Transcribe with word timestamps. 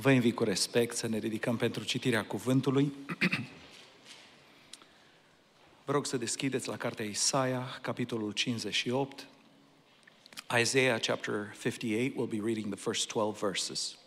Vă 0.00 0.10
invit 0.10 0.34
cu 0.34 0.44
respect 0.44 0.96
să 0.96 1.06
ne 1.06 1.18
ridicăm 1.18 1.56
pentru 1.56 1.84
citirea 1.84 2.24
cuvântului. 2.24 2.92
Vă 5.84 5.92
rog 5.92 6.06
să 6.06 6.16
deschideți 6.16 6.68
la 6.68 6.76
cartea 6.76 7.04
Isaia, 7.04 7.78
capitolul 7.82 8.32
58. 8.32 9.26
Isaiah 10.60 11.00
chapter 11.00 11.54
58, 11.60 12.12
we'll 12.12 12.30
be 12.30 12.40
reading 12.44 12.74
the 12.74 12.82
first 12.82 13.08
12 13.08 13.46
verses. 13.46 13.98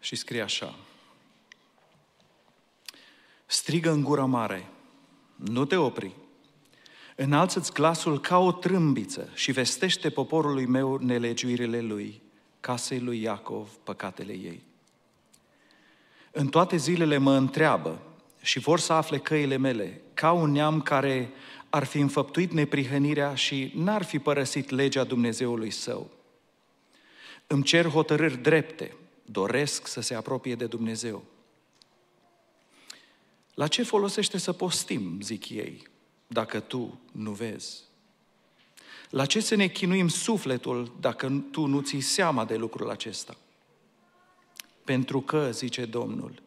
Și 0.00 0.16
scrie 0.16 0.42
așa. 0.42 0.74
Strigă 3.46 3.90
în 3.90 4.02
gură 4.02 4.24
mare, 4.24 4.68
nu 5.36 5.64
te 5.64 5.76
opri, 5.76 6.14
Înalță-ți 7.22 7.72
glasul 7.72 8.20
ca 8.20 8.38
o 8.38 8.52
trâmbiță 8.52 9.28
și 9.34 9.52
vestește 9.52 10.10
poporului 10.10 10.66
meu 10.66 10.96
nelegiuirile 10.96 11.80
lui, 11.80 12.22
casei 12.60 13.00
lui 13.00 13.20
Iacov 13.20 13.68
păcatele 13.68 14.32
ei. 14.32 14.62
În 16.30 16.48
toate 16.48 16.76
zilele 16.76 17.16
mă 17.16 17.34
întreabă 17.34 18.02
și 18.42 18.58
vor 18.58 18.78
să 18.78 18.92
afle 18.92 19.18
căile 19.18 19.56
mele, 19.56 20.00
ca 20.14 20.32
un 20.32 20.50
neam 20.50 20.80
care 20.80 21.30
ar 21.70 21.84
fi 21.84 21.98
înfăptuit 21.98 22.52
neprihănirea 22.52 23.34
și 23.34 23.72
n-ar 23.74 24.02
fi 24.02 24.18
părăsit 24.18 24.70
legea 24.70 25.04
Dumnezeului 25.04 25.70
său. 25.70 26.10
Îmi 27.46 27.62
cer 27.62 27.86
hotărâri 27.86 28.36
drepte, 28.36 28.96
doresc 29.24 29.86
să 29.86 30.00
se 30.00 30.14
apropie 30.14 30.54
de 30.54 30.66
Dumnezeu. 30.66 31.24
La 33.54 33.66
ce 33.66 33.82
folosește 33.82 34.38
să 34.38 34.52
postim, 34.52 35.18
zic 35.20 35.48
ei, 35.48 35.89
dacă 36.32 36.60
tu 36.60 37.00
nu 37.12 37.30
vezi? 37.30 37.80
La 39.08 39.26
ce 39.26 39.40
să 39.40 39.54
ne 39.54 39.66
chinuim 39.66 40.08
sufletul 40.08 40.92
dacă 41.00 41.42
tu 41.50 41.66
nu 41.66 41.80
ții 41.80 42.00
seama 42.00 42.44
de 42.44 42.56
lucrul 42.56 42.90
acesta? 42.90 43.36
Pentru 44.84 45.20
că, 45.20 45.50
zice 45.52 45.84
Domnul, 45.84 46.42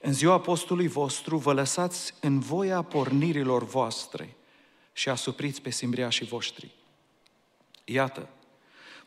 în 0.00 0.12
ziua 0.12 0.40
postului 0.40 0.88
vostru 0.88 1.36
vă 1.36 1.52
lăsați 1.52 2.14
în 2.20 2.40
voia 2.40 2.82
pornirilor 2.82 3.64
voastre 3.64 4.36
și 4.92 5.08
asupriți 5.08 5.62
pe 5.62 5.70
simbriașii 5.70 6.26
voștri. 6.26 6.74
Iată, 7.84 8.28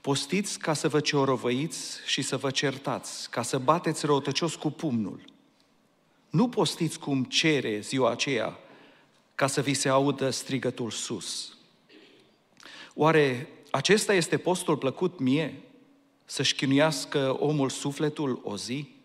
postiți 0.02 0.60
ca 0.60 0.74
să 0.74 0.88
vă 0.88 1.00
ciorovăiți 1.00 2.00
și 2.06 2.22
să 2.22 2.38
vă 2.38 2.52
certați, 2.52 3.30
ca 3.30 3.42
să 3.42 3.58
bateți 3.58 4.06
răutăcios 4.06 4.56
cu 4.56 4.72
pumnul. 4.72 5.22
Nu 6.30 6.50
postiți 6.50 7.00
cum 7.00 7.24
cere 7.24 7.80
ziua 7.80 8.12
aceea 8.12 8.60
ca 9.38 9.48
să 9.48 9.62
vi 9.62 9.74
se 9.74 9.90
audă 9.90 10.30
strigătul 10.30 10.92
sus. 10.92 11.58
Oare 12.94 13.50
acesta 13.72 14.14
este 14.14 14.38
postul 14.38 14.78
plăcut 14.78 15.20
mie? 15.20 15.62
Să-și 16.26 16.56
chinuiască 16.56 17.38
omul 17.40 17.70
sufletul 17.70 18.42
o 18.44 18.58
zi? 18.58 18.96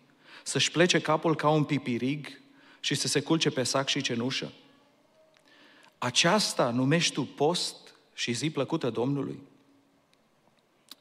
Să-și 0.43 0.71
plece 0.71 0.99
capul 0.99 1.35
ca 1.35 1.49
un 1.49 1.63
pipirig 1.63 2.41
și 2.79 2.95
să 2.95 3.07
se 3.07 3.21
culce 3.21 3.49
pe 3.49 3.63
sac 3.63 3.87
și 3.87 4.01
cenușă? 4.01 4.51
Aceasta 5.97 6.69
numești 6.69 7.13
tu 7.13 7.23
post 7.23 7.95
și 8.13 8.31
zi 8.31 8.49
plăcută 8.49 8.89
Domnului? 8.89 9.39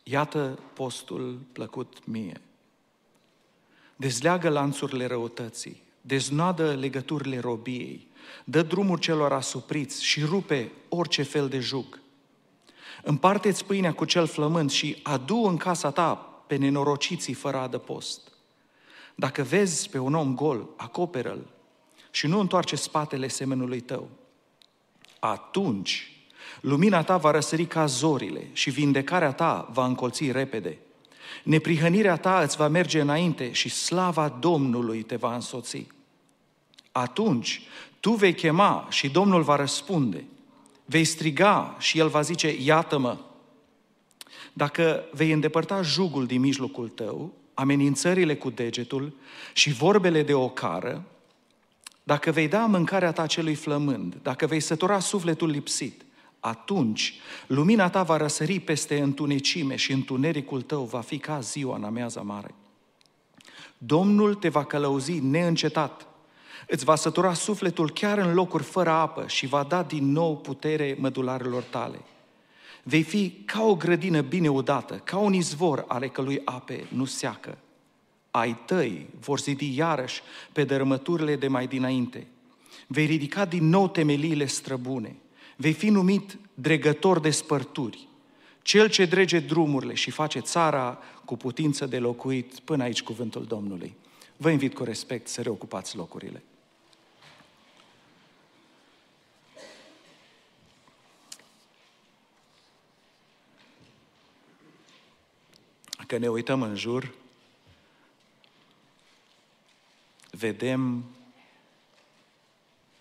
Iată 0.02 0.58
postul 0.74 1.38
plăcut 1.52 2.06
mie. 2.06 2.40
Dezleagă 3.96 4.48
lanțurile 4.48 5.06
răutății, 5.06 5.82
deznoadă 6.00 6.74
legăturile 6.74 7.38
robiei, 7.38 8.10
dă 8.44 8.62
drumul 8.62 8.98
celor 8.98 9.32
asupriți 9.32 10.04
și 10.04 10.24
rupe 10.24 10.72
orice 10.88 11.22
fel 11.22 11.48
de 11.48 11.58
jug. 11.58 12.00
Împarte-ți 13.02 13.64
pâinea 13.64 13.92
cu 13.92 14.04
cel 14.04 14.26
flământ 14.26 14.70
și 14.70 15.00
adu 15.02 15.36
în 15.36 15.56
casa 15.56 15.90
ta 15.90 16.14
pe 16.46 16.56
nenorociții 16.56 17.34
fără 17.34 17.56
adăpost. 17.56 18.20
Dacă 19.14 19.42
vezi 19.42 19.88
pe 19.88 19.98
un 19.98 20.14
om 20.14 20.34
gol, 20.34 20.68
acoperă-l 20.76 21.46
și 22.10 22.26
nu 22.26 22.40
întoarce 22.40 22.76
spatele 22.76 23.28
semenului 23.28 23.80
tău. 23.80 24.08
Atunci, 25.18 26.12
lumina 26.60 27.02
ta 27.02 27.16
va 27.16 27.30
răsări 27.30 27.66
ca 27.66 27.86
zorile 27.86 28.48
și 28.52 28.70
vindecarea 28.70 29.32
ta 29.32 29.68
va 29.72 29.84
încolți 29.84 30.30
repede. 30.30 30.78
Neprihănirea 31.42 32.16
ta 32.16 32.40
îți 32.40 32.56
va 32.56 32.68
merge 32.68 33.00
înainte 33.00 33.52
și 33.52 33.68
slava 33.68 34.28
Domnului 34.28 35.02
te 35.02 35.16
va 35.16 35.34
însoți. 35.34 35.86
Atunci 36.92 37.62
tu 38.02 38.12
vei 38.12 38.34
chema 38.34 38.86
și 38.90 39.08
Domnul 39.08 39.42
va 39.42 39.56
răspunde. 39.56 40.24
Vei 40.84 41.04
striga 41.04 41.76
și 41.78 41.98
El 41.98 42.08
va 42.08 42.20
zice, 42.20 42.56
iată-mă. 42.62 43.18
Dacă 44.52 45.04
vei 45.12 45.30
îndepărta 45.30 45.82
jugul 45.82 46.26
din 46.26 46.40
mijlocul 46.40 46.88
tău, 46.88 47.32
amenințările 47.54 48.36
cu 48.36 48.50
degetul 48.50 49.12
și 49.52 49.72
vorbele 49.72 50.22
de 50.22 50.34
ocară, 50.34 51.04
dacă 52.02 52.30
vei 52.30 52.48
da 52.48 52.66
mâncarea 52.66 53.12
ta 53.12 53.26
celui 53.26 53.54
flămând, 53.54 54.16
dacă 54.22 54.46
vei 54.46 54.60
sătura 54.60 54.98
sufletul 54.98 55.50
lipsit, 55.50 56.04
atunci 56.40 57.14
lumina 57.46 57.90
ta 57.90 58.02
va 58.02 58.16
răsări 58.16 58.60
peste 58.60 59.00
întunecime 59.00 59.76
și 59.76 59.92
întunericul 59.92 60.62
tău 60.62 60.84
va 60.84 61.00
fi 61.00 61.18
ca 61.18 61.40
ziua 61.40 61.76
în 61.76 61.84
amiaza 61.84 62.20
mare. 62.20 62.54
Domnul 63.78 64.34
te 64.34 64.48
va 64.48 64.64
călăuzi 64.64 65.20
neîncetat 65.20 66.06
Îți 66.72 66.84
va 66.84 66.94
sătura 66.94 67.34
sufletul 67.34 67.90
chiar 67.90 68.18
în 68.18 68.34
locuri 68.34 68.62
fără 68.62 68.90
apă 68.90 69.24
și 69.26 69.46
va 69.46 69.62
da 69.62 69.82
din 69.82 70.12
nou 70.12 70.36
putere 70.36 70.96
mădularelor 70.98 71.62
tale. 71.62 72.00
Vei 72.82 73.02
fi 73.02 73.30
ca 73.44 73.62
o 73.62 73.74
grădină 73.74 74.20
bine 74.20 74.48
udată, 74.48 74.94
ca 74.94 75.18
un 75.18 75.32
izvor 75.32 75.84
ale 75.88 76.08
călui 76.08 76.42
ape 76.44 76.86
nu 76.88 77.04
seacă. 77.04 77.58
Ai 78.30 78.58
tăi 78.66 79.06
vor 79.20 79.40
zidi 79.40 79.76
iarăși 79.76 80.22
pe 80.52 80.64
dărâmăturile 80.64 81.36
de 81.36 81.48
mai 81.48 81.66
dinainte. 81.66 82.26
Vei 82.86 83.06
ridica 83.06 83.44
din 83.44 83.68
nou 83.68 83.88
temeliile 83.88 84.46
străbune. 84.46 85.16
Vei 85.56 85.72
fi 85.72 85.88
numit 85.88 86.38
dregător 86.54 87.20
de 87.20 87.30
spărturi, 87.30 88.08
cel 88.62 88.88
ce 88.88 89.04
drege 89.04 89.38
drumurile 89.38 89.94
și 89.94 90.10
face 90.10 90.38
țara 90.38 90.98
cu 91.24 91.36
putință 91.36 91.86
de 91.86 91.98
locuit 91.98 92.58
până 92.58 92.82
aici 92.82 93.02
cuvântul 93.02 93.44
Domnului. 93.44 93.96
Vă 94.36 94.50
invit 94.50 94.74
cu 94.74 94.84
respect 94.84 95.28
să 95.28 95.42
reocupați 95.42 95.96
locurile. 95.96 96.42
Că 106.12 106.18
ne 106.18 106.28
uităm 106.28 106.62
în 106.62 106.76
jur, 106.76 107.14
vedem 110.30 111.04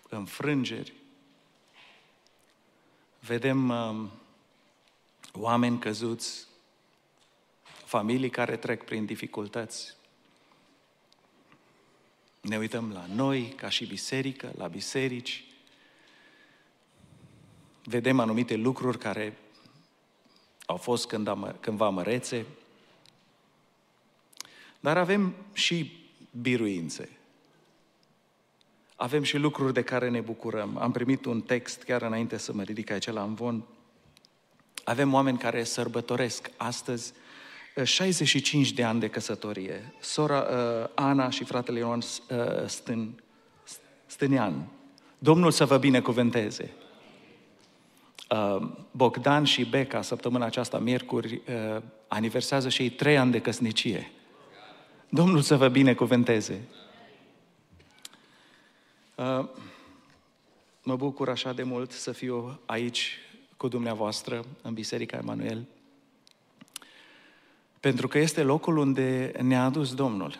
înfrângeri, 0.08 0.92
vedem 3.20 3.68
uh, 3.68 4.08
oameni 5.32 5.78
căzuți, 5.78 6.46
familii 7.84 8.30
care 8.30 8.56
trec 8.56 8.84
prin 8.84 9.04
dificultăți. 9.04 9.96
Ne 12.40 12.58
uităm 12.58 12.92
la 12.92 13.06
noi, 13.06 13.48
ca 13.48 13.68
și 13.68 13.86
biserică, 13.86 14.52
la 14.56 14.68
biserici. 14.68 15.44
Vedem 17.84 18.20
anumite 18.20 18.54
lucruri 18.56 18.98
care 18.98 19.38
au 20.66 20.76
fost 20.76 21.06
cândva 21.60 21.88
mărețe, 21.88 22.46
dar 24.82 24.96
avem 24.96 25.34
și 25.52 25.92
biruințe. 26.40 27.08
Avem 28.96 29.22
și 29.22 29.36
lucruri 29.36 29.72
de 29.72 29.82
care 29.82 30.08
ne 30.08 30.20
bucurăm. 30.20 30.78
Am 30.78 30.92
primit 30.92 31.24
un 31.24 31.40
text 31.40 31.82
chiar 31.82 32.02
înainte 32.02 32.36
să 32.36 32.52
mă 32.52 32.62
ridic 32.62 32.90
aici 32.90 33.10
la 33.10 33.20
Amvon. 33.20 33.64
Avem 34.84 35.14
oameni 35.14 35.38
care 35.38 35.64
sărbătoresc 35.64 36.50
astăzi 36.56 37.12
65 37.82 38.68
uh, 38.68 38.74
de 38.74 38.84
ani 38.84 39.00
de 39.00 39.08
căsătorie. 39.08 39.94
Sora 40.00 40.40
uh, 40.40 40.88
Ana 40.94 41.30
și 41.30 41.44
fratele 41.44 41.78
Ioan 41.78 41.98
uh, 41.98 42.66
Stân, 42.66 43.22
Stânian. 44.06 44.68
Domnul 45.18 45.50
să 45.50 45.64
vă 45.64 45.78
binecuvânteze. 45.78 46.70
Uh, 48.30 48.68
Bogdan 48.90 49.44
și 49.44 49.64
Beca, 49.64 50.02
săptămâna 50.02 50.44
aceasta, 50.44 50.78
miercuri, 50.78 51.34
uh, 51.34 51.82
aniversează 52.08 52.68
și 52.68 52.82
ei 52.82 52.90
trei 52.90 53.18
ani 53.18 53.30
de 53.30 53.40
căsnicie. 53.40 54.10
Domnul 55.14 55.40
să 55.40 55.56
vă 55.56 55.68
binecuvânteze. 55.68 56.60
Uh, 59.14 59.48
mă 60.82 60.96
bucur 60.96 61.28
așa 61.28 61.52
de 61.52 61.62
mult 61.62 61.90
să 61.90 62.12
fiu 62.12 62.60
aici 62.66 63.18
cu 63.56 63.68
dumneavoastră 63.68 64.44
în 64.62 64.74
Biserica 64.74 65.16
Emanuel, 65.16 65.66
pentru 67.80 68.08
că 68.08 68.18
este 68.18 68.42
locul 68.42 68.76
unde 68.76 69.32
ne-a 69.42 69.64
adus 69.64 69.94
Domnul. 69.94 70.38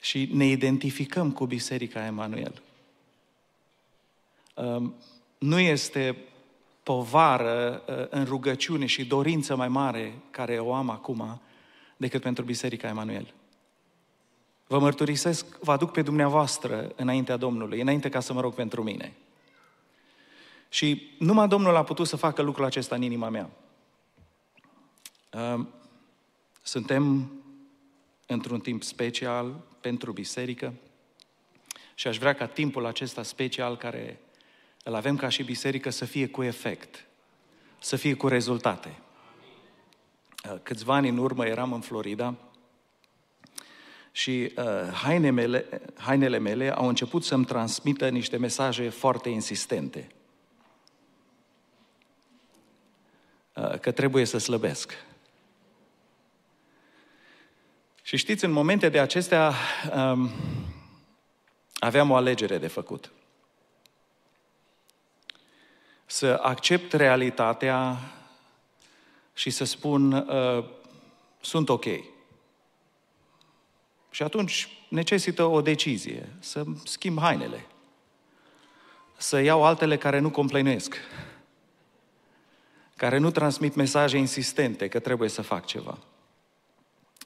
Și 0.00 0.28
ne 0.32 0.44
identificăm 0.44 1.30
cu 1.30 1.46
Biserica 1.46 2.06
Emanuel. 2.06 2.62
Uh, 4.54 4.90
nu 5.38 5.58
este 5.58 6.16
povară 6.82 7.82
uh, 7.86 8.06
în 8.10 8.24
rugăciune 8.24 8.86
și 8.86 9.04
dorință 9.04 9.56
mai 9.56 9.68
mare 9.68 10.14
care 10.30 10.58
o 10.58 10.74
am 10.74 10.90
acum 10.90 11.40
decât 12.02 12.22
pentru 12.22 12.44
Biserica 12.44 12.88
Emanuel. 12.88 13.34
Vă 14.66 14.78
mărturisesc, 14.78 15.58
vă 15.58 15.72
aduc 15.72 15.92
pe 15.92 16.02
dumneavoastră 16.02 16.92
înaintea 16.96 17.36
Domnului, 17.36 17.80
înainte 17.80 18.08
ca 18.08 18.20
să 18.20 18.32
mă 18.32 18.40
rog 18.40 18.54
pentru 18.54 18.82
mine. 18.82 19.12
Și 20.68 21.10
numai 21.18 21.48
Domnul 21.48 21.76
a 21.76 21.82
putut 21.82 22.06
să 22.06 22.16
facă 22.16 22.42
lucrul 22.42 22.64
acesta 22.64 22.94
în 22.94 23.02
inima 23.02 23.28
mea. 23.28 23.50
Uh, 25.32 25.66
suntem 26.62 27.32
într-un 28.26 28.60
timp 28.60 28.82
special 28.82 29.64
pentru 29.80 30.12
biserică 30.12 30.74
și 31.94 32.08
aș 32.08 32.18
vrea 32.18 32.32
ca 32.32 32.46
timpul 32.46 32.86
acesta 32.86 33.22
special 33.22 33.76
care 33.76 34.20
îl 34.84 34.94
avem 34.94 35.16
ca 35.16 35.28
și 35.28 35.42
biserică 35.42 35.90
să 35.90 36.04
fie 36.04 36.28
cu 36.28 36.42
efect, 36.42 37.06
să 37.78 37.96
fie 37.96 38.14
cu 38.14 38.28
rezultate. 38.28 39.01
Uh, 40.50 40.56
câțiva 40.62 40.94
ani 40.94 41.08
în 41.08 41.16
urmă 41.16 41.46
eram 41.46 41.72
în 41.72 41.80
Florida 41.80 42.34
și 44.12 44.52
uh, 44.56 44.92
haine 44.92 45.30
mele, 45.30 45.82
hainele 45.96 46.38
mele 46.38 46.74
au 46.74 46.88
început 46.88 47.24
să-mi 47.24 47.44
transmită 47.44 48.08
niște 48.08 48.36
mesaje 48.36 48.88
foarte 48.88 49.28
insistente. 49.28 50.08
Uh, 53.54 53.78
că 53.78 53.90
trebuie 53.90 54.24
să 54.24 54.38
slăbesc. 54.38 55.04
Și 58.02 58.16
știți, 58.16 58.44
în 58.44 58.50
momente 58.50 58.88
de 58.88 59.00
acestea 59.00 59.54
um, 59.96 60.30
aveam 61.78 62.10
o 62.10 62.14
alegere 62.14 62.58
de 62.58 62.66
făcut. 62.66 63.12
Să 66.06 66.38
accept 66.42 66.92
realitatea 66.92 67.98
și 69.42 69.50
să 69.50 69.64
spun, 69.64 70.12
uh, 70.12 70.64
sunt 71.40 71.68
ok. 71.68 71.84
Și 74.10 74.22
atunci 74.22 74.68
necesită 74.88 75.44
o 75.44 75.60
decizie, 75.60 76.28
să 76.38 76.64
schimb 76.84 77.18
hainele, 77.18 77.66
să 79.16 79.40
iau 79.40 79.64
altele 79.64 79.96
care 79.96 80.18
nu 80.18 80.30
complenuiesc, 80.30 80.96
care 82.96 83.18
nu 83.18 83.30
transmit 83.30 83.74
mesaje 83.74 84.16
insistente 84.16 84.88
că 84.88 84.98
trebuie 84.98 85.28
să 85.28 85.42
fac 85.42 85.64
ceva. 85.64 85.98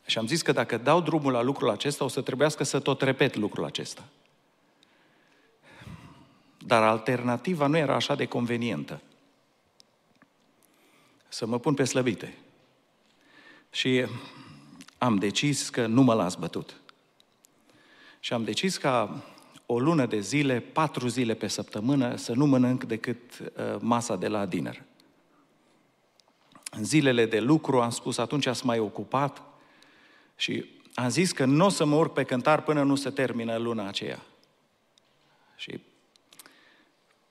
Și 0.06 0.18
am 0.18 0.26
zis 0.26 0.42
că 0.42 0.52
dacă 0.52 0.76
dau 0.76 1.00
drumul 1.00 1.32
la 1.32 1.42
lucrul 1.42 1.70
acesta, 1.70 2.04
o 2.04 2.08
să 2.08 2.20
trebuiască 2.20 2.64
să 2.64 2.80
tot 2.80 3.02
repet 3.02 3.36
lucrul 3.36 3.64
acesta. 3.64 4.04
Dar 6.58 6.82
alternativa 6.82 7.66
nu 7.66 7.76
era 7.76 7.94
așa 7.94 8.14
de 8.14 8.26
convenientă. 8.26 9.00
Să 11.28 11.46
mă 11.46 11.58
pun 11.58 11.74
pe 11.74 11.84
slăbite. 11.84 12.38
Și 13.70 14.06
am 14.98 15.16
decis 15.16 15.68
că 15.68 15.86
nu 15.86 16.02
mă 16.02 16.14
las 16.14 16.34
bătut. 16.34 16.80
Și 18.20 18.32
am 18.32 18.44
decis 18.44 18.76
ca 18.76 19.24
o 19.66 19.78
lună 19.78 20.06
de 20.06 20.20
zile, 20.20 20.60
patru 20.60 21.08
zile 21.08 21.34
pe 21.34 21.46
săptămână, 21.46 22.16
să 22.16 22.32
nu 22.32 22.46
mănânc 22.46 22.84
decât 22.84 23.38
uh, 23.38 23.76
masa 23.78 24.16
de 24.16 24.28
la 24.28 24.46
dinner. 24.46 24.82
În 26.70 26.84
zilele 26.84 27.26
de 27.26 27.40
lucru 27.40 27.80
am 27.80 27.90
spus, 27.90 28.18
atunci 28.18 28.46
ați 28.46 28.66
mai 28.66 28.78
ocupat, 28.78 29.42
și 30.36 30.64
am 30.94 31.08
zis 31.08 31.32
că 31.32 31.44
nu 31.44 31.64
o 31.64 31.68
să 31.68 31.84
mă 31.84 31.96
urc 31.96 32.12
pe 32.12 32.24
cântar 32.24 32.62
până 32.62 32.82
nu 32.82 32.94
se 32.94 33.10
termină 33.10 33.56
luna 33.56 33.86
aceea. 33.86 34.22
Și 35.56 35.80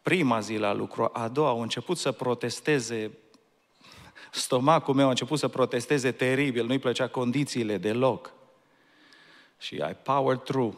prima 0.02 0.40
zi 0.40 0.56
la 0.58 0.74
lucru, 0.74 1.10
a 1.14 1.28
doua, 1.28 1.50
au 1.50 1.62
început 1.62 1.98
să 1.98 2.12
protesteze, 2.12 3.12
stomacul 4.40 4.94
meu 4.94 5.06
a 5.06 5.10
început 5.10 5.40
să 5.40 5.48
protesteze 5.48 6.12
teribil, 6.12 6.66
nu-i 6.66 6.80
plăcea 6.80 7.08
condițiile 7.08 7.78
deloc. 7.78 8.32
Și 9.58 9.76
I 9.76 9.96
powered 10.04 10.44
through. 10.44 10.74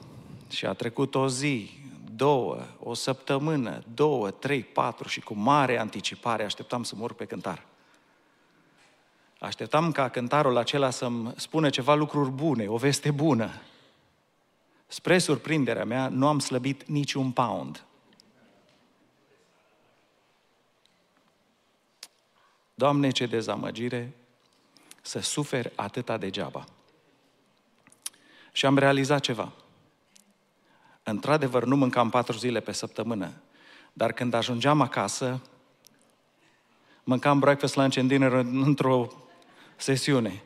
Și 0.50 0.66
a 0.66 0.74
trecut 0.74 1.16
o 1.16 1.28
zi, 1.28 1.70
două, 2.16 2.58
o 2.80 2.94
săptămână, 2.94 3.84
două, 3.94 4.32
trei, 4.32 4.64
patru 4.64 5.08
și 5.08 5.20
cu 5.20 5.34
mare 5.34 5.80
anticipare 5.80 6.44
așteptam 6.44 6.84
să 6.84 6.96
mă 6.96 7.04
urc 7.04 7.16
pe 7.16 7.26
cântar. 7.26 7.66
Așteptam 9.40 9.92
ca 9.92 10.10
cântarul 10.10 10.58
acela 10.58 10.90
să-mi 10.90 11.34
spună 11.36 11.70
ceva 11.70 11.96
lucruri 11.96 12.30
bune, 12.30 12.68
o 12.68 12.78
veste 12.78 13.12
bună. 13.12 13.50
Spre 14.88 15.18
surprinderea 15.18 15.86
mea, 15.86 16.08
nu 16.08 16.28
am 16.28 16.40
slăbit 16.40 16.88
niciun 16.88 17.32
pound. 17.32 17.84
Doamne, 22.80 23.10
ce 23.10 23.26
dezamăgire 23.26 24.16
să 25.02 25.20
suferi 25.20 25.72
atâta 25.76 26.18
degeaba. 26.18 26.66
Și 28.52 28.66
am 28.66 28.78
realizat 28.78 29.20
ceva. 29.20 29.52
Într-adevăr, 31.04 31.64
nu 31.66 31.76
mâncam 31.76 32.10
patru 32.10 32.38
zile 32.38 32.60
pe 32.60 32.72
săptămână, 32.72 33.34
dar 33.94 34.14
când 34.14 34.34
ajungeam 34.34 34.82
acasă, 34.82 35.42
mâncam 37.04 37.40
breakfast, 37.40 37.76
lunch 37.76 37.98
and 37.98 38.08
dinner 38.08 38.32
într-o 38.32 39.08
sesiune. 39.76 40.44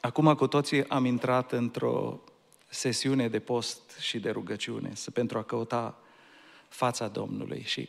Acum 0.00 0.34
cu 0.34 0.46
toții 0.46 0.88
am 0.88 1.04
intrat 1.04 1.52
într-o 1.52 2.20
sesiune 2.68 3.28
de 3.28 3.40
post 3.40 3.96
și 4.00 4.18
de 4.18 4.30
rugăciune 4.30 4.94
să 4.94 5.10
pentru 5.10 5.38
a 5.38 5.42
căuta 5.42 5.98
fața 6.68 7.08
Domnului 7.08 7.62
și 7.66 7.88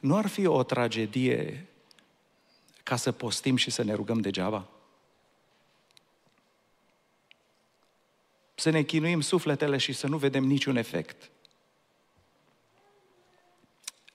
nu 0.00 0.16
ar 0.16 0.26
fi 0.26 0.46
o 0.46 0.62
tragedie 0.62 1.66
ca 2.82 2.96
să 2.96 3.12
postim 3.12 3.56
și 3.56 3.70
să 3.70 3.82
ne 3.82 3.94
rugăm 3.94 4.20
degeaba? 4.20 4.68
Să 8.54 8.70
ne 8.70 8.82
chinuim 8.82 9.20
sufletele 9.20 9.76
și 9.76 9.92
să 9.92 10.06
nu 10.06 10.18
vedem 10.18 10.44
niciun 10.44 10.76
efect. 10.76 11.30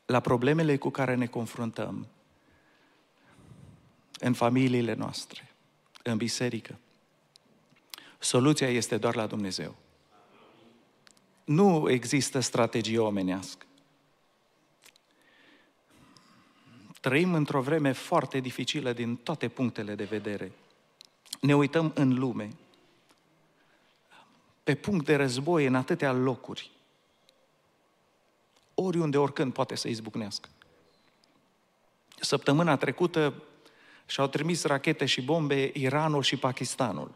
La 0.05 0.19
problemele 0.19 0.77
cu 0.77 0.89
care 0.89 1.15
ne 1.15 1.25
confruntăm, 1.25 2.07
în 4.19 4.33
familiile 4.33 4.93
noastre, 4.93 5.53
în 6.03 6.17
biserică. 6.17 6.77
Soluția 8.19 8.69
este 8.69 8.97
doar 8.97 9.15
la 9.15 9.27
Dumnezeu. 9.27 9.75
Nu 11.43 11.89
există 11.89 12.39
strategie 12.39 12.99
omenească. 12.99 13.64
Trăim 17.05 17.33
într-o 17.33 17.61
vreme 17.61 17.91
foarte 17.91 18.39
dificilă 18.39 18.93
din 18.93 19.15
toate 19.15 19.47
punctele 19.47 19.95
de 19.95 20.03
vedere. 20.03 20.51
Ne 21.41 21.55
uităm 21.55 21.91
în 21.95 22.19
lume, 22.19 22.49
pe 24.63 24.75
punct 24.75 25.05
de 25.05 25.15
război 25.15 25.65
în 25.65 25.75
atâtea 25.75 26.11
locuri. 26.11 26.71
Oriunde, 28.73 29.17
oricând 29.17 29.53
poate 29.53 29.75
să 29.75 29.87
izbucnească. 29.87 30.49
Săptămâna 32.19 32.77
trecută 32.77 33.43
și 34.05 34.19
au 34.19 34.27
trimis 34.27 34.63
rachete 34.63 35.05
și 35.05 35.21
bombe 35.21 35.71
Iranul 35.73 36.23
și 36.23 36.37
Pakistanul. 36.37 37.11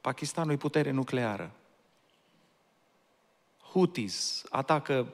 Pakistanul 0.00 0.52
e 0.52 0.56
putere 0.56 0.90
nucleară. 0.90 1.50
Houthis 3.72 4.44
atacă 4.50 5.12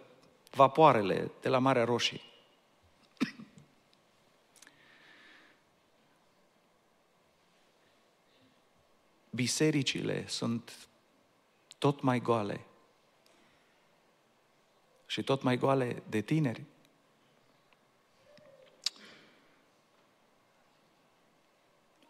vapoarele 0.51 1.31
de 1.41 1.49
la 1.49 1.59
Marea 1.59 1.85
Roșie. 1.85 2.21
Bisericile 9.39 10.27
sunt 10.29 10.89
tot 11.79 12.01
mai 12.01 12.21
goale 12.21 12.65
și 15.07 15.23
tot 15.23 15.43
mai 15.43 15.57
goale 15.57 16.03
de 16.09 16.21
tineri. 16.21 16.63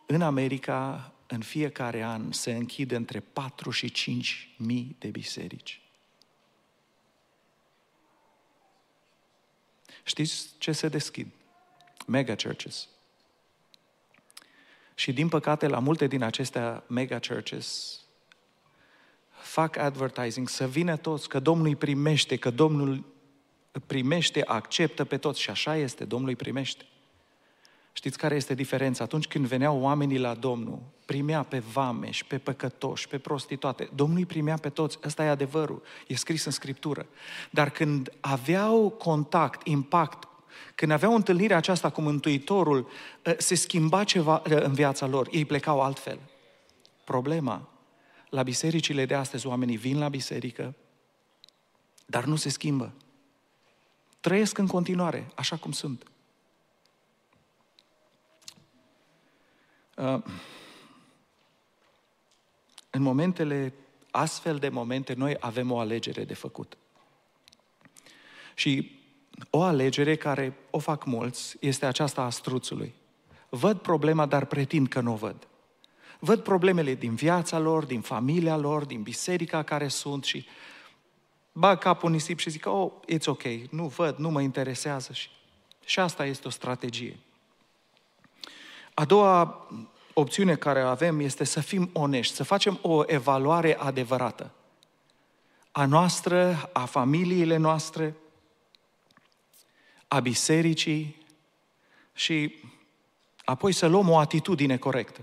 În 0.07 0.23
America, 0.23 1.13
în 1.27 1.43
fiecare 1.43 2.03
an, 2.03 2.33
se 2.33 2.55
închid 2.55 2.91
între 2.91 3.21
4 3.21 3.71
și 3.71 3.91
5 3.91 4.55
mii 4.57 4.97
de 4.99 5.09
biserici. 5.09 5.81
Știți 10.05 10.55
ce 10.59 10.73
se 10.73 10.89
deschid? 10.89 11.29
Mega 12.07 12.35
churches. 12.35 12.89
Și 14.99 15.13
din 15.13 15.29
păcate, 15.29 15.67
la 15.67 15.79
multe 15.79 16.07
din 16.07 16.23
acestea 16.23 16.85
mega 16.87 17.19
churches 17.29 17.99
fac 19.29 19.77
advertising 19.77 20.49
să 20.49 20.67
vină 20.67 20.97
toți, 20.97 21.29
că 21.29 21.41
Domnul 21.41 21.67
îi 21.67 21.77
primește, 21.77 22.37
că 22.37 22.51
Domnul 22.51 23.05
primește, 23.87 24.43
acceptă 24.45 25.05
pe 25.05 25.17
toți 25.17 25.41
și 25.41 25.51
așa 25.51 25.77
este, 25.77 26.05
Domnul 26.05 26.29
îi 26.29 26.37
primește. 26.37 26.85
Știți 27.93 28.19
care 28.19 28.35
este 28.35 28.55
diferența? 28.55 29.05
Atunci 29.05 29.27
când 29.27 29.47
veneau 29.47 29.81
oamenii 29.81 30.19
la 30.19 30.35
Domnul, 30.35 30.83
primea 31.07 31.43
pe 31.43 31.59
vameși, 31.59 32.25
pe 32.25 32.39
păcătoși, 32.39 33.09
pe 33.09 33.19
prostituate. 33.19 33.89
Domnul 33.95 34.19
îi 34.19 34.27
primea 34.27 34.57
pe 34.57 34.69
toți, 34.69 34.99
ăsta 35.05 35.25
e 35.25 35.29
adevărul, 35.29 35.83
e 36.07 36.15
scris 36.15 36.45
în 36.45 36.53
Scriptură. 36.53 37.07
Dar 37.51 37.71
când 37.71 38.13
aveau 38.21 38.91
contact, 38.91 39.67
impact, 39.67 40.29
când 40.75 40.93
aveau 40.93 41.15
întâlnirea 41.15 41.57
aceasta 41.57 41.91
cu 41.91 42.01
Mântuitorul, 42.01 42.89
ă, 43.27 43.35
se 43.39 43.55
schimba 43.55 44.05
ceva 44.05 44.43
ă, 44.51 44.55
în 44.55 44.73
viața 44.73 45.07
lor, 45.07 45.29
ei 45.31 45.45
plecau 45.45 45.81
altfel. 45.81 46.19
Problema, 47.05 47.69
la 48.31 48.43
bisericile 48.43 49.07
de 49.07 49.15
astăzi, 49.15 49.47
oamenii 49.47 49.77
vin 49.77 49.99
la 49.99 50.09
biserică, 50.09 50.75
dar 52.07 52.25
nu 52.25 52.37
se 52.37 52.49
schimbă. 52.49 52.93
Trăiesc 54.21 54.59
în 54.59 54.67
continuare, 54.67 55.31
așa 55.35 55.57
cum 55.57 55.73
sunt. 55.73 56.05
Uh, 59.97 60.23
în 62.91 63.03
momentele, 63.03 63.75
astfel 64.11 64.59
de 64.59 64.69
momente, 64.69 65.15
noi 65.15 65.37
avem 65.41 65.71
o 65.71 65.79
alegere 65.79 66.25
de 66.25 66.35
făcut. 66.35 66.77
Și 68.55 68.98
o 69.51 69.63
alegere 69.63 70.17
care 70.17 70.57
o 70.71 70.79
fac 70.79 71.05
mulți 71.05 71.57
este 71.61 71.87
aceasta 71.87 72.23
a 72.23 72.31
struțului. 72.31 72.95
Văd 73.49 73.79
problema, 73.79 74.27
dar 74.27 74.45
pretind 74.45 74.89
că 74.89 75.01
nu 75.01 75.13
o 75.13 75.17
văd. 75.17 75.47
Văd 76.19 76.41
problemele 76.41 76.95
din 76.95 77.15
viața 77.15 77.59
lor, 77.59 77.85
din 77.85 78.01
familia 78.01 78.57
lor, 78.57 78.85
din 78.85 79.03
biserica 79.03 79.63
care 79.63 79.89
sunt 79.89 80.25
și 80.25 80.47
bag 81.53 81.79
capul 81.79 82.09
în 82.09 82.15
nisip 82.15 82.39
și 82.39 82.51
zic, 82.51 82.67
oh, 82.67 82.91
it's 83.15 83.25
ok, 83.27 83.43
nu 83.71 83.87
văd, 83.87 84.17
nu 84.17 84.31
mă 84.31 84.41
interesează. 84.41 85.13
Și, 85.13 85.29
și 85.85 86.01
asta 86.01 86.25
este 86.25 86.47
o 86.49 86.51
strategie. 86.51 87.19
A 88.95 89.05
doua 89.05 89.67
opțiune 90.13 90.55
care 90.55 90.81
avem 90.81 91.21
este 91.21 91.45
să 91.45 91.61
fim 91.61 91.91
onești, 91.93 92.35
să 92.35 92.45
facem 92.45 92.79
o 92.83 93.03
evaluare 93.07 93.79
adevărată 93.79 94.53
a 95.79 95.87
noastră, 95.87 96.71
a 96.73 96.85
familiile 96.85 97.57
noastre, 97.57 98.15
a 100.09 100.21
bisericii 100.21 101.27
și 102.13 102.55
apoi 103.45 103.73
să 103.73 103.87
luăm 103.87 104.09
o 104.09 104.19
atitudine 104.19 104.77
corectă 104.77 105.21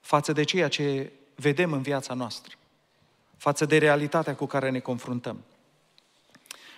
față 0.00 0.32
de 0.32 0.42
ceea 0.42 0.68
ce 0.68 1.12
vedem 1.34 1.72
în 1.72 1.82
viața 1.82 2.14
noastră, 2.14 2.54
față 3.36 3.64
de 3.64 3.78
realitatea 3.78 4.34
cu 4.34 4.46
care 4.46 4.70
ne 4.70 4.78
confruntăm. 4.78 5.44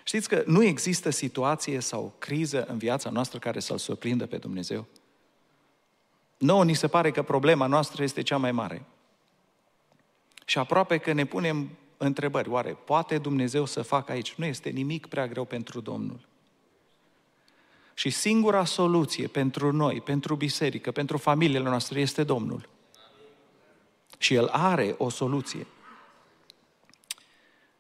Știți 0.05 0.29
că 0.29 0.43
nu 0.47 0.63
există 0.63 1.11
situație 1.11 1.81
sau 1.81 2.15
criză 2.19 2.65
în 2.65 2.79
viața 2.79 3.11
noastră 3.11 3.39
care 3.39 3.61
să-L 3.61 3.79
surprindă 3.79 4.27
pe 4.27 4.37
Dumnezeu? 4.37 4.87
Nouă 6.39 6.65
ni 6.65 6.75
se 6.75 6.89
pare 6.89 7.11
că 7.11 7.23
problema 7.23 7.67
noastră 7.67 8.03
este 8.03 8.23
cea 8.23 8.37
mai 8.37 8.53
mare. 8.53 8.85
Și 10.45 10.59
aproape 10.59 10.99
că 10.99 11.13
ne 11.13 11.25
punem 11.25 11.71
întrebări. 11.97 12.49
Oare 12.49 12.73
poate 12.73 13.19
Dumnezeu 13.19 13.65
să 13.65 13.83
facă 13.83 14.13
aici? 14.13 14.35
Nu 14.35 14.45
este 14.45 14.69
nimic 14.69 15.07
prea 15.07 15.27
greu 15.27 15.45
pentru 15.45 15.81
Domnul. 15.81 16.29
Și 18.01 18.11
singura 18.11 18.65
soluție 18.65 19.27
pentru 19.27 19.73
noi, 19.73 20.01
pentru 20.01 20.35
biserică, 20.35 20.91
pentru 20.91 21.17
familiile 21.17 21.69
noastre 21.69 22.01
este 22.01 22.25
Domnul. 22.25 22.69
Și 24.19 24.35
El 24.35 24.47
are 24.47 24.95
o 24.99 25.09
soluție. 25.09 25.67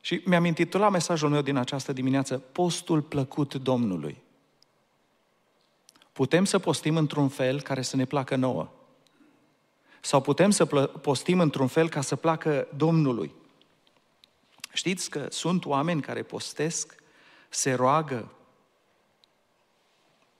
Și 0.00 0.22
mi-am 0.24 0.44
intitulat 0.44 0.90
mesajul 0.90 1.28
meu 1.28 1.42
din 1.42 1.56
această 1.56 1.92
dimineață, 1.92 2.38
Postul 2.38 3.02
plăcut 3.02 3.54
Domnului. 3.54 4.22
Putem 6.12 6.44
să 6.44 6.58
postim 6.58 6.96
într-un 6.96 7.28
fel 7.28 7.60
care 7.60 7.82
să 7.82 7.96
ne 7.96 8.04
placă 8.04 8.36
nouă. 8.36 8.70
Sau 10.00 10.20
putem 10.20 10.50
să 10.50 10.66
postim 11.02 11.40
într-un 11.40 11.66
fel 11.66 11.88
ca 11.88 12.00
să 12.00 12.16
placă 12.16 12.68
Domnului. 12.76 13.34
Știți 14.72 15.10
că 15.10 15.26
sunt 15.30 15.64
oameni 15.64 16.00
care 16.00 16.22
postesc, 16.22 16.94
se 17.48 17.72
roagă, 17.72 18.32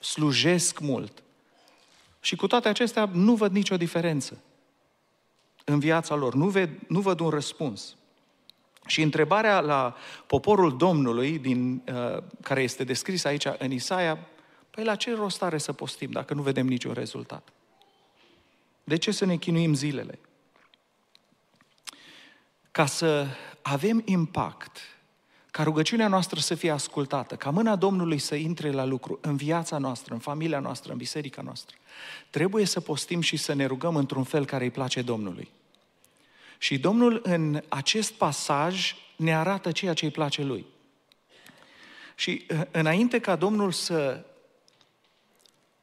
slujesc 0.00 0.78
mult. 0.78 1.22
Și 2.20 2.36
cu 2.36 2.46
toate 2.46 2.68
acestea 2.68 3.10
nu 3.12 3.34
văd 3.34 3.52
nicio 3.52 3.76
diferență 3.76 4.38
în 5.64 5.78
viața 5.78 6.14
lor. 6.14 6.34
Nu, 6.34 6.48
ved, 6.48 6.70
nu 6.88 7.00
văd 7.00 7.20
un 7.20 7.28
răspuns. 7.28 7.96
Și 8.86 9.02
întrebarea 9.02 9.60
la 9.60 9.96
poporul 10.26 10.76
Domnului, 10.76 11.38
din, 11.38 11.82
uh, 11.92 12.22
care 12.40 12.62
este 12.62 12.84
descris 12.84 13.24
aici 13.24 13.46
în 13.58 13.70
Isaia, 13.70 14.18
Păi 14.70 14.84
la 14.84 14.96
ce 14.96 15.14
rost 15.14 15.42
are 15.42 15.58
să 15.58 15.72
postim 15.72 16.10
dacă 16.10 16.34
nu 16.34 16.42
vedem 16.42 16.66
niciun 16.66 16.92
rezultat? 16.92 17.48
De 18.84 18.96
ce 18.96 19.10
să 19.10 19.24
ne 19.24 19.36
chinuim 19.36 19.74
zilele? 19.74 20.18
Ca 22.70 22.86
să 22.86 23.26
avem 23.62 24.02
impact, 24.04 24.78
ca 25.50 25.62
rugăciunea 25.62 26.08
noastră 26.08 26.40
să 26.40 26.54
fie 26.54 26.70
ascultată, 26.70 27.36
ca 27.36 27.50
mâna 27.50 27.76
Domnului 27.76 28.18
să 28.18 28.34
intre 28.34 28.70
la 28.70 28.84
lucru 28.84 29.18
în 29.22 29.36
viața 29.36 29.78
noastră, 29.78 30.14
în 30.14 30.20
familia 30.20 30.58
noastră, 30.58 30.92
în 30.92 30.98
biserica 30.98 31.42
noastră, 31.42 31.76
trebuie 32.30 32.64
să 32.64 32.80
postim 32.80 33.20
și 33.20 33.36
să 33.36 33.52
ne 33.52 33.66
rugăm 33.66 33.96
într-un 33.96 34.24
fel 34.24 34.44
care 34.44 34.64
îi 34.64 34.70
place 34.70 35.02
Domnului. 35.02 35.50
Și 36.58 36.78
Domnul 36.78 37.20
în 37.22 37.62
acest 37.68 38.12
pasaj 38.12 38.94
ne 39.16 39.36
arată 39.36 39.72
ceea 39.72 39.94
ce 39.94 40.04
îi 40.04 40.10
place 40.10 40.42
Lui. 40.42 40.66
Și 42.14 42.46
înainte 42.70 43.18
ca 43.18 43.36
Domnul 43.36 43.72
să 43.72 44.24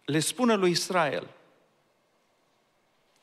le 0.05 0.19
spună 0.19 0.53
lui 0.53 0.71
Israel 0.71 1.27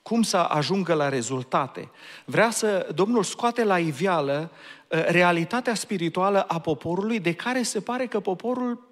cum 0.03 0.23
să 0.23 0.37
ajungă 0.37 0.95
la 0.95 1.09
rezultate. 1.09 1.91
Vrea 2.25 2.51
să, 2.51 2.89
Domnul 2.95 3.23
scoate 3.23 3.65
la 3.65 3.79
iveală 3.79 4.51
uh, 4.51 4.84
realitatea 4.95 5.75
spirituală 5.75 6.43
a 6.43 6.59
poporului 6.59 7.21
de 7.21 7.33
care 7.33 7.63
se 7.63 7.81
pare 7.81 8.07
că 8.07 8.21
poporul 8.21 8.89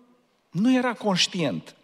nu 0.50 0.74
era 0.74 0.92
conștient. 0.92 1.76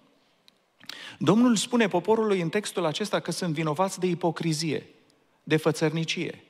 Domnul 1.18 1.56
spune 1.56 1.88
poporului 1.88 2.40
în 2.40 2.48
textul 2.48 2.84
acesta 2.84 3.20
că 3.20 3.30
sunt 3.30 3.54
vinovați 3.54 4.00
de 4.00 4.06
ipocrizie, 4.06 4.86
de 5.42 5.56
fățărnicie 5.56 6.42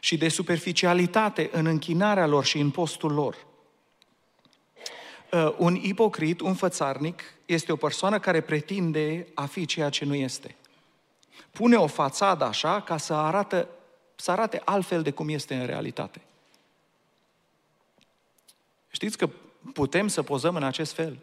și 0.00 0.16
de 0.16 0.28
superficialitate 0.28 1.50
în 1.52 1.66
închinarea 1.66 2.26
lor 2.26 2.44
și 2.44 2.58
în 2.58 2.70
postul 2.70 3.12
lor. 3.12 3.36
Uh, 5.32 5.54
un 5.58 5.74
ipocrit, 5.74 6.40
un 6.40 6.54
fățarnic, 6.54 7.22
este 7.46 7.72
o 7.72 7.76
persoană 7.76 8.18
care 8.18 8.40
pretinde 8.40 9.26
a 9.34 9.46
fi 9.46 9.66
ceea 9.66 9.88
ce 9.88 10.04
nu 10.04 10.14
este. 10.14 10.54
Pune 11.50 11.76
o 11.76 11.86
fațadă 11.86 12.44
așa 12.44 12.80
ca 12.80 12.96
să, 12.96 13.14
arată, 13.14 13.68
să 14.16 14.30
arate 14.30 14.62
altfel 14.64 15.02
de 15.02 15.10
cum 15.10 15.28
este 15.28 15.54
în 15.54 15.66
realitate. 15.66 16.20
Știți 18.94 19.18
că 19.18 19.30
putem 19.72 20.08
să 20.08 20.22
pozăm 20.22 20.56
în 20.56 20.62
acest 20.62 20.92
fel. 20.92 21.18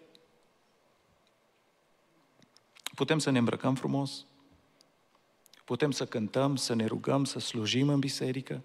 Putem 2.96 3.20
să 3.20 3.30
ne 3.30 3.38
îmbrăcăm 3.38 3.76
frumos, 3.76 4.26
putem 5.66 5.92
să 5.92 6.06
cântăm, 6.06 6.56
să 6.56 6.74
ne 6.74 6.86
rugăm, 6.86 7.24
să 7.24 7.40
slujim 7.40 7.90
în 7.90 8.00
biserică, 8.00 8.62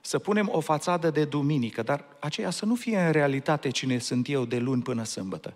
să 0.00 0.18
punem 0.18 0.48
o 0.48 0.60
fațadă 0.60 1.10
de 1.10 1.24
duminică, 1.24 1.82
dar 1.82 2.04
aceea 2.20 2.50
să 2.50 2.64
nu 2.64 2.74
fie 2.74 3.00
în 3.00 3.12
realitate 3.12 3.70
cine 3.70 3.98
sunt 3.98 4.28
eu 4.28 4.44
de 4.44 4.58
luni 4.58 4.82
până 4.82 5.04
sâmbătă. 5.04 5.54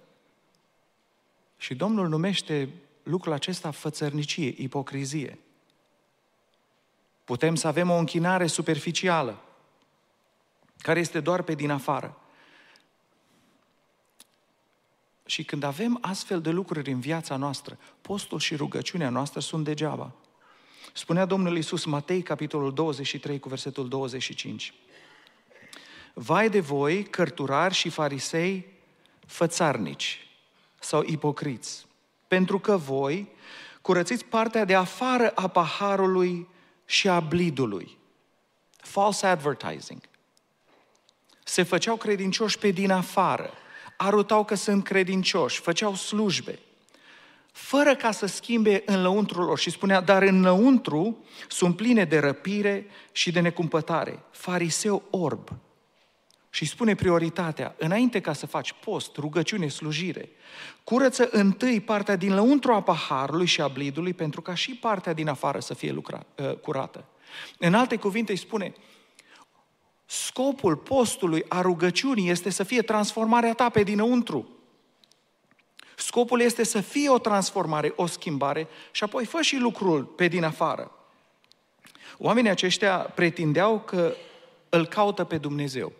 Și 1.56 1.74
Domnul 1.74 2.08
numește 2.08 2.68
lucrul 3.02 3.32
acesta 3.32 3.70
fățărnicie, 3.70 4.54
ipocrizie. 4.56 5.38
Putem 7.24 7.54
să 7.54 7.66
avem 7.66 7.90
o 7.90 7.98
închinare 7.98 8.46
superficială, 8.46 9.44
care 10.84 11.00
este 11.00 11.20
doar 11.20 11.42
pe 11.42 11.54
din 11.54 11.70
afară. 11.70 12.18
Și 15.26 15.44
când 15.44 15.62
avem 15.62 15.98
astfel 16.00 16.40
de 16.40 16.50
lucruri 16.50 16.90
în 16.90 17.00
viața 17.00 17.36
noastră, 17.36 17.78
postul 18.00 18.38
și 18.38 18.56
rugăciunea 18.56 19.08
noastră 19.08 19.40
sunt 19.40 19.64
degeaba. 19.64 20.12
Spunea 20.92 21.24
Domnul 21.24 21.56
Iisus, 21.56 21.84
Matei, 21.84 22.22
capitolul 22.22 22.74
23, 22.74 23.38
cu 23.38 23.48
versetul 23.48 23.88
25. 23.88 24.74
Vai 26.14 26.50
de 26.50 26.60
voi, 26.60 27.04
cărturari 27.04 27.74
și 27.74 27.88
farisei 27.88 28.66
fățarnici 29.26 30.26
sau 30.80 31.02
ipocriți, 31.06 31.86
pentru 32.28 32.58
că 32.58 32.76
voi 32.76 33.28
curățiți 33.80 34.24
partea 34.24 34.64
de 34.64 34.74
afară 34.74 35.30
a 35.30 35.48
paharului 35.48 36.48
și 36.84 37.08
a 37.08 37.20
blidului. 37.20 37.98
False 38.76 39.26
advertising. 39.26 40.12
Se 41.44 41.62
făceau 41.62 41.96
credincioși 41.96 42.58
pe 42.58 42.70
din 42.70 42.90
afară, 42.90 43.50
arătau 43.96 44.44
că 44.44 44.54
sunt 44.54 44.84
credincioși, 44.84 45.60
făceau 45.60 45.94
slujbe, 45.94 46.58
fără 47.52 47.94
ca 47.94 48.10
să 48.10 48.26
schimbe 48.26 48.82
în 48.86 49.02
lăuntrul 49.02 49.44
lor. 49.44 49.58
Și 49.58 49.70
spunea, 49.70 50.00
dar 50.00 50.22
în 50.22 50.40
lăuntru 50.40 51.24
sunt 51.48 51.76
pline 51.76 52.04
de 52.04 52.18
răpire 52.18 52.86
și 53.12 53.30
de 53.30 53.40
necumpătare. 53.40 54.22
Fariseu 54.30 55.02
orb 55.10 55.48
și 56.54 56.64
spune 56.64 56.94
prioritatea, 56.94 57.74
înainte 57.78 58.20
ca 58.20 58.32
să 58.32 58.46
faci 58.46 58.72
post, 58.72 59.16
rugăciune, 59.16 59.68
slujire, 59.68 60.28
curăță 60.84 61.28
întâi 61.30 61.80
partea 61.80 62.16
din 62.16 62.34
lăuntru 62.34 62.72
a 62.72 62.82
paharului 62.82 63.46
și 63.46 63.60
a 63.60 63.68
blidului 63.68 64.12
pentru 64.12 64.42
ca 64.42 64.54
și 64.54 64.74
partea 64.74 65.12
din 65.12 65.28
afară 65.28 65.60
să 65.60 65.74
fie 65.74 65.92
lucra, 65.92 66.26
uh, 66.36 66.56
curată. 66.56 67.04
În 67.58 67.74
alte 67.74 67.96
cuvinte 67.96 68.32
îi 68.32 68.38
spune, 68.38 68.72
scopul 70.06 70.76
postului, 70.76 71.44
a 71.48 71.60
rugăciunii 71.60 72.30
este 72.30 72.50
să 72.50 72.62
fie 72.62 72.82
transformarea 72.82 73.54
ta 73.54 73.68
pe 73.68 73.82
dinăuntru. 73.82 74.48
Scopul 75.96 76.40
este 76.40 76.64
să 76.64 76.80
fie 76.80 77.10
o 77.10 77.18
transformare, 77.18 77.92
o 77.96 78.06
schimbare 78.06 78.68
și 78.90 79.04
apoi 79.04 79.24
fă 79.24 79.42
și 79.42 79.56
lucrul 79.56 80.04
pe 80.04 80.28
din 80.28 80.44
afară. 80.44 80.90
Oamenii 82.18 82.50
aceștia 82.50 82.98
pretindeau 82.98 83.80
că 83.80 84.14
îl 84.68 84.86
caută 84.86 85.24
pe 85.24 85.38
Dumnezeu. 85.38 85.92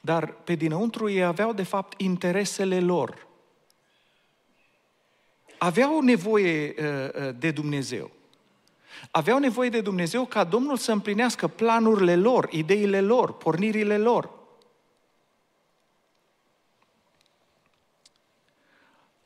Dar 0.00 0.32
pe 0.32 0.54
dinăuntru 0.54 1.08
ei 1.08 1.24
aveau 1.24 1.52
de 1.52 1.62
fapt 1.62 2.00
interesele 2.00 2.80
lor. 2.80 3.26
Aveau 5.58 6.00
nevoie 6.00 6.74
uh, 6.78 7.22
uh, 7.22 7.34
de 7.38 7.50
Dumnezeu. 7.50 8.10
Aveau 9.10 9.38
nevoie 9.38 9.68
de 9.68 9.80
Dumnezeu 9.80 10.24
ca 10.24 10.44
Domnul 10.44 10.76
să 10.76 10.92
împlinească 10.92 11.48
planurile 11.48 12.16
lor, 12.16 12.48
ideile 12.50 13.00
lor, 13.00 13.32
pornirile 13.36 13.98
lor. 13.98 14.40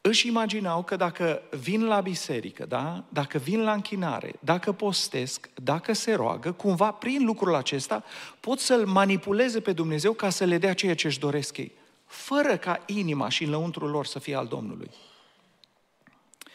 își 0.08 0.26
imaginau 0.26 0.82
că 0.82 0.96
dacă 0.96 1.42
vin 1.50 1.84
la 1.84 2.00
biserică, 2.00 2.66
da? 2.66 3.04
dacă 3.08 3.38
vin 3.38 3.62
la 3.62 3.72
închinare, 3.72 4.34
dacă 4.40 4.72
postesc, 4.72 5.48
dacă 5.54 5.92
se 5.92 6.14
roagă, 6.14 6.52
cumva 6.52 6.90
prin 6.90 7.24
lucrul 7.24 7.54
acesta 7.54 8.04
pot 8.40 8.58
să-L 8.58 8.86
manipuleze 8.86 9.60
pe 9.60 9.72
Dumnezeu 9.72 10.12
ca 10.12 10.30
să 10.30 10.44
le 10.44 10.58
dea 10.58 10.74
ceea 10.74 10.94
ce 10.94 11.06
își 11.06 11.18
doresc 11.18 11.56
ei, 11.56 11.72
fără 12.04 12.56
ca 12.56 12.82
inima 12.86 13.28
și 13.28 13.44
înăuntrul 13.44 13.90
lor 13.90 14.06
să 14.06 14.18
fie 14.18 14.34
al 14.34 14.46
Domnului. 14.46 14.90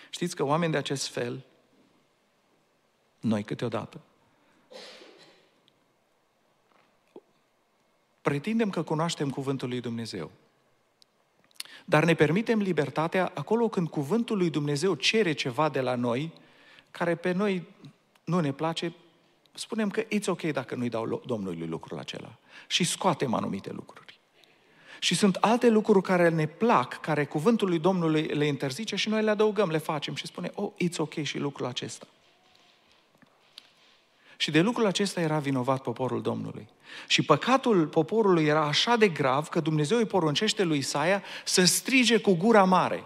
Știți 0.10 0.36
că 0.36 0.44
oameni 0.44 0.72
de 0.72 0.77
acest 0.77 1.08
fel, 1.08 1.46
noi 3.22 3.44
câteodată, 3.44 4.01
pretindem 8.22 8.70
că 8.70 8.84
cunoaștem 8.84 9.30
Cuvântul 9.30 9.70
lui 9.70 9.82
Dumnezeu. 9.82 10.32
Dar 11.86 12.04
ne 12.04 12.13
permitem 12.13 12.60
libertatea 12.60 13.32
acolo 13.34 13.70
când 13.70 13.90
cuvântul 13.90 14.38
lui 14.38 14.50
Dumnezeu 14.50 14.94
cere 14.94 15.34
ceva 15.34 15.70
de 15.70 15.82
la 15.82 15.96
noi, 15.96 16.34
care 16.92 17.16
pe 17.16 17.32
noi 17.32 17.68
nu 18.24 18.40
ne 18.40 18.51
place, 18.51 18.94
spunem 19.54 19.90
că 19.90 20.04
it's 20.04 20.25
ok 20.25 20.42
dacă 20.42 20.75
nu-i 20.75 20.90
dau 20.90 21.22
Domnului 21.25 21.68
lucrul 21.68 22.00
acela. 22.00 22.38
Și 22.68 22.84
scoatem 22.84 23.34
anumite 23.34 23.72
lucruri. 23.72 24.20
Și 25.00 25.16
sunt 25.16 25.36
alte 25.36 25.70
lucruri 25.70 26.04
care 26.04 26.30
ne 26.30 26.48
plac, 26.48 27.00
care 27.00 27.25
cuvântul 27.25 27.68
lui 27.68 27.80
Domnului 27.80 28.22
le 28.22 28.46
interzice 28.46 28.96
și 28.96 29.10
noi 29.10 29.24
le 29.24 29.30
adăugăm, 29.30 29.70
le 29.70 29.78
facem 29.78 30.16
și 30.16 30.25
spune, 30.25 30.51
oh, 30.56 30.72
it's 30.84 30.98
ok 30.98 31.13
și 31.13 31.38
lucrul 31.38 31.66
acesta. 31.66 32.08
Și 34.42 34.52
de 34.52 34.62
lucrul 34.62 34.86
acesta 34.86 35.22
era 35.22 35.40
vinovat 35.40 35.82
poporul 35.82 36.22
Domnului. 36.22 36.68
Și 37.08 37.22
păcatul 37.22 37.88
poporului 37.88 38.46
era 38.46 38.62
așa 38.62 38.96
de 38.96 39.08
grav 39.08 39.48
că 39.48 39.60
Dumnezeu 39.60 39.98
îi 39.98 40.06
poruncește 40.06 40.64
lui 40.64 40.78
Isaia 40.78 41.24
să 41.46 41.66
strige 41.66 42.18
cu 42.18 42.34
gura 42.34 42.64
mare. 42.64 43.04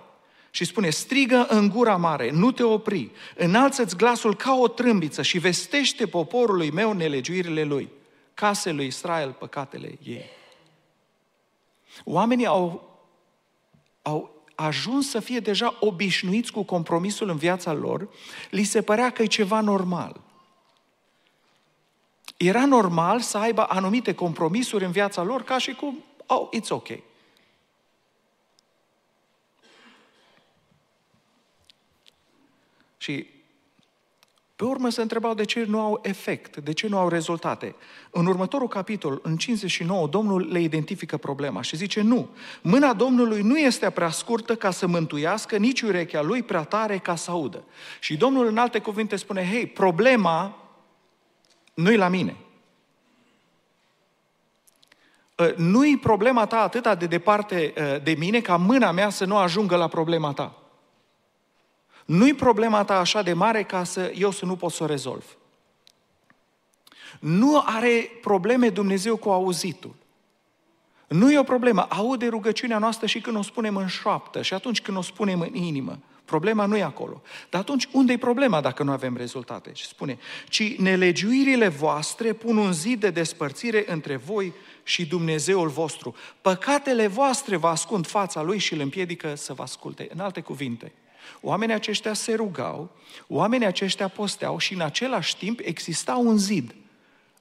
Și 0.49 0.65
spune, 0.65 0.89
strigă 0.89 1.45
în 1.49 1.69
gura 1.69 1.95
mare, 1.95 2.31
nu 2.31 2.51
te 2.51 2.63
opri, 2.63 3.11
înalță-ți 3.35 3.97
glasul 3.97 4.35
ca 4.35 4.55
o 4.55 4.67
trâmbiță 4.67 5.21
și 5.21 5.37
vestește 5.37 6.07
poporului 6.07 6.71
meu 6.71 6.93
nelegiuirile 6.93 7.63
lui, 7.63 7.89
case 8.33 8.71
lui 8.71 8.85
Israel 8.85 9.31
păcatele 9.31 9.97
ei. 10.03 10.29
Oamenii 12.03 12.45
au, 12.45 12.97
au 14.01 14.45
ajuns 14.55 15.09
să 15.09 15.19
fie 15.19 15.39
deja 15.39 15.77
obișnuiți 15.79 16.51
cu 16.51 16.63
compromisul 16.63 17.29
în 17.29 17.37
viața 17.37 17.73
lor, 17.73 18.09
li 18.49 18.63
se 18.63 18.81
părea 18.81 19.09
că 19.09 19.21
e 19.21 19.25
ceva 19.25 19.61
normal. 19.61 20.23
Era 22.37 22.65
normal 22.65 23.19
să 23.19 23.37
aibă 23.37 23.65
anumite 23.69 24.13
compromisuri 24.13 24.85
în 24.85 24.91
viața 24.91 25.23
lor 25.23 25.43
ca 25.43 25.57
și 25.57 25.73
cum, 25.73 26.03
oh, 26.25 26.47
it's 26.55 26.69
ok. 26.69 26.87
Și 32.97 33.27
pe 34.55 34.63
urmă 34.63 34.89
se 34.89 35.01
întrebau 35.01 35.33
de 35.33 35.43
ce 35.43 35.63
nu 35.63 35.79
au 35.79 35.99
efect, 36.03 36.57
de 36.57 36.73
ce 36.73 36.87
nu 36.87 36.97
au 36.97 37.09
rezultate. 37.09 37.75
În 38.09 38.25
următorul 38.25 38.67
capitol, 38.67 39.19
în 39.23 39.37
59, 39.37 40.07
Domnul 40.07 40.47
le 40.51 40.59
identifică 40.59 41.17
problema 41.17 41.61
și 41.61 41.75
zice 41.75 42.01
nu, 42.01 42.29
mâna 42.61 42.93
Domnului 42.93 43.41
nu 43.41 43.57
este 43.57 43.89
prea 43.89 44.09
scurtă 44.09 44.55
ca 44.55 44.71
să 44.71 44.87
mântuiască, 44.87 45.57
nici 45.57 45.81
urechea 45.81 46.21
lui 46.21 46.43
prea 46.43 46.63
tare 46.63 46.97
ca 46.97 47.15
să 47.15 47.31
audă. 47.31 47.63
Și 47.99 48.17
Domnul 48.17 48.47
în 48.47 48.57
alte 48.57 48.79
cuvinte 48.79 49.15
spune, 49.15 49.49
hei, 49.51 49.67
problema 49.67 50.64
nu-i 51.75 51.97
la 51.97 52.07
mine. 52.07 52.35
Ă, 55.39 55.53
nu-i 55.57 55.97
problema 55.97 56.45
ta 56.45 56.59
atât 56.59 56.99
de 56.99 57.05
departe 57.05 57.73
ă, 57.77 57.97
de 57.97 58.11
mine 58.11 58.41
ca 58.41 58.57
mâna 58.57 58.91
mea 58.91 59.09
să 59.09 59.25
nu 59.25 59.37
ajungă 59.37 59.75
la 59.75 59.87
problema 59.87 60.33
ta. 60.33 60.55
Nu-i 62.05 62.33
problema 62.33 62.83
ta 62.83 62.99
așa 62.99 63.21
de 63.21 63.33
mare 63.33 63.63
ca 63.63 63.83
să 63.83 64.11
eu 64.15 64.31
să 64.31 64.45
nu 64.45 64.55
pot 64.55 64.71
să 64.71 64.83
o 64.83 64.85
rezolv. 64.85 65.37
Nu 67.19 67.63
are 67.65 68.09
probleme 68.21 68.69
Dumnezeu 68.69 69.17
cu 69.17 69.29
auzitul. 69.29 69.95
Nu 71.07 71.31
e 71.31 71.39
o 71.39 71.43
problemă. 71.43 71.81
Aude 71.81 72.27
rugăciunea 72.27 72.77
noastră 72.77 73.07
și 73.07 73.21
când 73.21 73.37
o 73.37 73.41
spunem 73.41 73.75
în 73.75 73.87
șoaptă 73.87 74.41
și 74.41 74.53
atunci 74.53 74.81
când 74.81 74.97
o 74.97 75.01
spunem 75.01 75.39
în 75.39 75.55
inimă. 75.55 75.99
Problema 76.25 76.65
nu 76.65 76.77
e 76.77 76.83
acolo. 76.83 77.21
Dar 77.49 77.61
atunci 77.61 77.87
unde 77.91 78.13
e 78.13 78.17
problema 78.17 78.61
dacă 78.61 78.83
nu 78.83 78.91
avem 78.91 79.17
rezultate? 79.17 79.71
Și 79.73 79.85
spune, 79.85 80.17
ci 80.49 80.77
nelegiuirile 80.77 81.67
voastre 81.67 82.33
pun 82.33 82.57
un 82.57 82.73
zid 82.73 82.99
de 82.99 83.09
despărțire 83.09 83.83
între 83.87 84.15
voi 84.15 84.53
și 84.83 85.05
Dumnezeul 85.05 85.67
vostru. 85.67 86.15
Păcatele 86.41 87.07
voastre 87.07 87.55
vă 87.55 87.67
ascund 87.67 88.07
fața 88.07 88.41
Lui 88.41 88.57
și 88.57 88.73
îl 88.73 88.79
împiedică 88.79 89.35
să 89.35 89.53
vă 89.53 89.61
asculte. 89.61 90.07
În 90.13 90.19
alte 90.19 90.41
cuvinte, 90.41 90.91
oamenii 91.41 91.75
aceștia 91.75 92.13
se 92.13 92.33
rugau, 92.33 92.91
oamenii 93.27 93.67
aceștia 93.67 94.07
posteau 94.07 94.57
și 94.57 94.73
în 94.73 94.81
același 94.81 95.37
timp 95.37 95.59
exista 95.63 96.15
un 96.15 96.37
zid 96.37 96.75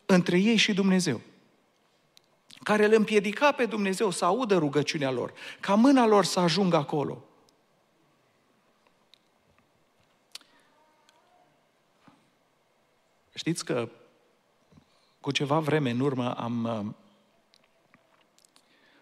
între 0.06 0.38
ei 0.38 0.56
și 0.56 0.72
Dumnezeu 0.72 1.20
care 2.62 2.84
îl 2.84 2.92
împiedica 2.92 3.52
pe 3.52 3.64
Dumnezeu 3.64 4.10
să 4.10 4.24
audă 4.24 4.56
rugăciunea 4.56 5.10
lor, 5.10 5.32
ca 5.60 5.74
mâna 5.74 6.06
lor 6.06 6.24
să 6.24 6.40
ajungă 6.40 6.76
acolo. 6.76 7.24
Știți 13.34 13.64
că 13.64 13.88
cu 15.20 15.30
ceva 15.30 15.58
vreme 15.58 15.90
în 15.90 16.00
urmă 16.00 16.34
am 16.34 16.64
uh, 16.64 16.94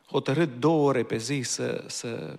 hotărât 0.07 0.59
două 0.59 0.89
ore 0.89 1.03
pe 1.03 1.17
zi 1.17 1.41
să, 1.43 1.85
să 1.87 2.39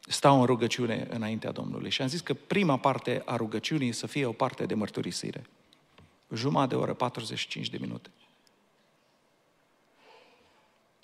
stau 0.00 0.40
în 0.40 0.46
rugăciune 0.46 1.06
înaintea 1.10 1.52
Domnului. 1.52 1.90
Și 1.90 2.02
am 2.02 2.08
zis 2.08 2.20
că 2.20 2.34
prima 2.34 2.78
parte 2.78 3.22
a 3.24 3.36
rugăciunii 3.36 3.92
să 3.92 4.06
fie 4.06 4.26
o 4.26 4.32
parte 4.32 4.66
de 4.66 4.74
mărturisire. 4.74 5.46
Jumătate 6.32 6.74
de 6.74 6.80
oră, 6.80 6.94
45 6.94 7.68
de 7.68 7.78
minute. 7.80 8.10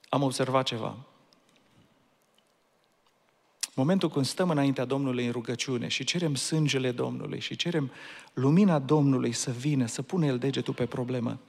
Am 0.08 0.22
observat 0.22 0.64
ceva. 0.64 0.96
Momentul 3.74 4.11
când 4.11 4.24
stăm 4.24 4.50
înaintea 4.50 4.85
Domnului 4.85 5.26
în 5.26 5.32
rugăciune 5.32 5.88
și 5.88 6.04
cerem 6.04 6.35
sângele 6.35 6.90
Domnului 6.90 7.40
și 7.40 7.56
cerem 7.56 7.90
lumina 8.32 8.78
Domnului 8.78 9.32
să 9.32 9.50
vină, 9.50 9.87
să 9.87 10.02
pune 10.02 10.26
El 10.26 10.38
degetul 10.38 10.74
pe 10.74 10.87
problemă, 10.87 11.40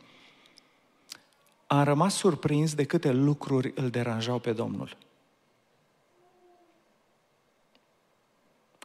am 1.67 1.83
rămas 1.83 2.15
surprins 2.15 2.75
de 2.75 2.83
câte 2.83 3.12
lucruri 3.12 3.71
îl 3.75 3.89
deranjau 3.89 4.39
pe 4.39 4.51
Domnul. 4.51 4.97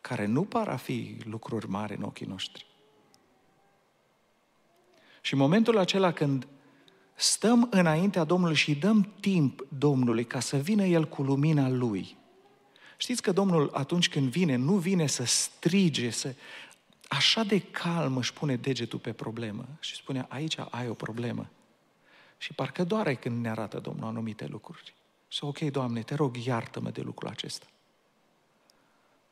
Care 0.02 0.26
nu 0.26 0.44
par 0.44 0.68
a 0.68 0.76
fi 0.76 1.16
lucruri 1.24 1.68
mari 1.68 1.96
în 1.96 2.02
ochii 2.02 2.26
noștri. 2.26 2.66
Și 5.20 5.32
în 5.32 5.40
momentul 5.40 5.78
acela 5.78 6.12
când 6.12 6.46
stăm 7.14 7.68
înaintea 7.70 8.24
Domnului 8.24 8.56
și 8.56 8.74
dăm 8.74 9.12
timp 9.20 9.66
Domnului 9.78 10.24
ca 10.24 10.40
să 10.40 10.56
vină 10.56 10.84
El 10.84 11.08
cu 11.08 11.22
lumina 11.22 11.68
Lui. 11.68 12.16
Știți 13.00 13.22
că 13.22 13.32
Domnul 13.32 13.70
atunci 13.72 14.08
când 14.08 14.30
vine, 14.30 14.56
nu 14.56 14.76
vine 14.76 15.06
să 15.06 15.24
strige, 15.24 16.10
să... 16.10 16.34
Așa 17.08 17.42
de 17.42 17.60
calm 17.60 18.16
își 18.16 18.32
pune 18.32 18.56
degetul 18.56 18.98
pe 18.98 19.12
problemă 19.12 19.68
și 19.80 19.94
spune, 19.94 20.26
aici 20.28 20.56
ai 20.70 20.88
o 20.88 20.94
problemă. 20.94 21.48
Și 22.38 22.52
parcă 22.52 22.84
doare 22.84 23.14
când 23.14 23.42
ne 23.42 23.50
arată 23.50 23.78
Domnul 23.78 24.08
anumite 24.08 24.46
lucruri. 24.46 24.94
Și 25.28 25.44
ok, 25.44 25.58
Doamne, 25.58 26.02
te 26.02 26.14
rog, 26.14 26.36
iartă-mă 26.36 26.90
de 26.90 27.00
lucrul 27.00 27.28
acesta. 27.28 27.66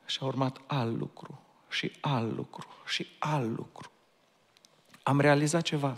Și 0.05 0.17
a 0.21 0.25
urmat 0.25 0.61
alt 0.67 0.97
lucru, 0.97 1.41
și 1.69 1.91
alt 2.01 2.35
lucru, 2.35 2.67
și 2.85 3.07
alt 3.19 3.57
lucru. 3.57 3.91
Am 5.03 5.19
realizat 5.19 5.61
ceva. 5.61 5.93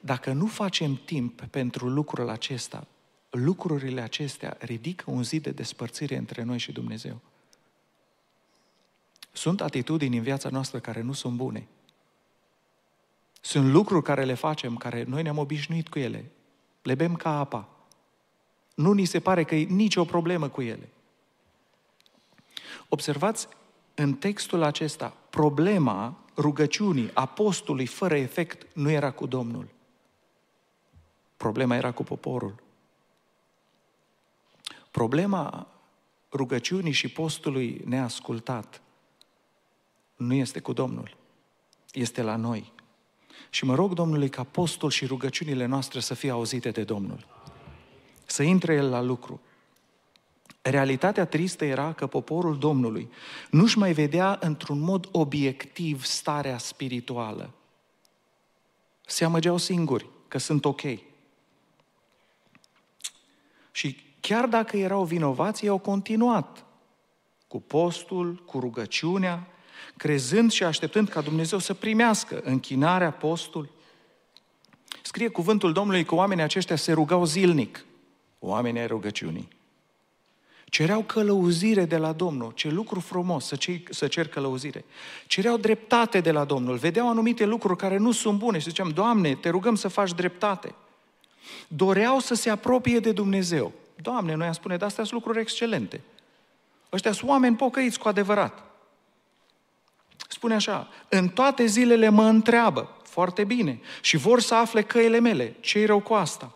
dacă 0.00 0.32
nu 0.32 0.46
facem 0.46 0.94
timp 0.94 1.42
pentru 1.42 1.88
lucrul 1.88 2.28
acesta, 2.28 2.86
lucrurile 3.34 4.00
acestea 4.00 4.56
ridică 4.60 5.04
un 5.06 5.22
zid 5.22 5.42
de 5.42 5.50
despărțire 5.50 6.16
între 6.16 6.42
noi 6.42 6.58
și 6.58 6.72
Dumnezeu. 6.72 7.20
Sunt 9.32 9.60
atitudini 9.60 10.16
în 10.16 10.22
viața 10.22 10.48
noastră 10.48 10.78
care 10.78 11.00
nu 11.00 11.12
sunt 11.12 11.36
bune. 11.36 11.66
Sunt 13.40 13.70
lucruri 13.70 14.04
care 14.04 14.24
le 14.24 14.34
facem, 14.34 14.76
care 14.76 15.02
noi 15.02 15.22
ne-am 15.22 15.38
obișnuit 15.38 15.88
cu 15.88 15.98
ele. 15.98 16.24
Le 16.82 16.94
bem 16.94 17.14
ca 17.14 17.38
apa. 17.38 17.68
Nu 18.74 18.92
ni 18.92 19.04
se 19.04 19.20
pare 19.20 19.44
că 19.44 19.54
e 19.54 19.64
nicio 19.64 20.04
problemă 20.04 20.48
cu 20.48 20.62
ele. 20.62 20.88
Observați 22.88 23.48
în 23.94 24.14
textul 24.14 24.62
acesta, 24.62 25.16
problema 25.30 26.24
rugăciunii 26.36 27.10
apostolului 27.14 27.86
fără 27.86 28.16
efect 28.16 28.66
nu 28.74 28.90
era 28.90 29.10
cu 29.10 29.26
Domnul. 29.26 29.68
Problema 31.36 31.76
era 31.76 31.92
cu 31.92 32.02
poporul. 32.02 32.63
Problema 34.94 35.66
rugăciunii 36.32 36.92
și 36.92 37.08
postului 37.08 37.80
neascultat 37.84 38.82
nu 40.16 40.34
este 40.34 40.60
cu 40.60 40.72
Domnul, 40.72 41.16
este 41.92 42.22
la 42.22 42.36
noi. 42.36 42.72
Și 43.50 43.64
mă 43.64 43.74
rog 43.74 43.92
Domnului 43.92 44.28
ca 44.28 44.44
postul 44.44 44.90
și 44.90 45.06
rugăciunile 45.06 45.64
noastre 45.64 46.00
să 46.00 46.14
fie 46.14 46.30
auzite 46.30 46.70
de 46.70 46.84
Domnul. 46.84 47.26
Să 48.26 48.42
intre 48.42 48.74
El 48.74 48.88
la 48.88 49.00
lucru. 49.00 49.40
Realitatea 50.62 51.26
tristă 51.26 51.64
era 51.64 51.92
că 51.92 52.06
poporul 52.06 52.58
Domnului 52.58 53.10
nu-și 53.50 53.78
mai 53.78 53.92
vedea 53.92 54.38
într-un 54.40 54.78
mod 54.78 55.08
obiectiv 55.12 56.04
starea 56.04 56.58
spirituală. 56.58 57.54
Se 59.06 59.24
amăgeau 59.24 59.56
singuri 59.56 60.08
că 60.28 60.38
sunt 60.38 60.64
ok. 60.64 60.82
Și 63.72 64.03
chiar 64.26 64.46
dacă 64.46 64.76
erau 64.76 65.04
vinovați, 65.04 65.64
ei 65.64 65.70
au 65.70 65.78
continuat 65.78 66.64
cu 67.46 67.60
postul, 67.60 68.42
cu 68.46 68.58
rugăciunea, 68.58 69.46
crezând 69.96 70.50
și 70.50 70.64
așteptând 70.64 71.08
ca 71.08 71.20
Dumnezeu 71.20 71.58
să 71.58 71.74
primească 71.74 72.40
închinarea, 72.44 73.10
postul. 73.10 73.68
Scrie 75.02 75.28
cuvântul 75.28 75.72
Domnului 75.72 76.04
că 76.04 76.14
oamenii 76.14 76.42
aceștia 76.42 76.76
se 76.76 76.92
rugau 76.92 77.24
zilnic, 77.24 77.84
oamenii 78.38 78.80
ai 78.80 78.86
rugăciunii. 78.86 79.48
Cereau 80.64 81.02
călăuzire 81.02 81.84
de 81.84 81.96
la 81.96 82.12
Domnul. 82.12 82.52
Ce 82.54 82.68
lucru 82.68 83.00
frumos 83.00 83.46
să, 83.46 83.56
cer, 83.56 83.80
să 83.90 84.06
cer 84.06 84.28
călăuzire. 84.28 84.84
Cereau 85.26 85.56
dreptate 85.56 86.20
de 86.20 86.30
la 86.30 86.44
Domnul. 86.44 86.76
Vedeau 86.76 87.08
anumite 87.08 87.44
lucruri 87.44 87.78
care 87.78 87.96
nu 87.96 88.12
sunt 88.12 88.38
bune 88.38 88.58
și 88.58 88.68
ziceam, 88.68 88.88
Doamne, 88.88 89.34
te 89.34 89.48
rugăm 89.48 89.74
să 89.74 89.88
faci 89.88 90.14
dreptate. 90.14 90.74
Doreau 91.68 92.18
să 92.18 92.34
se 92.34 92.50
apropie 92.50 92.98
de 92.98 93.12
Dumnezeu. 93.12 93.72
Doamne, 94.04 94.34
noi 94.34 94.46
am 94.46 94.52
spune, 94.52 94.76
dar 94.76 94.88
astea 94.88 95.04
sunt 95.04 95.14
lucruri 95.14 95.40
excelente. 95.40 96.00
Ăștia 96.92 97.12
sunt 97.12 97.30
oameni 97.30 97.56
pocăiți 97.56 97.98
cu 97.98 98.08
adevărat. 98.08 98.62
Spune 100.28 100.54
așa, 100.54 100.88
în 101.08 101.28
toate 101.28 101.66
zilele 101.66 102.08
mă 102.08 102.24
întreabă, 102.24 102.96
foarte 103.02 103.44
bine, 103.44 103.80
și 104.00 104.16
vor 104.16 104.40
să 104.40 104.54
afle 104.54 104.82
căile 104.82 105.18
mele, 105.18 105.54
ce 105.60 105.86
rău 105.86 106.00
cu 106.00 106.14
asta? 106.14 106.52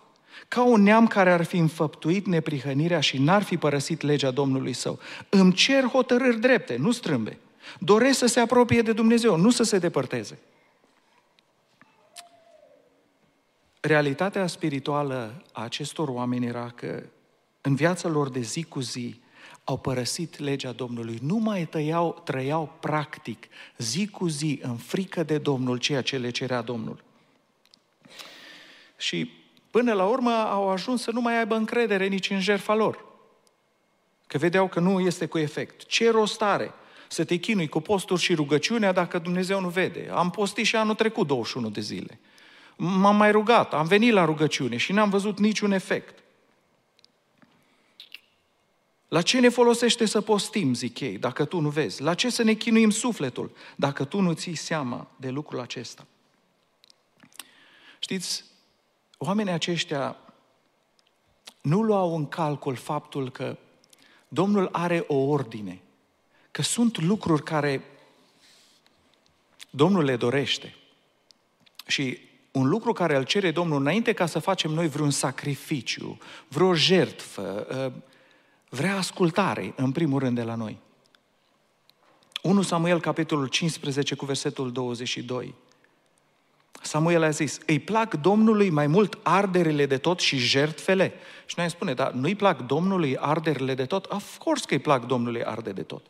Ca 0.48 0.62
un 0.62 0.82
neam 0.82 1.06
care 1.06 1.32
ar 1.32 1.44
fi 1.44 1.56
înfăptuit 1.56 2.26
neprihănirea 2.26 3.00
și 3.00 3.18
n-ar 3.18 3.42
fi 3.42 3.56
părăsit 3.56 4.02
legea 4.02 4.30
Domnului 4.30 4.72
său. 4.72 4.98
Îmi 5.28 5.52
cer 5.52 5.84
hotărâri 5.84 6.40
drepte, 6.40 6.76
nu 6.76 6.90
strâmbe. 6.90 7.38
Doresc 7.78 8.18
să 8.18 8.26
se 8.26 8.40
apropie 8.40 8.82
de 8.82 8.92
Dumnezeu, 8.92 9.36
nu 9.36 9.50
să 9.50 9.62
se 9.62 9.78
depărteze. 9.78 10.38
Realitatea 13.80 14.46
spirituală 14.46 15.42
a 15.52 15.62
acestor 15.62 16.08
oameni 16.08 16.46
era 16.46 16.72
că 16.74 17.02
în 17.68 17.74
viața 17.74 18.08
lor 18.08 18.28
de 18.28 18.40
zi 18.40 18.64
cu 18.64 18.80
zi 18.80 19.20
au 19.64 19.76
părăsit 19.76 20.38
legea 20.38 20.72
Domnului, 20.72 21.18
nu 21.22 21.36
mai 21.36 21.66
tăiau, 21.66 22.22
trăiau 22.24 22.76
practic, 22.80 23.46
zi 23.78 24.06
cu 24.06 24.28
zi, 24.28 24.58
în 24.62 24.76
frică 24.76 25.22
de 25.22 25.38
Domnul, 25.38 25.76
ceea 25.76 26.02
ce 26.02 26.18
le 26.18 26.30
cerea 26.30 26.60
Domnul. 26.62 27.04
Și 28.96 29.30
până 29.70 29.92
la 29.92 30.04
urmă 30.04 30.30
au 30.30 30.68
ajuns 30.68 31.02
să 31.02 31.10
nu 31.10 31.20
mai 31.20 31.38
aibă 31.38 31.54
încredere 31.54 32.06
nici 32.06 32.30
în 32.30 32.40
jertfa 32.40 32.74
lor. 32.74 33.04
Că 34.26 34.38
vedeau 34.38 34.68
că 34.68 34.80
nu 34.80 35.00
este 35.00 35.26
cu 35.26 35.38
efect. 35.38 35.84
Ce 35.84 36.10
rost 36.10 36.42
are 36.42 36.72
să 37.08 37.24
te 37.24 37.36
chinui 37.36 37.68
cu 37.68 37.80
posturi 37.80 38.20
și 38.20 38.34
rugăciunea 38.34 38.92
dacă 38.92 39.18
Dumnezeu 39.18 39.60
nu 39.60 39.68
vede? 39.68 40.10
Am 40.14 40.30
postit 40.30 40.66
și 40.66 40.76
anul 40.76 40.94
trecut 40.94 41.26
21 41.26 41.70
de 41.70 41.80
zile. 41.80 42.18
M-am 42.76 43.16
mai 43.16 43.30
rugat, 43.30 43.74
am 43.74 43.86
venit 43.86 44.12
la 44.12 44.24
rugăciune 44.24 44.76
și 44.76 44.92
n-am 44.92 45.10
văzut 45.10 45.38
niciun 45.38 45.72
efect. 45.72 46.22
La 49.08 49.22
ce 49.22 49.40
ne 49.40 49.48
folosește 49.48 50.04
să 50.04 50.20
postim, 50.20 50.74
zic 50.74 51.00
ei, 51.00 51.18
dacă 51.18 51.44
tu 51.44 51.60
nu 51.60 51.68
vezi? 51.68 52.02
La 52.02 52.14
ce 52.14 52.30
să 52.30 52.42
ne 52.42 52.54
chinuim 52.54 52.90
sufletul, 52.90 53.52
dacă 53.76 54.04
tu 54.04 54.20
nu 54.20 54.32
ții 54.32 54.54
seama 54.54 55.10
de 55.16 55.28
lucrul 55.28 55.60
acesta? 55.60 56.06
Știți, 57.98 58.44
oamenii 59.18 59.52
aceștia 59.52 60.16
nu 61.60 61.82
luau 61.82 62.16
în 62.16 62.28
calcul 62.28 62.74
faptul 62.74 63.30
că 63.30 63.58
Domnul 64.28 64.68
are 64.72 65.04
o 65.06 65.14
ordine, 65.14 65.80
că 66.50 66.62
sunt 66.62 67.00
lucruri 67.00 67.42
care 67.42 67.82
Domnul 69.70 70.04
le 70.04 70.16
dorește. 70.16 70.74
Și 71.86 72.18
un 72.50 72.68
lucru 72.68 72.92
care 72.92 73.16
îl 73.16 73.24
cere 73.24 73.50
Domnul 73.50 73.80
înainte 73.80 74.12
ca 74.12 74.26
să 74.26 74.38
facem 74.38 74.70
noi 74.70 74.88
vreun 74.88 75.10
sacrificiu, 75.10 76.18
vreo 76.48 76.74
jertfă, 76.74 77.66
vrea 78.68 78.96
ascultare, 78.96 79.72
în 79.76 79.92
primul 79.92 80.18
rând, 80.18 80.34
de 80.34 80.42
la 80.42 80.54
noi. 80.54 80.78
1 82.42 82.62
Samuel, 82.62 83.00
capitolul 83.00 83.46
15, 83.46 84.14
cu 84.14 84.24
versetul 84.24 84.72
22. 84.72 85.54
Samuel 86.82 87.22
a 87.22 87.30
zis, 87.30 87.58
îi 87.66 87.78
plac 87.78 88.14
Domnului 88.14 88.70
mai 88.70 88.86
mult 88.86 89.18
arderile 89.22 89.86
de 89.86 89.98
tot 89.98 90.20
și 90.20 90.36
jertfele? 90.36 91.12
Și 91.46 91.54
noi 91.58 91.70
spune, 91.70 91.94
dar 91.94 92.10
nu-i 92.12 92.34
plac 92.34 92.66
Domnului 92.66 93.16
arderile 93.16 93.74
de 93.74 93.84
tot? 93.84 94.06
Of 94.06 94.38
course 94.38 94.64
că 94.66 94.74
îi 94.74 94.80
plac 94.80 95.06
Domnului 95.06 95.44
arde 95.44 95.72
de 95.72 95.82
tot. 95.82 96.06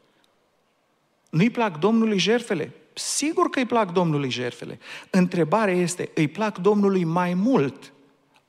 Nu-i 1.30 1.50
plac 1.50 1.78
Domnului 1.78 2.18
jertfele? 2.18 2.74
Sigur 2.92 3.50
că 3.50 3.58
îi 3.58 3.66
plac 3.66 3.92
Domnului 3.92 4.30
jertfele. 4.30 4.78
Întrebarea 5.10 5.74
este, 5.74 6.10
îi 6.14 6.28
plac 6.28 6.58
Domnului 6.58 7.04
mai 7.04 7.34
mult 7.34 7.92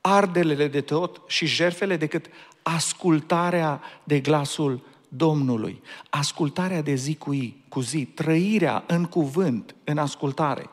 ardelele 0.00 0.68
de 0.68 0.80
tot 0.80 1.22
și 1.26 1.46
jertfele 1.46 1.96
decât 1.96 2.26
ascultarea 2.62 3.80
de 4.04 4.20
glasul 4.20 4.82
Domnului, 5.08 5.82
ascultarea 6.10 6.82
de 6.82 6.94
zi 6.94 7.14
cu, 7.14 7.32
zi, 7.32 7.56
cu 7.68 7.80
zi, 7.80 8.04
trăirea 8.04 8.84
în 8.86 9.04
cuvânt, 9.04 9.74
în 9.84 9.98
ascultare. 9.98 10.70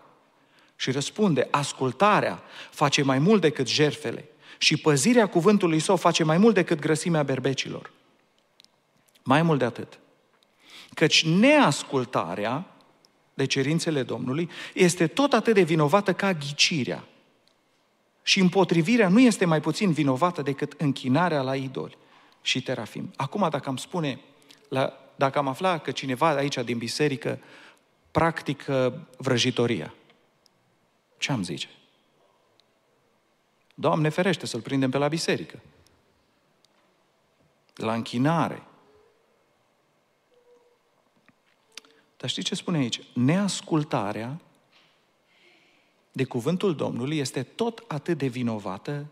Și 0.75 0.91
răspunde, 0.91 1.47
ascultarea 1.51 2.41
face 2.71 3.03
mai 3.03 3.19
mult 3.19 3.41
decât 3.41 3.67
jerfele 3.67 4.29
și 4.57 4.77
păzirea 4.77 5.27
cuvântului 5.27 5.79
său 5.79 5.95
face 5.95 6.23
mai 6.23 6.37
mult 6.37 6.53
decât 6.53 6.79
grăsimea 6.79 7.23
berbecilor. 7.23 7.91
Mai 9.23 9.41
mult 9.41 9.59
de 9.59 9.65
atât. 9.65 9.99
Căci 10.93 11.25
neascultarea 11.25 12.65
de 13.33 13.45
cerințele 13.45 14.03
Domnului 14.03 14.49
este 14.73 15.07
tot 15.07 15.33
atât 15.33 15.53
de 15.53 15.61
vinovată 15.61 16.13
ca 16.13 16.33
ghicirea. 16.33 17.03
Și 18.27 18.39
împotrivirea 18.39 19.07
nu 19.07 19.19
este 19.19 19.45
mai 19.45 19.59
puțin 19.59 19.91
vinovată 19.91 20.41
decât 20.41 20.73
închinarea 20.77 21.41
la 21.41 21.55
idoli 21.55 21.97
și 22.41 22.61
terafim. 22.61 23.13
Acum, 23.15 23.49
dacă 23.49 23.69
am 23.69 23.77
spune, 23.77 24.19
la, 24.69 24.93
dacă 25.15 25.37
am 25.37 25.47
afla 25.47 25.77
că 25.77 25.91
cineva 25.91 26.27
aici 26.27 26.55
din 26.55 26.77
biserică 26.77 27.39
practică 28.11 29.07
vrăjitoria, 29.17 29.93
ce 31.17 31.31
am 31.31 31.43
zice? 31.43 31.69
Doamne 33.73 34.09
ferește 34.09 34.45
să-l 34.45 34.61
prindem 34.61 34.89
pe 34.89 34.97
la 34.97 35.07
biserică. 35.07 35.59
La 37.75 37.93
închinare. 37.93 38.63
Dar 42.17 42.29
știți 42.29 42.47
ce 42.47 42.55
spune 42.55 42.77
aici? 42.77 43.01
Neascultarea 43.13 44.41
de 46.17 46.23
cuvântul 46.23 46.75
Domnului 46.75 47.17
este 47.17 47.43
tot 47.43 47.83
atât 47.87 48.17
de 48.17 48.27
vinovată 48.27 49.05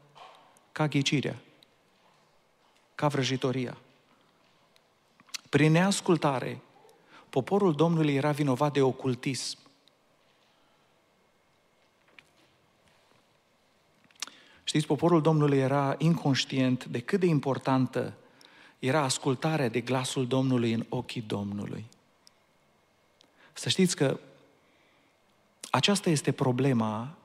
ca 0.72 0.88
ghicirea, 0.88 1.42
ca 2.96 3.08
vrăjitoria. 3.08 3.78
Prin 5.50 5.72
neascultare, 5.72 6.62
poporul 7.30 7.76
Domnului 7.76 8.16
era 8.16 8.32
vinovat 8.32 8.74
de 8.74 8.82
ocultism. 8.82 9.58
Știți, 14.64 14.86
poporul 14.86 15.22
Domnului 15.22 15.58
era 15.58 15.96
inconștient 15.98 16.86
de 16.86 17.00
cât 17.00 17.20
de 17.20 17.26
importantă 17.26 18.14
era 18.80 19.02
ascultarea 19.02 19.70
de 19.70 19.82
glasul 19.82 20.28
Domnului 20.28 20.74
în 20.74 20.86
ochii 20.90 21.22
Domnului. 21.22 21.86
Să 23.54 23.70
știți 23.70 23.96
că 23.96 24.20
aceasta 25.70 26.10
este 26.10 26.32
problema 26.32 27.18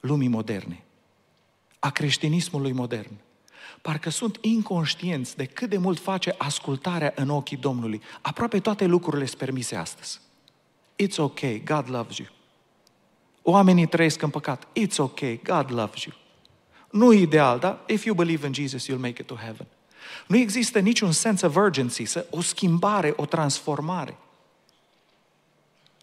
lumii 0.00 0.28
moderne. 0.28 0.80
a 1.78 1.90
creștinismului 1.90 2.72
modern. 2.72 3.10
Parcă 3.82 4.10
sunt 4.10 4.38
inconștienți 4.40 5.36
de 5.36 5.44
cât 5.44 5.68
de 5.68 5.76
mult 5.76 5.98
face 5.98 6.34
ascultarea 6.38 7.12
în 7.16 7.28
ochii 7.28 7.56
Domnului. 7.56 8.02
Aproape 8.20 8.60
toate 8.60 8.84
lucrurile 8.84 9.26
sunt 9.26 9.38
permise 9.38 9.76
astăzi. 9.76 10.20
It's 11.02 11.16
okay, 11.16 11.62
God 11.64 11.90
loves 11.90 12.16
you. 12.16 12.28
Oamenii 13.42 13.86
trăiesc 13.86 14.22
în 14.22 14.30
păcat. 14.30 14.66
It's 14.66 14.96
okay, 14.96 15.40
God 15.44 15.72
loves 15.72 16.02
you. 16.02 16.14
Nu 16.90 17.12
ideal, 17.12 17.58
dar 17.58 17.78
if 17.86 18.04
you 18.04 18.14
believe 18.14 18.46
in 18.46 18.52
Jesus, 18.52 18.86
you'll 18.86 19.00
make 19.00 19.20
it 19.20 19.26
to 19.26 19.34
heaven. 19.34 19.66
Nu 20.26 20.36
există 20.36 20.78
niciun 20.78 21.12
sense 21.12 21.46
of 21.46 21.56
urgency, 21.56 22.18
o 22.30 22.40
schimbare, 22.40 23.12
o 23.16 23.26
transformare. 23.26 24.16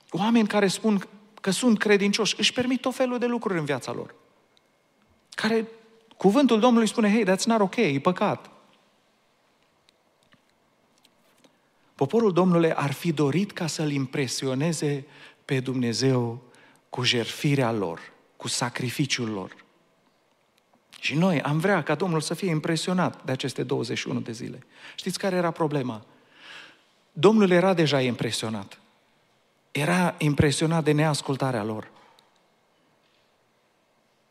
Oameni 0.10 0.48
care 0.48 0.68
spun 0.68 1.08
că 1.44 1.52
sunt 1.52 1.78
credincioși, 1.78 2.36
își 2.38 2.54
permit 2.54 2.82
tot 2.82 2.96
felul 2.96 3.18
de 3.18 3.26
lucruri 3.26 3.60
în 3.60 3.66
viața 3.66 3.92
lor. 3.92 4.16
Care, 5.30 5.68
cuvântul 6.18 6.60
Domnului 6.60 6.88
spune, 6.88 7.10
hey, 7.10 7.24
that's 7.24 7.44
not 7.44 7.60
ok, 7.60 7.76
e 7.76 8.00
păcat. 8.00 8.50
Poporul 11.96 12.34
Domnului 12.34 12.74
ar 12.74 12.92
fi 12.92 13.12
dorit 13.12 13.52
ca 13.52 13.68
să-L 13.68 13.92
impresioneze 13.92 15.06
pe 15.46 15.60
Dumnezeu 15.60 16.44
cu 16.90 17.04
jerfirea 17.04 17.72
lor, 17.72 18.00
cu 18.38 18.48
sacrificiul 18.48 19.30
lor. 19.30 19.56
Și 21.00 21.16
noi 21.16 21.42
am 21.42 21.60
vrea 21.60 21.84
ca 21.84 21.96
Domnul 21.96 22.22
să 22.22 22.34
fie 22.34 22.50
impresionat 22.50 23.24
de 23.26 23.32
aceste 23.32 23.64
21 23.64 24.20
de 24.20 24.32
zile. 24.32 24.60
Știți 24.96 25.20
care 25.20 25.36
era 25.36 25.52
problema? 25.52 26.06
Domnul 27.14 27.50
era 27.50 27.74
deja 27.74 28.02
impresionat. 28.02 28.78
Era 29.74 30.16
impresionat 30.18 30.84
de 30.84 30.92
neascultarea 30.92 31.64
lor. 31.64 31.92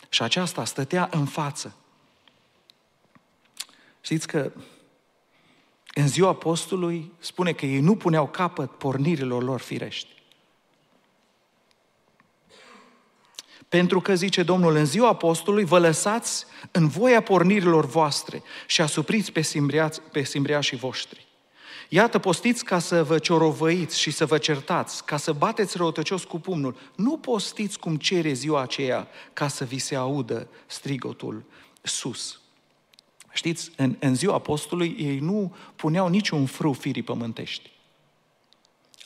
Și 0.08 0.22
aceasta 0.22 0.64
stătea 0.64 1.08
în 1.10 1.26
față. 1.26 1.76
Știți 4.00 4.26
că 4.26 4.52
în 5.94 6.08
ziua 6.08 6.28
apostolului 6.28 7.12
spune 7.18 7.52
că 7.52 7.66
ei 7.66 7.80
nu 7.80 7.96
puneau 7.96 8.28
capăt 8.28 8.70
pornirilor 8.70 9.42
lor 9.42 9.60
firești. 9.60 10.22
Pentru 13.68 14.00
că, 14.00 14.14
zice 14.14 14.42
Domnul, 14.42 14.74
în 14.74 14.86
ziua 14.86 15.08
apostolului 15.08 15.64
vă 15.64 15.78
lăsați 15.78 16.46
în 16.70 16.88
voia 16.88 17.22
pornirilor 17.22 17.86
voastre 17.86 18.42
și 18.66 18.80
asupriți 18.80 19.32
pe, 19.32 19.48
pe 20.12 20.22
simbriașii 20.22 20.76
voștri. 20.76 21.26
Iată, 21.94 22.18
postiți 22.18 22.64
ca 22.64 22.78
să 22.78 23.02
vă 23.02 23.18
ciorovăiți 23.18 24.00
și 24.00 24.10
să 24.10 24.26
vă 24.26 24.38
certați, 24.38 25.04
ca 25.04 25.16
să 25.16 25.32
bateți 25.32 25.76
răutăcios 25.76 26.24
cu 26.24 26.38
pumnul. 26.38 26.76
Nu 26.96 27.18
postiți 27.18 27.78
cum 27.78 27.96
cere 27.96 28.32
ziua 28.32 28.60
aceea 28.60 29.08
ca 29.32 29.48
să 29.48 29.64
vi 29.64 29.78
se 29.78 29.94
audă 29.94 30.48
strigotul 30.66 31.44
sus. 31.82 32.40
Știți, 33.32 33.70
în, 33.76 33.96
în 34.00 34.14
ziua 34.14 34.34
apostolului 34.34 34.96
ei 34.98 35.18
nu 35.18 35.54
puneau 35.76 36.08
niciun 36.08 36.46
frâu 36.46 36.72
firii 36.72 37.02
pământești. 37.02 37.70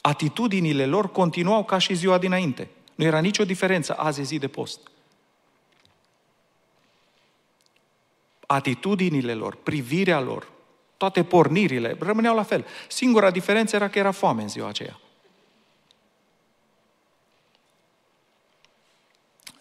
Atitudinile 0.00 0.86
lor 0.86 1.10
continuau 1.10 1.64
ca 1.64 1.78
și 1.78 1.94
ziua 1.94 2.18
dinainte. 2.18 2.68
Nu 2.94 3.04
era 3.04 3.20
nicio 3.20 3.44
diferență, 3.44 3.94
azi 3.94 4.20
e 4.20 4.24
zi 4.24 4.38
de 4.38 4.48
post. 4.48 4.80
Atitudinile 8.46 9.34
lor, 9.34 9.54
privirea 9.54 10.20
lor, 10.20 10.54
toate 10.96 11.24
pornirile 11.24 11.96
rămâneau 12.00 12.34
la 12.34 12.42
fel. 12.42 12.66
Singura 12.88 13.30
diferență 13.30 13.76
era 13.76 13.88
că 13.88 13.98
era 13.98 14.10
foame 14.10 14.42
în 14.42 14.48
ziua 14.48 14.68
aceea. 14.68 15.00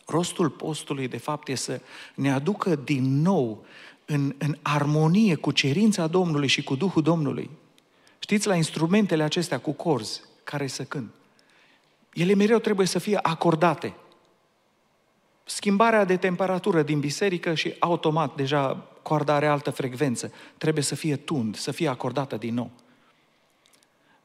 Rostul 0.06 0.50
postului, 0.50 1.08
de 1.08 1.18
fapt, 1.18 1.48
e 1.48 1.56
să 1.56 1.82
ne 2.16 2.32
aducă 2.32 2.76
din 2.76 3.22
nou 3.22 3.66
în, 4.06 4.36
în 4.38 4.58
armonie 4.62 5.36
cu 5.36 5.52
cerința 5.52 6.08
Domnului 6.08 6.48
și 6.48 6.64
cu 6.64 6.76
Duhul 6.76 7.02
Domnului. 7.02 7.50
Știți, 8.20 8.48
la 8.48 8.56
instrumentele 8.56 9.24
acestea 9.24 9.60
cu 9.60 9.72
corzi 9.72 10.22
care 10.44 10.68
să 10.68 10.84
cânt, 10.84 11.14
ele 12.14 12.34
mereu 12.34 12.60
trebuie 12.60 12.88
să 12.88 13.00
fie 13.00 13.20
acordate. 13.22 13.94
Schimbarea 15.44 16.06
de 16.06 16.18
temperatură 16.18 16.82
din 16.82 17.00
biserică 17.00 17.54
și 17.54 17.76
automat 17.80 18.36
deja 18.36 18.88
coarda 19.06 19.34
are 19.34 19.48
altă 19.48 19.70
frecvență. 19.70 20.32
Trebuie 20.58 20.84
să 20.84 20.96
fie 20.96 21.16
tund, 21.16 21.56
să 21.56 21.72
fie 21.72 21.88
acordată 21.88 22.36
din 22.36 22.54
nou. 22.54 22.72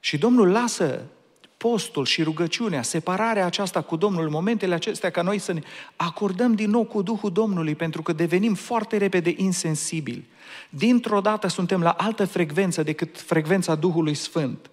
Și 0.01 0.19
Domnul 0.19 0.51
lasă 0.51 1.03
postul 1.57 2.05
și 2.05 2.23
rugăciunea, 2.23 2.83
separarea 2.83 3.47
aceasta 3.47 3.83
cu 3.83 3.97
Domnul, 3.97 4.29
momentele 4.29 4.75
acestea 4.75 5.11
ca 5.11 5.23
noi 5.23 5.39
să 5.39 5.53
ne 5.53 5.63
acordăm 5.97 6.55
din 6.55 6.71
nou 6.71 6.85
cu 6.85 7.03
Duhul 7.03 7.33
Domnului, 7.33 7.75
pentru 7.75 8.03
că 8.03 8.13
devenim 8.13 8.55
foarte 8.55 8.97
repede 8.97 9.35
insensibili. 9.37 10.29
Dintr-o 10.71 11.21
dată 11.21 11.47
suntem 11.47 11.83
la 11.83 11.91
altă 11.91 12.25
frecvență 12.25 12.83
decât 12.83 13.21
frecvența 13.21 13.75
Duhului 13.75 14.15
Sfânt. 14.15 14.71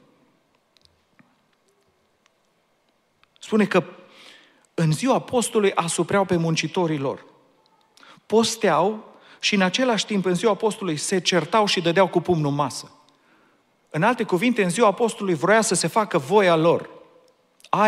Spune 3.40 3.66
că 3.66 3.84
în 4.74 4.92
ziua 4.92 5.16
apostolului 5.16 5.74
asupreau 5.74 6.26
pe 6.26 6.36
muncitorii 6.36 6.98
lor. 6.98 7.26
Posteau 8.26 9.16
și 9.40 9.56
în 9.56 9.62
același 9.62 10.06
timp 10.06 10.26
în 10.26 10.36
ziua 10.36 10.52
apostolului 10.52 10.98
se 10.98 11.20
certau 11.20 11.66
și 11.66 11.82
dădeau 11.82 12.08
cu 12.08 12.20
pumnul 12.20 12.52
masă. 12.52 12.92
În 13.90 14.04
alte 14.04 14.24
cuvinte, 14.24 14.64
în 14.64 14.70
ziua 14.70 14.88
apostolului 14.88 15.38
vroia 15.38 15.62
să 15.62 15.76
se 15.76 15.88
facă 15.88 16.18
voia 16.18 16.56
lor. 16.56 16.90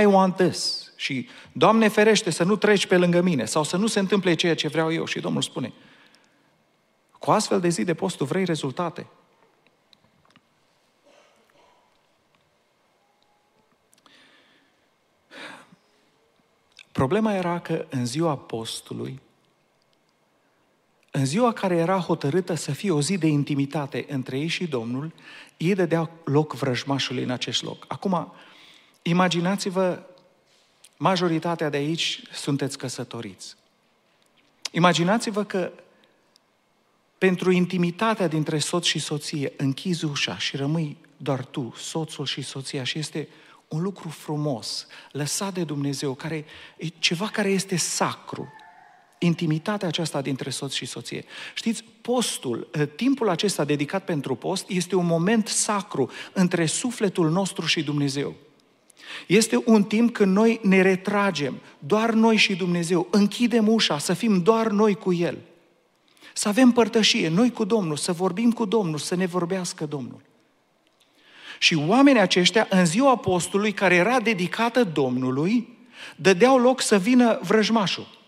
I 0.01 0.05
want 0.05 0.35
this. 0.35 0.91
Și, 0.95 1.29
Doamne 1.51 1.87
ferește 1.87 2.29
să 2.29 2.43
nu 2.43 2.55
treci 2.55 2.85
pe 2.85 2.97
lângă 2.97 3.21
mine 3.21 3.45
sau 3.45 3.63
să 3.63 3.77
nu 3.77 3.87
se 3.87 3.99
întâmple 3.99 4.33
ceea 4.33 4.55
ce 4.55 4.67
vreau 4.67 4.93
eu. 4.93 5.05
Și 5.05 5.19
Domnul 5.19 5.41
spune, 5.41 5.73
cu 7.19 7.31
astfel 7.31 7.59
de 7.59 7.69
zi 7.69 7.83
de 7.83 7.93
post 7.93 8.17
tu 8.17 8.25
vrei 8.25 8.45
rezultate. 8.45 9.07
Problema 16.91 17.33
era 17.33 17.59
că 17.59 17.85
în 17.89 18.05
ziua 18.05 18.37
postului, 18.37 19.21
în 21.11 21.25
ziua 21.25 21.53
care 21.53 21.75
era 21.75 21.97
hotărâtă 21.97 22.53
să 22.53 22.71
fie 22.71 22.91
o 22.91 23.01
zi 23.01 23.17
de 23.17 23.27
intimitate 23.27 24.05
între 24.09 24.39
ei 24.39 24.47
și 24.47 24.67
Domnul, 24.67 25.13
ei 25.57 25.75
dădeau 25.75 26.09
loc 26.23 26.53
vrăjmașului 26.53 27.23
în 27.23 27.29
acest 27.29 27.63
loc. 27.63 27.85
Acum, 27.87 28.33
imaginați-vă, 29.01 30.03
majoritatea 30.97 31.69
de 31.69 31.77
aici 31.77 32.21
sunteți 32.31 32.77
căsătoriți. 32.77 33.55
Imaginați-vă 34.71 35.43
că 35.43 35.71
pentru 37.17 37.51
intimitatea 37.51 38.27
dintre 38.27 38.59
soț 38.59 38.85
și 38.85 38.99
soție 38.99 39.53
închizi 39.57 40.05
ușa 40.05 40.37
și 40.37 40.55
rămâi 40.55 40.97
doar 41.17 41.45
tu, 41.45 41.73
soțul 41.77 42.25
și 42.25 42.41
soția 42.41 42.83
și 42.83 42.99
este 42.99 43.27
un 43.67 43.81
lucru 43.81 44.09
frumos, 44.09 44.87
lăsat 45.11 45.53
de 45.53 45.63
Dumnezeu, 45.63 46.13
care 46.13 46.45
e 46.77 46.87
ceva 46.87 47.27
care 47.27 47.49
este 47.49 47.75
sacru. 47.75 48.53
Intimitatea 49.21 49.87
aceasta 49.87 50.21
dintre 50.21 50.49
soț 50.49 50.73
și 50.73 50.85
soție. 50.85 51.25
Știți, 51.53 51.83
postul, 52.01 52.69
ă, 52.79 52.85
timpul 52.85 53.29
acesta 53.29 53.65
dedicat 53.65 54.05
pentru 54.05 54.35
post, 54.35 54.69
este 54.69 54.95
un 54.95 55.05
moment 55.05 55.47
sacru 55.47 56.11
între 56.33 56.65
sufletul 56.65 57.29
nostru 57.29 57.65
și 57.65 57.83
Dumnezeu. 57.83 58.35
Este 59.27 59.61
un 59.65 59.83
timp 59.83 60.13
când 60.13 60.35
noi 60.35 60.59
ne 60.63 60.81
retragem, 60.81 61.59
doar 61.79 62.11
noi 62.11 62.35
și 62.35 62.55
Dumnezeu, 62.55 63.07
închidem 63.11 63.67
ușa, 63.67 63.97
să 63.97 64.13
fim 64.13 64.41
doar 64.41 64.67
noi 64.67 64.95
cu 64.95 65.13
El. 65.13 65.37
Să 66.33 66.47
avem 66.47 66.71
părtășie, 66.71 67.29
noi 67.29 67.51
cu 67.51 67.63
Domnul, 67.63 67.97
să 67.97 68.11
vorbim 68.11 68.51
cu 68.51 68.65
Domnul, 68.65 68.97
să 68.97 69.15
ne 69.15 69.25
vorbească 69.25 69.85
Domnul. 69.85 70.21
Și 71.59 71.75
oamenii 71.75 72.21
aceștia, 72.21 72.67
în 72.69 72.85
ziua 72.85 73.11
apostolului, 73.11 73.71
care 73.71 73.95
era 73.95 74.19
dedicată 74.19 74.83
Domnului, 74.83 75.77
dădeau 76.15 76.57
loc 76.57 76.81
să 76.81 76.97
vină 76.97 77.39
vrăjmașul. 77.43 78.18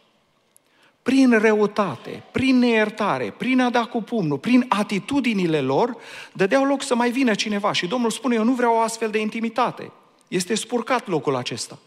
Prin 1.02 1.40
răutate, 1.40 2.24
prin 2.32 2.58
neiertare, 2.58 3.32
prin 3.32 3.60
a 3.60 3.70
da 3.70 3.86
cu 3.86 4.02
pumnul, 4.02 4.38
prin 4.38 4.66
atitudinile 4.70 5.62
lor, 5.62 5.98
dădeau 6.34 6.64
loc 6.64 6.82
să 6.82 6.96
mai 6.96 7.12
vină 7.12 7.34
cineva. 7.34 7.72
Și 7.72 7.88
Domnul 7.88 8.10
spune, 8.10 8.36
eu 8.36 8.44
nu 8.44 8.54
vreau 8.54 8.76
o 8.76 8.80
astfel 8.80 9.10
de 9.10 9.20
intimitate. 9.20 9.92
Este 10.28 10.56
spurcat 10.56 11.08
locul 11.08 11.36
acesta. 11.36 11.80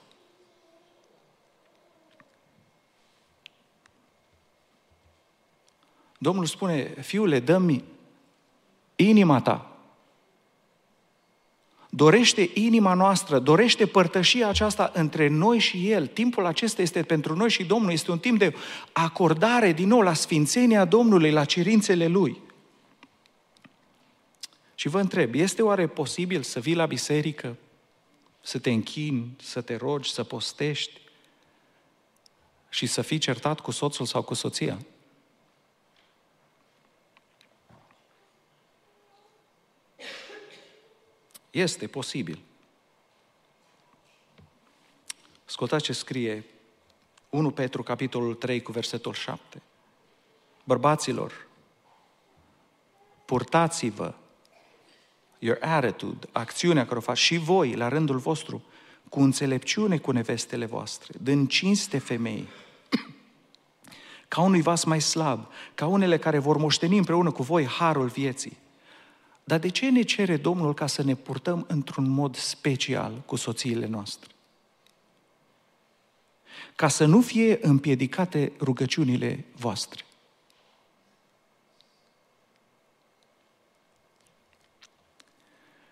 Domnul 6.18 6.44
spune, 6.44 6.94
fiule, 7.00 7.40
dă-mi 7.40 7.84
inima 8.96 9.40
ta, 9.40 9.73
dorește 11.96 12.50
inima 12.54 12.94
noastră, 12.94 13.38
dorește 13.38 13.86
părtășia 13.86 14.48
aceasta 14.48 14.90
între 14.94 15.28
noi 15.28 15.58
și 15.58 15.90
El. 15.90 16.06
Timpul 16.06 16.46
acesta 16.46 16.82
este 16.82 17.02
pentru 17.02 17.36
noi 17.36 17.50
și 17.50 17.64
Domnul, 17.64 17.92
este 17.92 18.10
un 18.10 18.18
timp 18.18 18.38
de 18.38 18.54
acordare 18.92 19.72
din 19.72 19.88
nou 19.88 20.00
la 20.00 20.12
sfințenia 20.12 20.84
Domnului, 20.84 21.30
la 21.30 21.44
cerințele 21.44 22.06
Lui. 22.06 22.40
Și 24.74 24.88
vă 24.88 25.00
întreb, 25.00 25.34
este 25.34 25.62
oare 25.62 25.86
posibil 25.86 26.42
să 26.42 26.60
vii 26.60 26.74
la 26.74 26.86
biserică, 26.86 27.56
să 28.40 28.58
te 28.58 28.70
închini, 28.70 29.36
să 29.42 29.60
te 29.60 29.76
rogi, 29.76 30.12
să 30.12 30.22
postești 30.22 31.00
și 32.68 32.86
să 32.86 33.02
fii 33.02 33.18
certat 33.18 33.60
cu 33.60 33.70
soțul 33.70 34.06
sau 34.06 34.22
cu 34.22 34.34
soția? 34.34 34.78
Este 41.54 41.86
posibil. 41.86 42.38
Ascultați 45.46 45.84
ce 45.84 45.92
scrie 45.92 46.44
1 47.30 47.50
Petru, 47.50 47.82
capitolul 47.82 48.34
3, 48.34 48.62
cu 48.62 48.72
versetul 48.72 49.12
7. 49.12 49.62
Bărbaților, 50.64 51.46
purtați-vă 53.24 54.14
your 55.38 55.58
attitude, 55.60 56.26
acțiunea 56.32 56.84
care 56.84 56.96
o 56.98 57.00
faci 57.00 57.18
și 57.18 57.36
voi, 57.36 57.74
la 57.74 57.88
rândul 57.88 58.18
vostru, 58.18 58.62
cu 59.08 59.20
înțelepciune 59.20 59.98
cu 59.98 60.10
nevestele 60.10 60.64
voastre, 60.64 61.18
dând 61.20 61.48
cinste 61.48 61.98
femei, 61.98 62.48
ca 64.28 64.40
unui 64.40 64.62
vas 64.62 64.84
mai 64.84 65.00
slab, 65.00 65.46
ca 65.74 65.86
unele 65.86 66.18
care 66.18 66.38
vor 66.38 66.56
moșteni 66.56 66.98
împreună 66.98 67.30
cu 67.30 67.42
voi 67.42 67.66
harul 67.66 68.06
vieții. 68.06 68.62
Dar 69.44 69.58
de 69.58 69.68
ce 69.68 69.90
ne 69.90 70.02
cere 70.02 70.36
Domnul 70.36 70.74
ca 70.74 70.86
să 70.86 71.02
ne 71.02 71.14
purtăm 71.14 71.64
într-un 71.68 72.08
mod 72.08 72.36
special 72.36 73.22
cu 73.26 73.36
soțiile 73.36 73.86
noastre? 73.86 74.28
Ca 76.76 76.88
să 76.88 77.04
nu 77.04 77.20
fie 77.20 77.58
împiedicate 77.62 78.52
rugăciunile 78.60 79.44
voastre. 79.56 80.04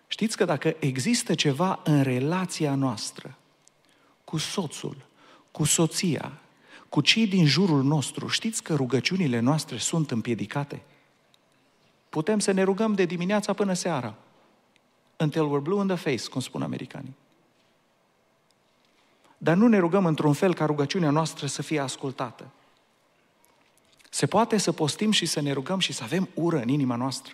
Știți 0.07 0.37
că 0.37 0.45
dacă 0.45 0.75
există 0.79 1.35
ceva 1.35 1.81
în 1.83 2.01
relația 2.01 2.75
noastră 2.75 3.37
cu 4.23 4.37
soțul, 4.37 5.05
cu 5.51 5.63
soția, 5.63 6.41
cu 6.89 7.01
cei 7.01 7.27
din 7.27 7.45
jurul 7.45 7.83
nostru, 7.83 8.27
știți 8.27 8.63
că 8.63 8.75
rugăciunile 8.75 9.39
noastre 9.39 9.77
sunt 9.77 10.11
împiedicate? 10.11 10.81
Putem 12.13 12.39
să 12.39 12.51
ne 12.51 12.63
rugăm 12.63 12.93
de 12.93 13.05
dimineața 13.05 13.53
până 13.53 13.73
seara. 13.73 14.15
Until 15.17 15.47
we're 15.47 15.61
blue 15.61 15.81
in 15.81 15.87
the 15.87 15.95
face, 15.95 16.29
cum 16.29 16.41
spun 16.41 16.61
americanii. 16.61 17.15
Dar 19.37 19.55
nu 19.55 19.67
ne 19.67 19.77
rugăm 19.77 20.05
într-un 20.05 20.33
fel 20.33 20.53
ca 20.53 20.65
rugăciunea 20.65 21.09
noastră 21.09 21.47
să 21.47 21.61
fie 21.61 21.79
ascultată. 21.79 22.51
Se 24.09 24.25
poate 24.25 24.57
să 24.57 24.71
postim 24.71 25.11
și 25.11 25.25
să 25.25 25.39
ne 25.39 25.51
rugăm 25.51 25.79
și 25.79 25.93
să 25.93 26.03
avem 26.03 26.29
ură 26.33 26.61
în 26.61 26.67
inima 26.67 26.95
noastră. 26.95 27.33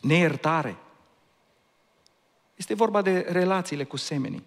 Neiertare. 0.00 0.76
Este 2.54 2.74
vorba 2.74 3.02
de 3.02 3.18
relațiile 3.18 3.84
cu 3.84 3.96
semenii. 3.96 4.44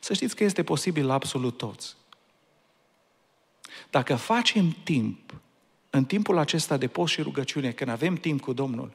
Să 0.00 0.12
știți 0.14 0.36
că 0.36 0.44
este 0.44 0.62
posibil 0.62 1.06
la 1.06 1.14
absolut 1.14 1.56
toți. 1.56 1.96
Dacă 3.90 4.16
facem 4.16 4.70
timp, 4.70 5.40
în 5.90 6.04
timpul 6.04 6.38
acesta 6.38 6.76
de 6.76 6.86
post 6.86 7.12
și 7.12 7.22
rugăciune, 7.22 7.72
când 7.72 7.90
avem 7.90 8.14
timp 8.14 8.40
cu 8.40 8.52
Domnul, 8.52 8.92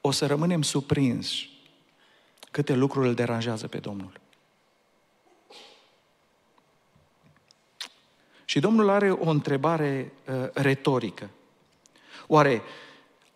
o 0.00 0.10
să 0.10 0.26
rămânem 0.26 0.62
surprinși 0.62 1.50
câte 2.50 2.74
lucruri 2.74 3.08
îl 3.08 3.14
deranjează 3.14 3.66
pe 3.66 3.78
Domnul. 3.78 4.12
Și 8.44 8.60
Domnul 8.60 8.88
are 8.88 9.10
o 9.10 9.28
întrebare 9.28 10.12
uh, 10.26 10.48
retorică. 10.52 11.30
Oare 12.26 12.62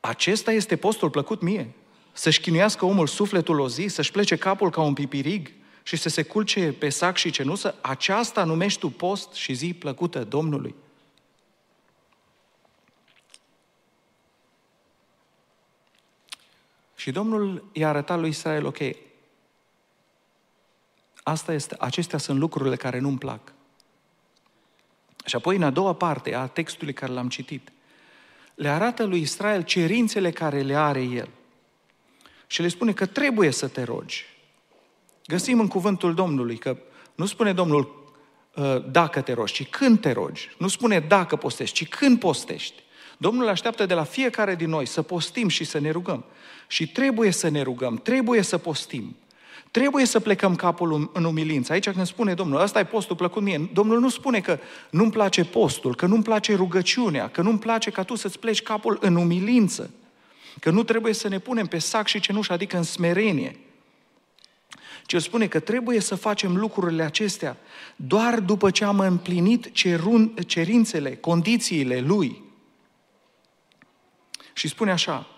acesta 0.01 0.53
este 0.53 0.77
postul 0.77 1.11
plăcut 1.11 1.41
mie? 1.41 1.71
Să-și 2.13 2.41
chinuiască 2.41 2.85
omul 2.85 3.07
sufletul 3.07 3.61
o 3.61 3.69
zi, 3.69 3.87
să-și 3.87 4.11
plece 4.11 4.37
capul 4.37 4.71
ca 4.71 4.81
un 4.81 4.95
pipirig 4.95 5.53
și 5.83 5.97
să 5.97 6.09
se 6.09 6.23
culce 6.23 6.73
pe 6.73 6.89
sac 6.89 7.17
și 7.17 7.31
cenusă? 7.31 7.75
Aceasta 7.81 8.45
numești 8.45 8.81
tu 8.81 8.91
post 8.91 9.33
și 9.33 9.53
zi 9.53 9.75
plăcută 9.75 10.25
Domnului? 10.25 10.75
Și 17.05 17.11
Domnul 17.11 17.65
i-a 17.73 17.89
arătat 17.89 18.19
lui 18.19 18.29
Israel, 18.29 18.67
ok, 18.67 18.79
asta 21.23 21.53
este, 21.53 21.77
acestea 21.79 22.19
sunt 22.19 22.39
lucrurile 22.39 22.77
care 22.77 22.99
nu-mi 22.99 23.19
plac. 23.19 23.53
Și 25.25 25.37
apoi, 25.37 25.57
în 25.57 25.63
a 25.63 25.71
doua 25.71 25.93
parte 25.93 26.35
a 26.35 26.47
textului 26.47 26.93
care 26.93 27.13
l-am 27.13 27.29
citit, 27.29 27.73
le 28.55 28.69
arată 28.69 29.05
lui 29.05 29.21
Israel 29.21 29.63
cerințele 29.63 30.31
care 30.31 30.61
le 30.61 30.75
are 30.75 31.03
el. 31.03 31.29
Și 32.47 32.63
le 32.63 32.69
spune 32.69 32.93
că 32.93 33.07
trebuie 33.07 33.51
să 33.51 33.69
te 33.69 33.83
rogi. 33.83 34.25
Găsim 35.27 35.61
în 35.61 35.69
cuvântul 35.69 36.15
Domnului 36.15 36.57
că 36.57 36.77
nu 37.15 37.27
spune 37.27 37.53
Domnul 37.53 38.13
ă, 38.57 38.79
dacă 38.79 39.21
te 39.21 39.33
rogi, 39.33 39.53
ci 39.53 39.69
când 39.69 40.01
te 40.01 40.13
rogi. 40.13 40.55
Nu 40.59 40.69
spune 40.69 41.01
dacă 41.01 41.37
postești, 41.37 41.85
ci 41.85 41.89
când 41.89 42.19
postești. 42.19 42.83
Domnul 43.17 43.49
așteaptă 43.49 43.87
de 43.87 43.95
la 43.95 44.05
fiecare 44.05 44.55
din 44.55 44.69
noi 44.69 44.87
să 44.87 45.03
postim 45.03 45.49
și 45.49 45.65
să 45.65 45.79
ne 45.79 45.91
rugăm. 45.91 46.25
Și 46.67 46.89
trebuie 46.89 47.31
să 47.31 47.49
ne 47.49 47.63
rugăm, 47.63 47.97
trebuie 47.97 48.43
să 48.43 48.59
postim. 48.59 49.17
Trebuie 49.75 50.05
să 50.05 50.21
plecăm 50.21 50.57
capul 50.57 51.11
în 51.13 51.25
umilință. 51.25 51.73
Aici 51.73 51.91
când 51.91 52.07
spune 52.07 52.35
Domnul, 52.35 52.61
ăsta 52.61 52.79
e 52.79 52.85
postul 52.85 53.17
plăcut 53.17 53.43
mie, 53.43 53.71
Domnul 53.73 54.01
nu 54.01 54.09
spune 54.09 54.41
că 54.41 54.59
nu-mi 54.91 55.11
place 55.11 55.45
postul, 55.45 55.95
că 55.95 56.07
nu-mi 56.07 56.23
place 56.23 56.55
rugăciunea, 56.55 57.29
că 57.29 57.43
nu-mi 57.43 57.59
place 57.59 57.91
ca 57.91 58.03
tu 58.03 58.15
să-ți 58.15 58.39
pleci 58.39 58.63
capul 58.63 58.99
în 59.01 59.17
umilință, 59.17 59.91
că 60.61 60.71
nu 60.71 60.83
trebuie 60.83 61.13
să 61.13 61.29
ne 61.29 61.39
punem 61.39 61.67
pe 61.67 61.79
sac 61.79 62.07
și 62.07 62.21
cenușă, 62.21 62.53
adică 62.53 62.77
în 62.77 62.83
smerenie. 62.83 63.59
Ci 65.07 65.13
el 65.13 65.21
spune 65.21 65.47
că 65.47 65.61
trebuie 65.61 66.01
să 66.01 66.15
facem 66.15 66.57
lucrurile 66.57 67.03
acestea 67.03 67.57
doar 67.97 68.41
după 68.41 68.71
ce 68.71 68.85
am 68.85 68.99
împlinit 68.99 69.73
cerun, 69.73 70.35
cerințele, 70.47 71.17
condițiile 71.17 72.01
lui. 72.01 72.43
Și 74.53 74.69
spune 74.69 74.91
așa, 74.91 75.27
Uh, 75.29 75.34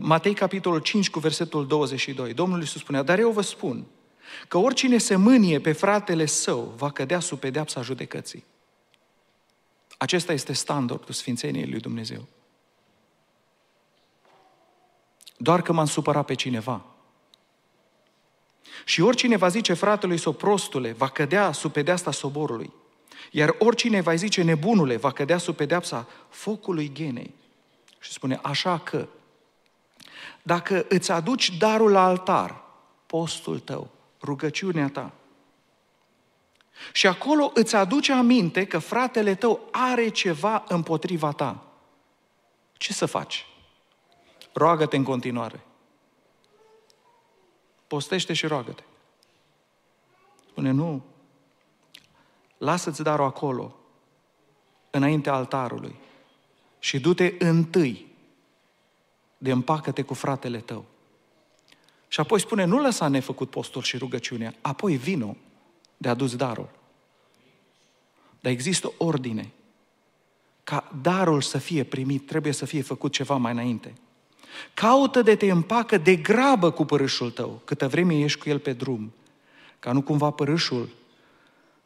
Matei, 0.00 0.34
capitolul 0.34 0.78
5, 0.78 1.10
cu 1.10 1.18
versetul 1.18 1.66
22. 1.66 2.34
Domnul 2.34 2.60
Iisus 2.60 2.80
spunea, 2.80 3.02
dar 3.02 3.18
eu 3.18 3.30
vă 3.30 3.40
spun 3.40 3.86
că 4.48 4.58
oricine 4.58 4.98
se 4.98 5.16
mânie 5.16 5.60
pe 5.60 5.72
fratele 5.72 6.26
său 6.26 6.74
va 6.76 6.90
cădea 6.90 7.20
sub 7.20 7.38
pedeapsa 7.38 7.82
judecății. 7.82 8.44
Acesta 9.98 10.32
este 10.32 10.52
standardul 10.52 11.14
Sfințeniei 11.14 11.70
lui 11.70 11.80
Dumnezeu. 11.80 12.26
Doar 15.36 15.62
că 15.62 15.72
m-am 15.72 15.86
supărat 15.86 16.24
pe 16.24 16.34
cineva. 16.34 16.84
Și 18.84 19.00
oricine 19.00 19.36
va 19.36 19.48
zice 19.48 19.72
fratelui 19.72 20.18
sau 20.18 20.32
prostule, 20.32 20.92
va 20.92 21.08
cădea 21.08 21.52
sub 21.52 21.72
pedeapsa 21.72 22.10
soborului. 22.10 22.72
Iar 23.30 23.54
oricine 23.58 24.00
va 24.00 24.14
zice 24.14 24.42
nebunule, 24.42 24.96
va 24.96 25.12
cădea 25.12 25.38
sub 25.38 25.56
pedeapsa 25.56 26.08
focului 26.28 26.90
genei. 26.92 27.34
Și 27.98 28.12
spune, 28.12 28.40
așa 28.42 28.78
că 28.78 29.08
dacă 30.48 30.86
îți 30.88 31.10
aduci 31.10 31.56
darul 31.56 31.90
la 31.90 32.04
altar, 32.04 32.62
postul 33.06 33.58
tău, 33.58 33.90
rugăciunea 34.22 34.88
ta, 34.88 35.12
și 36.92 37.06
acolo 37.06 37.50
îți 37.54 37.76
aduce 37.76 38.12
aminte 38.12 38.66
că 38.66 38.78
fratele 38.78 39.34
tău 39.34 39.68
are 39.70 40.08
ceva 40.08 40.64
împotriva 40.68 41.32
ta, 41.32 41.64
ce 42.72 42.92
să 42.92 43.06
faci? 43.06 43.46
Roagă-te 44.52 44.96
în 44.96 45.02
continuare. 45.02 45.60
Postește 47.86 48.32
și 48.32 48.46
roagă-te. 48.46 48.82
Spune, 50.48 50.70
nu, 50.70 51.04
lasă-ți 52.58 53.02
darul 53.02 53.26
acolo, 53.26 53.76
înaintea 54.90 55.32
altarului 55.32 55.96
și 56.78 57.00
du-te 57.00 57.34
întâi 57.38 58.07
de 59.38 59.50
împacă-te 59.50 60.02
cu 60.02 60.14
fratele 60.14 60.58
tău. 60.58 60.84
Și 62.08 62.20
apoi 62.20 62.40
spune, 62.40 62.64
nu 62.64 62.80
lăsa 62.80 63.08
nefăcut 63.08 63.50
postul 63.50 63.82
și 63.82 63.96
rugăciunea, 63.96 64.54
apoi 64.60 64.96
vino 64.96 65.36
de 65.96 66.08
adus 66.08 66.36
darul. 66.36 66.68
Dar 68.40 68.52
există 68.52 68.92
ordine. 68.98 69.50
Ca 70.64 70.92
darul 71.02 71.40
să 71.40 71.58
fie 71.58 71.84
primit, 71.84 72.26
trebuie 72.26 72.52
să 72.52 72.64
fie 72.64 72.82
făcut 72.82 73.12
ceva 73.12 73.36
mai 73.36 73.52
înainte. 73.52 73.92
Caută 74.74 75.22
de 75.22 75.36
te 75.36 75.50
împacă 75.50 75.98
de 75.98 76.16
grabă 76.16 76.70
cu 76.70 76.84
părâșul 76.84 77.30
tău, 77.30 77.62
câtă 77.64 77.88
vreme 77.88 78.18
ești 78.18 78.38
cu 78.38 78.48
el 78.48 78.58
pe 78.58 78.72
drum, 78.72 79.12
ca 79.78 79.92
nu 79.92 80.02
cumva 80.02 80.30
părâșul 80.30 80.88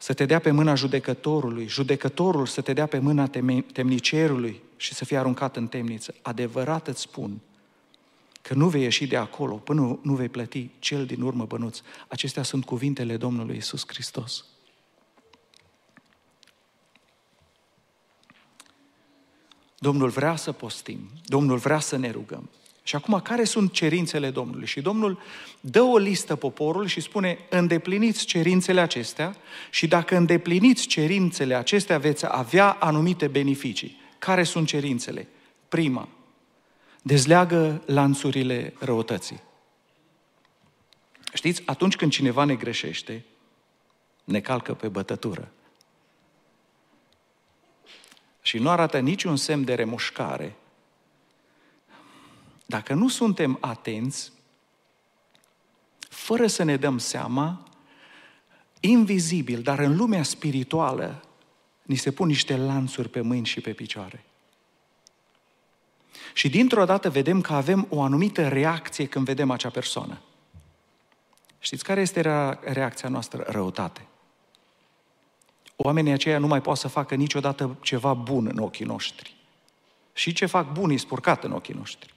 să 0.02 0.12
te 0.12 0.24
dea 0.24 0.38
pe 0.38 0.50
mâna 0.50 0.74
judecătorului, 0.74 1.68
judecătorul 1.68 2.46
să 2.46 2.60
te 2.60 2.72
dea 2.72 2.86
pe 2.86 2.98
mâna 2.98 3.30
temnicerului 3.72 4.62
și 4.76 4.94
să 4.94 5.04
fie 5.04 5.18
aruncat 5.18 5.56
în 5.56 5.66
temniță. 5.66 6.14
Adevărat 6.22 6.88
îți 6.88 7.00
spun 7.00 7.40
că 8.40 8.54
nu 8.54 8.68
vei 8.68 8.82
ieși 8.82 9.06
de 9.06 9.16
acolo 9.16 9.54
până 9.54 9.98
nu 10.02 10.14
vei 10.14 10.28
plăti 10.28 10.70
cel 10.78 11.06
din 11.06 11.20
urmă 11.20 11.44
bănuț. 11.44 11.80
Acestea 12.08 12.42
sunt 12.42 12.64
cuvintele 12.64 13.16
Domnului 13.16 13.56
Isus 13.56 13.84
Hristos. 13.86 14.44
Domnul 19.78 20.08
vrea 20.08 20.36
să 20.36 20.52
postim, 20.52 21.10
Domnul 21.24 21.58
vrea 21.58 21.78
să 21.78 21.96
ne 21.96 22.10
rugăm. 22.10 22.50
Și 22.82 22.96
acum, 22.96 23.20
care 23.20 23.44
sunt 23.44 23.72
cerințele 23.72 24.30
Domnului? 24.30 24.66
Și 24.66 24.80
Domnul 24.80 25.18
dă 25.60 25.82
o 25.82 25.96
listă 25.96 26.36
poporului 26.36 26.88
și 26.88 27.00
spune, 27.00 27.38
îndepliniți 27.50 28.24
cerințele 28.24 28.80
acestea 28.80 29.36
și 29.70 29.86
dacă 29.86 30.16
îndepliniți 30.16 30.86
cerințele 30.86 31.54
acestea, 31.54 31.98
veți 31.98 32.24
avea 32.28 32.70
anumite 32.70 33.26
beneficii. 33.26 34.00
Care 34.18 34.42
sunt 34.42 34.66
cerințele? 34.66 35.28
Prima, 35.68 36.08
dezleagă 37.02 37.82
lanțurile 37.86 38.74
răutății. 38.78 39.40
Știți, 41.34 41.62
atunci 41.66 41.96
când 41.96 42.12
cineva 42.12 42.44
ne 42.44 42.54
greșește, 42.54 43.24
ne 44.24 44.40
calcă 44.40 44.74
pe 44.74 44.88
bătătură. 44.88 45.52
Și 48.42 48.58
nu 48.58 48.70
arată 48.70 48.98
niciun 48.98 49.36
semn 49.36 49.64
de 49.64 49.74
remușcare. 49.74 50.56
Dacă 52.72 52.94
nu 52.94 53.08
suntem 53.08 53.58
atenți, 53.60 54.32
fără 55.98 56.46
să 56.46 56.62
ne 56.62 56.76
dăm 56.76 56.98
seama, 56.98 57.68
invizibil, 58.80 59.62
dar 59.62 59.78
în 59.78 59.96
lumea 59.96 60.22
spirituală, 60.22 61.24
ni 61.82 61.96
se 61.96 62.12
pun 62.12 62.26
niște 62.26 62.56
lanțuri 62.56 63.08
pe 63.08 63.20
mâini 63.20 63.46
și 63.46 63.60
pe 63.60 63.72
picioare. 63.72 64.24
Și 66.32 66.48
dintr-o 66.48 66.84
dată 66.84 67.10
vedem 67.10 67.40
că 67.40 67.52
avem 67.52 67.86
o 67.90 68.02
anumită 68.02 68.48
reacție 68.48 69.06
când 69.06 69.24
vedem 69.24 69.50
acea 69.50 69.70
persoană. 69.70 70.20
Știți 71.58 71.84
care 71.84 72.00
este 72.00 72.20
reacția 72.60 73.08
noastră? 73.08 73.44
Răutate. 73.48 74.06
Oamenii 75.76 76.12
aceia 76.12 76.38
nu 76.38 76.46
mai 76.46 76.60
pot 76.60 76.76
să 76.76 76.88
facă 76.88 77.14
niciodată 77.14 77.76
ceva 77.80 78.14
bun 78.14 78.46
în 78.46 78.58
ochii 78.58 78.86
noștri. 78.86 79.36
Și 80.12 80.32
ce 80.32 80.46
fac 80.46 80.72
bun 80.72 80.90
e 80.90 80.96
spurcat 80.96 81.44
în 81.44 81.52
ochii 81.52 81.74
noștri. 81.74 82.11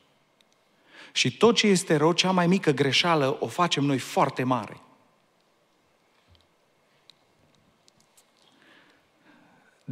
Și 1.16 1.38
tot 1.38 1.56
ce 1.56 1.68
este 1.68 1.96
rău, 1.96 2.12
cea 2.12 2.32
mai 2.32 2.48
mică 2.48 2.72
greșeală, 2.72 3.38
o 3.40 3.48
facem 3.48 3.84
noi 3.84 3.98
foarte 3.98 4.44
mare. 4.44 4.80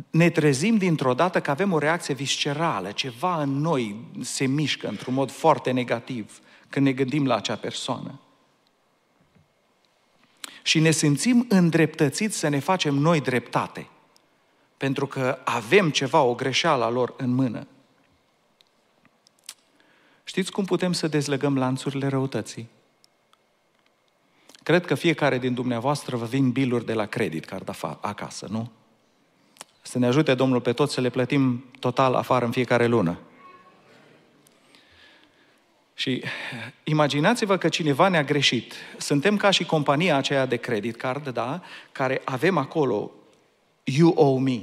ne 0.09 0.29
trezim 0.29 0.77
dintr-o 0.77 1.13
dată 1.13 1.41
că 1.41 1.51
avem 1.51 1.71
o 1.71 1.77
reacție 1.77 2.13
viscerală, 2.13 2.91
ceva 2.91 3.41
în 3.41 3.49
noi 3.49 3.95
se 4.21 4.45
mișcă 4.45 4.87
într-un 4.87 5.13
mod 5.13 5.31
foarte 5.31 5.71
negativ 5.71 6.39
când 6.69 6.85
ne 6.85 6.91
gândim 6.91 7.25
la 7.25 7.35
acea 7.35 7.55
persoană. 7.55 8.19
Și 10.63 10.79
ne 10.79 10.91
simțim 10.91 11.45
îndreptățiți 11.49 12.37
să 12.37 12.47
ne 12.47 12.59
facem 12.59 12.95
noi 12.95 13.21
dreptate, 13.21 13.89
pentru 14.77 15.07
că 15.07 15.39
avem 15.43 15.89
ceva, 15.89 16.21
o 16.21 16.35
greșeală 16.35 16.83
a 16.83 16.89
lor 16.89 17.13
în 17.17 17.29
mână. 17.29 17.67
Știți 20.33 20.51
cum 20.51 20.65
putem 20.65 20.93
să 20.93 21.07
dezlegăm 21.07 21.57
lanțurile 21.57 22.07
răutății? 22.07 22.69
Cred 24.63 24.85
că 24.85 24.95
fiecare 24.95 25.37
din 25.37 25.53
dumneavoastră 25.53 26.15
vă 26.15 26.25
vin 26.25 26.51
biluri 26.51 26.85
de 26.85 26.93
la 26.93 27.05
credit 27.05 27.45
card 27.45 27.75
acasă, 28.01 28.47
nu? 28.49 28.71
Să 29.81 29.99
ne 29.99 30.05
ajute 30.05 30.33
Domnul 30.35 30.61
pe 30.61 30.73
toți 30.73 30.93
să 30.93 31.01
le 31.01 31.09
plătim 31.09 31.65
total 31.79 32.13
afară 32.13 32.45
în 32.45 32.51
fiecare 32.51 32.85
lună. 32.85 33.19
Și 35.93 36.23
imaginați-vă 36.83 37.57
că 37.57 37.69
cineva 37.69 38.07
ne-a 38.07 38.23
greșit. 38.23 38.73
Suntem 38.97 39.37
ca 39.37 39.49
și 39.49 39.65
compania 39.65 40.15
aceea 40.17 40.45
de 40.45 40.55
credit 40.55 40.95
card, 40.95 41.29
da? 41.29 41.61
Care 41.91 42.21
avem 42.25 42.57
acolo 42.57 43.11
You 43.83 44.13
owe 44.15 44.39
me. 44.39 44.61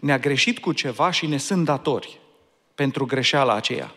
Ne-a 0.00 0.18
greșit 0.18 0.58
cu 0.58 0.72
ceva 0.72 1.10
și 1.10 1.26
ne 1.26 1.36
sunt 1.36 1.64
datori 1.64 2.20
pentru 2.74 3.06
greșeala 3.06 3.54
aceea. 3.54 3.94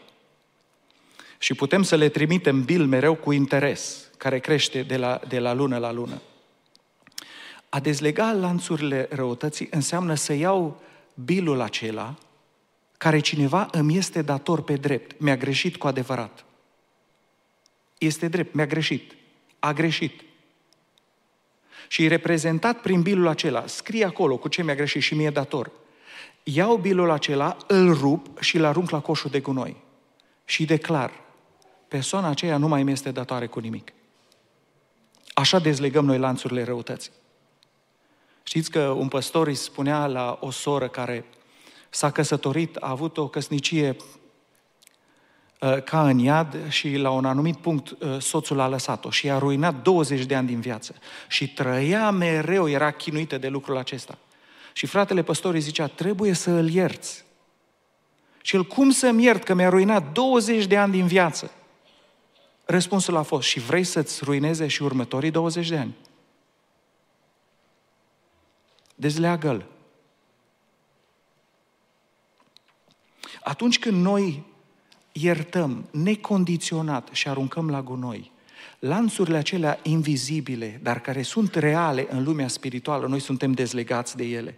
Și 1.38 1.54
putem 1.54 1.84
să 1.84 1.96
le 1.96 2.10
trimitem 2.10 2.64
bil 2.64 2.86
mereu 2.86 3.16
cu 3.16 3.32
interes, 3.32 4.10
care 4.18 4.40
crește 4.40 4.82
de 4.82 4.98
la, 4.98 5.20
de 5.28 5.40
la 5.40 5.54
lună 5.54 5.78
la 5.78 5.92
lună. 5.92 6.22
A 7.70 7.80
dezlega 7.80 8.32
lanțurile 8.32 9.08
răutății 9.12 9.68
înseamnă 9.72 10.14
să 10.14 10.34
iau 10.34 10.82
bilul 11.14 11.62
acela 11.62 12.16
care 12.98 13.20
cineva 13.20 13.68
îmi 13.72 13.98
este 13.98 14.22
dator 14.22 14.62
pe 14.62 14.76
drept. 14.76 15.20
Mi-a 15.20 15.38
greșit 15.38 15.76
cu 15.76 15.88
adevărat. 15.88 16.46
Este 17.98 18.28
drept, 18.28 18.54
mi-a 18.54 18.66
greșit. 18.66 19.16
A 19.60 19.74
greșit. 19.74 20.22
Și 21.88 22.04
e 22.04 22.08
reprezentat 22.08 22.82
prin 22.82 23.02
bilul 23.02 23.28
acela. 23.28 23.68
Scrie 23.68 24.06
acolo 24.06 24.38
cu 24.38 24.48
ce 24.48 24.64
mi-a 24.64 24.76
greșit 24.76 25.02
și 25.02 25.16
mi-e 25.16 25.30
dator. 25.30 25.72
Iau 26.48 26.78
bilul 26.78 27.10
acela, 27.10 27.58
îl 27.68 27.94
rup 27.94 28.42
și 28.42 28.58
îl 28.58 28.66
arunc 28.66 28.90
la 28.90 29.00
coșul 29.00 29.30
de 29.30 29.40
gunoi. 29.40 29.84
Și 30.46 30.66
declar, 30.66 31.12
persoana 31.88 32.28
aceea 32.28 32.58
nu 32.58 32.68
mai 32.68 32.84
mi 32.84 32.92
este 32.92 33.12
datoare 33.12 33.48
cu 33.48 33.60
nimic. 33.60 33.94
Așa 35.34 35.60
dezlegăm 35.60 36.06
noi 36.06 36.18
lanțurile 36.18 36.64
răutății. 36.64 37.12
Știți 38.44 38.72
că 38.72 38.80
un 38.80 39.08
păstor 39.08 39.48
îi 39.48 39.56
spunea 39.56 40.08
la 40.08 40.38
o 40.42 40.52
soră 40.52 40.88
care 40.88 41.26
s-a 41.90 42.12
căsătorit, 42.12 42.76
a 42.76 42.90
avut 42.90 43.18
o 43.18 43.28
căsnicie 43.28 43.96
uh, 45.62 45.84
ca 45.84 46.08
în 46.08 46.20
iad 46.20 46.70
și 46.70 46.96
la 46.96 47.10
un 47.10 47.26
anumit 47.26 47.58
punct 47.58 47.90
uh, 47.90 48.20
soțul 48.20 48.60
a 48.60 48.68
lăsat-o 48.68 49.10
și 49.10 49.26
i-a 49.26 49.38
ruinat 49.38 49.82
20 49.82 50.26
de 50.26 50.36
ani 50.36 50.48
din 50.48 50.60
viață. 50.60 50.96
Și 51.28 51.54
trăia 51.54 52.12
mereu, 52.12 52.70
era 52.70 52.92
chinuită 52.92 53.38
de 53.38 53.48
lucrul 53.48 53.78
acesta. 53.78 54.18
Și 54.78 54.86
fratele 54.86 55.24
păstor 55.24 55.54
îi 55.54 55.60
zicea, 55.60 55.88
trebuie 55.88 56.34
să 56.34 56.52
îl 56.52 56.70
ierți. 56.70 57.26
Și 58.42 58.56
el, 58.56 58.66
cum 58.66 58.90
să-mi 58.90 59.24
iert 59.24 59.44
că 59.44 59.54
mi-a 59.54 59.70
ruinat 59.70 60.12
20 60.12 60.66
de 60.66 60.78
ani 60.78 60.92
din 60.92 61.08
viață? 61.08 61.52
Răspunsul 62.66 63.16
a 63.16 63.22
fost, 63.22 63.48
și 63.48 63.60
vrei 63.60 63.84
să-ți 63.84 64.24
ruineze 64.24 64.68
și 64.68 64.84
următorii 64.84 65.32
20 65.32 65.70
de 65.70 65.78
ani? 65.78 65.96
Dezleagă-l. 68.96 69.66
Atunci 73.44 73.80
când 73.80 74.02
noi 74.02 74.44
iertăm 75.12 75.88
necondiționat 75.92 77.10
și 77.12 77.28
aruncăm 77.28 77.70
la 77.70 77.82
gunoi, 77.82 78.32
lanțurile 78.80 79.38
acelea 79.38 79.80
invizibile, 79.84 80.80
dar 80.84 81.00
care 81.02 81.22
sunt 81.22 81.56
reale 81.56 82.08
în 82.10 82.24
lumea 82.24 82.48
spirituală, 82.48 83.08
noi 83.08 83.20
suntem 83.20 83.52
dezlegați 83.52 84.16
de 84.16 84.24
ele. 84.24 84.58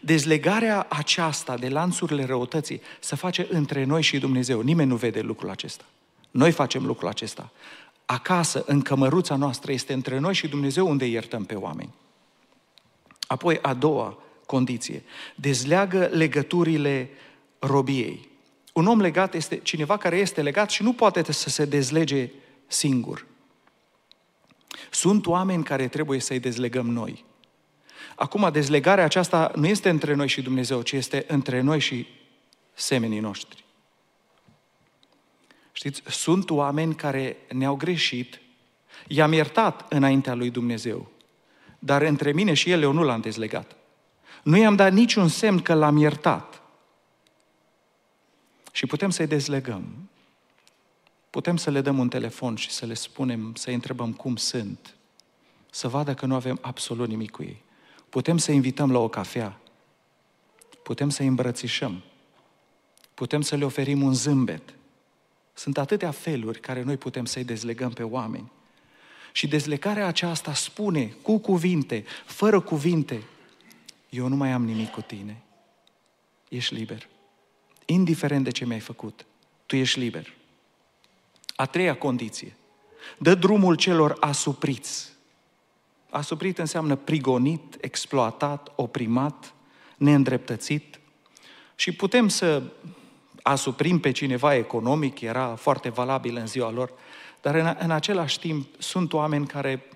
Dezlegarea 0.00 0.86
aceasta 0.88 1.56
de 1.56 1.68
lanțurile 1.68 2.24
răutății 2.24 2.80
se 3.00 3.16
face 3.16 3.46
între 3.50 3.84
noi 3.84 4.02
și 4.02 4.18
Dumnezeu. 4.18 4.60
Nimeni 4.60 4.88
nu 4.88 4.96
vede 4.96 5.20
lucrul 5.20 5.50
acesta. 5.50 5.84
Noi 6.30 6.52
facem 6.52 6.86
lucrul 6.86 7.08
acesta. 7.08 7.50
Acasă, 8.06 8.62
în 8.66 8.80
cămăruța 8.80 9.36
noastră, 9.36 9.72
este 9.72 9.92
între 9.92 10.18
noi 10.18 10.34
și 10.34 10.48
Dumnezeu 10.48 10.88
unde 10.88 11.04
iertăm 11.04 11.44
pe 11.44 11.54
oameni. 11.54 11.92
Apoi, 13.26 13.58
a 13.62 13.74
doua 13.74 14.18
condiție, 14.46 15.02
dezleagă 15.34 16.08
legăturile 16.12 17.10
robiei. 17.58 18.28
Un 18.72 18.86
om 18.86 19.00
legat 19.00 19.34
este 19.34 19.56
cineva 19.56 19.96
care 19.96 20.16
este 20.16 20.42
legat 20.42 20.70
și 20.70 20.82
nu 20.82 20.92
poate 20.92 21.32
să 21.32 21.48
se 21.48 21.64
dezlege 21.64 22.30
singur. 22.66 23.26
Sunt 24.90 25.26
oameni 25.26 25.64
care 25.64 25.88
trebuie 25.88 26.20
să-i 26.20 26.40
dezlegăm 26.40 26.86
noi. 26.86 27.24
Acum, 28.16 28.48
dezlegarea 28.52 29.04
aceasta 29.04 29.52
nu 29.54 29.66
este 29.66 29.88
între 29.88 30.14
noi 30.14 30.28
și 30.28 30.42
Dumnezeu, 30.42 30.82
ci 30.82 30.92
este 30.92 31.24
între 31.28 31.60
noi 31.60 31.80
și 31.80 32.06
semenii 32.74 33.20
noștri. 33.20 33.64
Știți, 35.72 36.02
sunt 36.06 36.50
oameni 36.50 36.94
care 36.94 37.36
ne-au 37.52 37.76
greșit, 37.76 38.40
i-am 39.06 39.32
iertat 39.32 39.92
înaintea 39.92 40.34
lui 40.34 40.50
Dumnezeu 40.50 41.10
dar 41.86 42.02
între 42.02 42.32
mine 42.32 42.54
și 42.54 42.70
el 42.70 42.82
eu 42.82 42.92
nu 42.92 43.02
l-am 43.02 43.20
dezlegat. 43.20 43.76
Nu 44.42 44.56
i-am 44.56 44.76
dat 44.76 44.92
niciun 44.92 45.28
semn 45.28 45.60
că 45.60 45.74
l-am 45.74 45.96
iertat. 45.96 46.62
Și 48.72 48.86
putem 48.86 49.10
să-i 49.10 49.26
dezlegăm. 49.26 50.08
Putem 51.30 51.56
să 51.56 51.70
le 51.70 51.80
dăm 51.80 51.98
un 51.98 52.08
telefon 52.08 52.56
și 52.56 52.70
să 52.70 52.86
le 52.86 52.94
spunem, 52.94 53.54
să-i 53.54 53.74
întrebăm 53.74 54.12
cum 54.12 54.36
sunt, 54.36 54.96
să 55.70 55.88
vadă 55.88 56.14
că 56.14 56.26
nu 56.26 56.34
avem 56.34 56.58
absolut 56.60 57.08
nimic 57.08 57.30
cu 57.30 57.42
ei. 57.42 57.62
Putem 58.08 58.38
să 58.38 58.52
invităm 58.52 58.92
la 58.92 58.98
o 58.98 59.08
cafea. 59.08 59.60
Putem 60.82 61.08
să-i 61.08 61.26
îmbrățișăm. 61.26 62.02
Putem 63.14 63.40
să 63.40 63.56
le 63.56 63.64
oferim 63.64 64.02
un 64.02 64.14
zâmbet. 64.14 64.74
Sunt 65.54 65.78
atâtea 65.78 66.10
feluri 66.10 66.60
care 66.60 66.82
noi 66.82 66.96
putem 66.96 67.24
să-i 67.24 67.44
dezlegăm 67.44 67.92
pe 67.92 68.02
oameni. 68.02 68.50
Și 69.32 69.46
dezlecarea 69.46 70.06
aceasta 70.06 70.54
spune 70.54 71.06
cu 71.22 71.38
cuvinte, 71.38 72.04
fără 72.24 72.60
cuvinte, 72.60 73.22
eu 74.10 74.28
nu 74.28 74.36
mai 74.36 74.52
am 74.52 74.64
nimic 74.64 74.90
cu 74.90 75.00
tine. 75.00 75.42
Ești 76.48 76.74
liber. 76.74 77.08
Indiferent 77.84 78.44
de 78.44 78.50
ce 78.50 78.64
mi-ai 78.64 78.80
făcut, 78.80 79.26
tu 79.66 79.76
ești 79.76 79.98
liber. 79.98 80.34
A 81.56 81.66
treia 81.66 81.96
condiție. 81.96 82.56
Dă 83.18 83.34
drumul 83.34 83.74
celor 83.74 84.16
asupriți. 84.20 85.12
Asuprit 86.10 86.58
înseamnă 86.58 86.96
prigonit, 86.96 87.76
exploatat, 87.80 88.72
oprimat, 88.74 89.54
neîndreptățit. 89.96 91.00
Și 91.74 91.92
putem 91.92 92.28
să 92.28 92.62
asuprim 93.42 94.00
pe 94.00 94.10
cineva 94.10 94.54
economic, 94.54 95.20
era 95.20 95.54
foarte 95.54 95.88
valabil 95.88 96.36
în 96.36 96.46
ziua 96.46 96.70
lor, 96.70 96.92
dar 97.40 97.54
în, 97.54 97.76
în 97.78 97.90
același 97.90 98.38
timp 98.38 98.82
sunt 98.82 99.12
oameni 99.12 99.46
care 99.46 99.88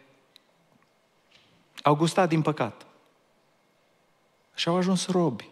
au 1.83 1.95
gustat 1.95 2.29
din 2.29 2.43
păcat 2.43 2.87
și 4.55 4.69
au 4.69 4.77
ajuns 4.77 5.07
robi. 5.07 5.49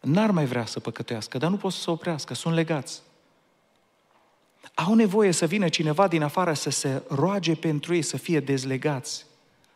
N-ar 0.00 0.30
mai 0.30 0.44
vrea 0.44 0.64
să 0.64 0.80
păcătuiască, 0.80 1.38
dar 1.38 1.50
nu 1.50 1.56
pot 1.56 1.72
să 1.72 1.80
se 1.80 1.90
oprească, 1.90 2.34
sunt 2.34 2.54
legați. 2.54 3.02
Au 4.78 4.94
nevoie 4.94 5.32
să 5.32 5.46
vină 5.46 5.68
cineva 5.68 6.08
din 6.08 6.22
afară 6.22 6.52
să 6.52 6.70
se 6.70 7.02
roage 7.08 7.54
pentru 7.54 7.94
ei 7.94 8.02
să 8.02 8.16
fie 8.16 8.40
dezlegați 8.40 9.26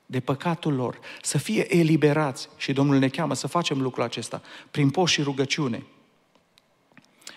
de 0.07 0.21
păcatul 0.21 0.75
lor, 0.75 0.99
să 1.23 1.39
fie 1.39 1.77
eliberați. 1.77 2.49
Și 2.57 2.73
Domnul 2.73 2.99
ne 2.99 3.09
cheamă 3.09 3.35
să 3.35 3.47
facem 3.47 3.81
lucrul 3.83 4.05
acesta 4.05 4.43
prin 4.71 4.91
post 4.91 5.13
și 5.13 5.23
rugăciune. 5.23 5.83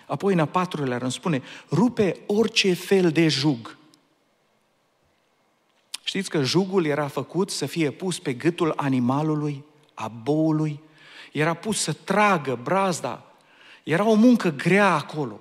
Apoi, 0.06 0.32
în 0.32 0.38
a 0.38 0.44
patrulea 0.44 0.98
rând, 0.98 1.12
spune, 1.12 1.42
rupe 1.70 2.16
orice 2.26 2.74
fel 2.74 3.10
de 3.10 3.28
jug. 3.28 3.76
Știți 6.02 6.30
că 6.30 6.42
jugul 6.42 6.84
era 6.84 7.06
făcut 7.08 7.50
să 7.50 7.66
fie 7.66 7.90
pus 7.90 8.18
pe 8.18 8.32
gâtul 8.32 8.72
animalului, 8.76 9.64
a 9.94 10.08
boului, 10.08 10.80
era 11.32 11.54
pus 11.54 11.80
să 11.80 11.92
tragă 11.92 12.58
brazda. 12.62 13.32
Era 13.82 14.08
o 14.08 14.14
muncă 14.14 14.50
grea 14.50 14.94
acolo. 14.94 15.40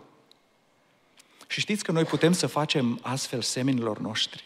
Și 1.54 1.60
știți 1.60 1.84
că 1.84 1.92
noi 1.92 2.04
putem 2.04 2.32
să 2.32 2.48
facem 2.48 3.00
astfel 3.02 3.42
semenilor 3.42 4.00
noștri? 4.00 4.44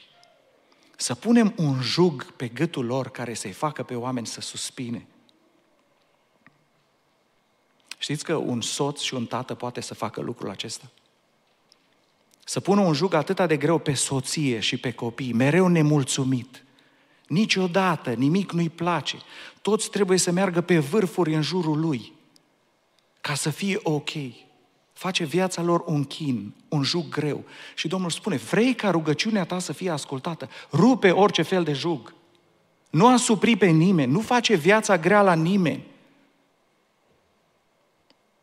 Să 0.95 1.16
punem 1.16 1.53
un 1.58 1.82
jug 1.82 2.32
pe 2.32 2.47
gâtul 2.47 2.86
lor 2.86 3.10
care 3.10 3.34
să-i 3.34 3.51
facă 3.51 3.84
pe 3.84 3.95
oameni 3.95 4.28
să 4.28 4.41
suspine. 4.41 5.08
Știți 7.97 8.24
că 8.24 8.36
un 8.36 8.62
soț 8.62 9.01
și 9.01 9.14
un 9.14 9.26
tată 9.26 9.53
poate 9.53 9.82
să 9.82 9.93
facă 9.93 10.22
lucrul 10.22 10.49
acesta? 10.49 10.91
Să 12.45 12.60
pună 12.60 12.82
un 12.82 12.93
jug 12.93 13.14
atât 13.14 13.47
de 13.47 13.58
greu 13.58 13.78
pe 13.78 13.93
soție 13.93 14.60
și 14.60 14.78
pe 14.78 14.91
copii, 14.91 15.34
mereu 15.34 15.68
nemulțumit. 15.68 16.64
Niciodată 17.28 18.14
nimic 18.14 18.51
nu-i 18.51 18.70
place. 18.70 19.18
Toți 19.62 19.89
trebuie 19.89 20.18
să 20.18 20.32
meargă 20.32 20.62
pe 20.62 20.78
vârfuri 20.78 21.34
în 21.34 21.41
jurul 21.41 21.80
lui 21.80 22.14
ca 23.22 23.34
să 23.34 23.49
fie 23.49 23.80
ok. 23.84 24.12
Face 24.97 25.23
viața 25.23 25.61
lor 25.61 25.83
un 25.85 26.03
chin, 26.03 26.53
un 26.67 26.83
jug 26.83 27.09
greu. 27.09 27.43
Și 27.75 27.87
Domnul 27.87 28.09
spune, 28.09 28.35
vrei 28.35 28.73
ca 28.73 28.89
rugăciunea 28.89 29.45
ta 29.45 29.59
să 29.59 29.73
fie 29.73 29.89
ascultată? 29.89 30.49
Rupe 30.71 31.11
orice 31.11 31.41
fel 31.41 31.63
de 31.63 31.73
jug. 31.73 32.13
Nu 32.89 33.07
asupri 33.07 33.55
pe 33.55 33.65
nimeni, 33.65 34.11
nu 34.11 34.19
face 34.19 34.55
viața 34.55 34.97
grea 34.97 35.21
la 35.21 35.33
nimeni. 35.33 35.83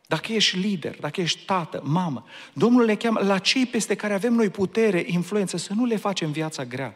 Dacă 0.07 0.33
ești 0.33 0.57
lider, 0.57 0.99
dacă 0.99 1.21
ești 1.21 1.45
tată, 1.45 1.81
mamă, 1.83 2.25
Domnul 2.53 2.85
ne 2.85 2.95
cheamă 2.95 3.19
la 3.19 3.37
cei 3.37 3.65
peste 3.65 3.95
care 3.95 4.13
avem 4.13 4.33
noi 4.33 4.49
putere, 4.49 5.03
influență, 5.07 5.57
să 5.57 5.73
nu 5.73 5.85
le 5.85 5.95
facem 5.95 6.31
viața 6.31 6.65
grea. 6.65 6.95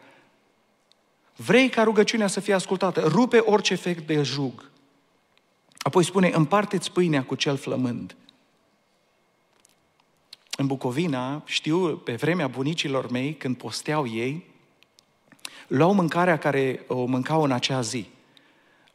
Vrei 1.35 1.69
ca 1.69 1.83
rugăciunea 1.83 2.27
să 2.27 2.39
fie 2.39 2.53
ascultată, 2.53 3.07
rupe 3.07 3.37
orice 3.37 3.73
efect 3.73 4.07
de 4.07 4.21
jug. 4.23 4.69
Apoi 5.77 6.03
spune, 6.03 6.31
împarte-ți 6.33 6.91
pâinea 6.91 7.23
cu 7.23 7.35
cel 7.35 7.57
flămând. 7.57 8.15
În 10.59 10.67
Bucovina, 10.67 11.41
știu, 11.45 11.97
pe 11.97 12.15
vremea 12.15 12.47
bunicilor 12.47 13.09
mei, 13.09 13.33
când 13.33 13.57
posteau 13.57 14.07
ei, 14.07 14.45
luau 15.67 15.93
mâncarea 15.93 16.37
care 16.37 16.83
o 16.87 17.05
mâncau 17.05 17.43
în 17.43 17.51
acea 17.51 17.81
zi. 17.81 18.07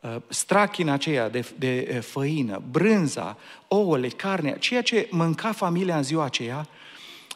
Uh, 0.01 0.17
strachina 0.29 0.93
aceea 0.93 1.29
de, 1.29 1.53
de 1.59 1.93
uh, 1.95 2.03
făină, 2.03 2.63
brânza, 2.71 3.39
ouăle, 3.69 4.09
carnea, 4.09 4.57
ceea 4.57 4.83
ce 4.83 5.09
mânca 5.11 5.53
familia 5.53 5.97
în 5.97 6.03
ziua 6.03 6.25
aceea, 6.25 6.69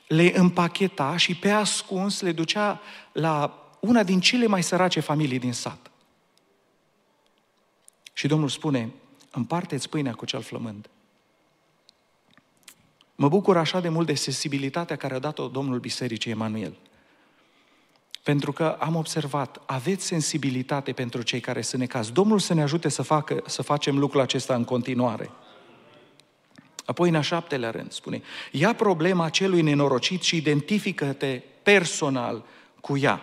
le 0.08 0.38
împacheta 0.38 1.16
și 1.16 1.34
pe 1.34 1.50
ascuns 1.50 2.20
le 2.20 2.32
ducea 2.32 2.80
la 3.12 3.62
una 3.80 4.02
din 4.02 4.20
cele 4.20 4.46
mai 4.46 4.62
sărace 4.62 5.00
familii 5.00 5.38
din 5.38 5.52
sat. 5.52 5.90
Și 8.12 8.26
Domnul 8.26 8.48
spune, 8.48 8.90
împarte-ți 9.30 9.88
pâinea 9.88 10.12
cu 10.12 10.24
cel 10.24 10.42
flămând. 10.42 10.88
Mă 13.20 13.28
bucur 13.28 13.56
așa 13.56 13.80
de 13.80 13.88
mult 13.88 14.06
de 14.06 14.14
sensibilitatea 14.14 14.96
care 14.96 15.14
a 15.14 15.18
dat-o 15.18 15.48
Domnul 15.48 15.78
Bisericii 15.78 16.30
Emanuel. 16.30 16.76
Pentru 18.22 18.52
că 18.52 18.76
am 18.78 18.94
observat, 18.94 19.62
aveți 19.66 20.04
sensibilitate 20.04 20.92
pentru 20.92 21.22
cei 21.22 21.40
care 21.40 21.60
sunt 21.60 21.80
necazi. 21.80 22.12
Domnul 22.12 22.38
să 22.38 22.54
ne 22.54 22.62
ajute 22.62 22.88
să, 22.88 23.02
facă, 23.02 23.42
să 23.46 23.62
facem 23.62 23.98
lucrul 23.98 24.20
acesta 24.20 24.54
în 24.54 24.64
continuare. 24.64 25.30
Apoi, 26.84 27.08
în 27.08 27.14
a 27.14 27.20
șaptelea 27.20 27.70
rând, 27.70 27.92
spune, 27.92 28.22
ia 28.52 28.74
problema 28.74 29.28
celui 29.28 29.62
nenorocit 29.62 30.22
și 30.22 30.36
identifică-te 30.36 31.42
personal 31.62 32.44
cu 32.80 32.96
ea. 32.96 33.22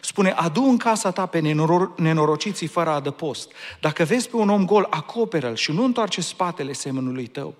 Spune, 0.00 0.30
adu 0.30 0.62
în 0.62 0.76
casa 0.76 1.10
ta 1.10 1.26
pe 1.26 1.40
nenor- 1.40 1.94
nenorociții 1.96 2.66
fără 2.66 2.90
adăpost. 2.90 3.52
Dacă 3.80 4.04
vezi 4.04 4.28
pe 4.28 4.36
un 4.36 4.48
om 4.48 4.66
gol, 4.66 4.86
acoperă-l 4.90 5.54
și 5.54 5.72
nu 5.72 5.84
întoarce 5.84 6.20
spatele 6.20 6.72
semnului 6.72 7.26
tău. 7.26 7.54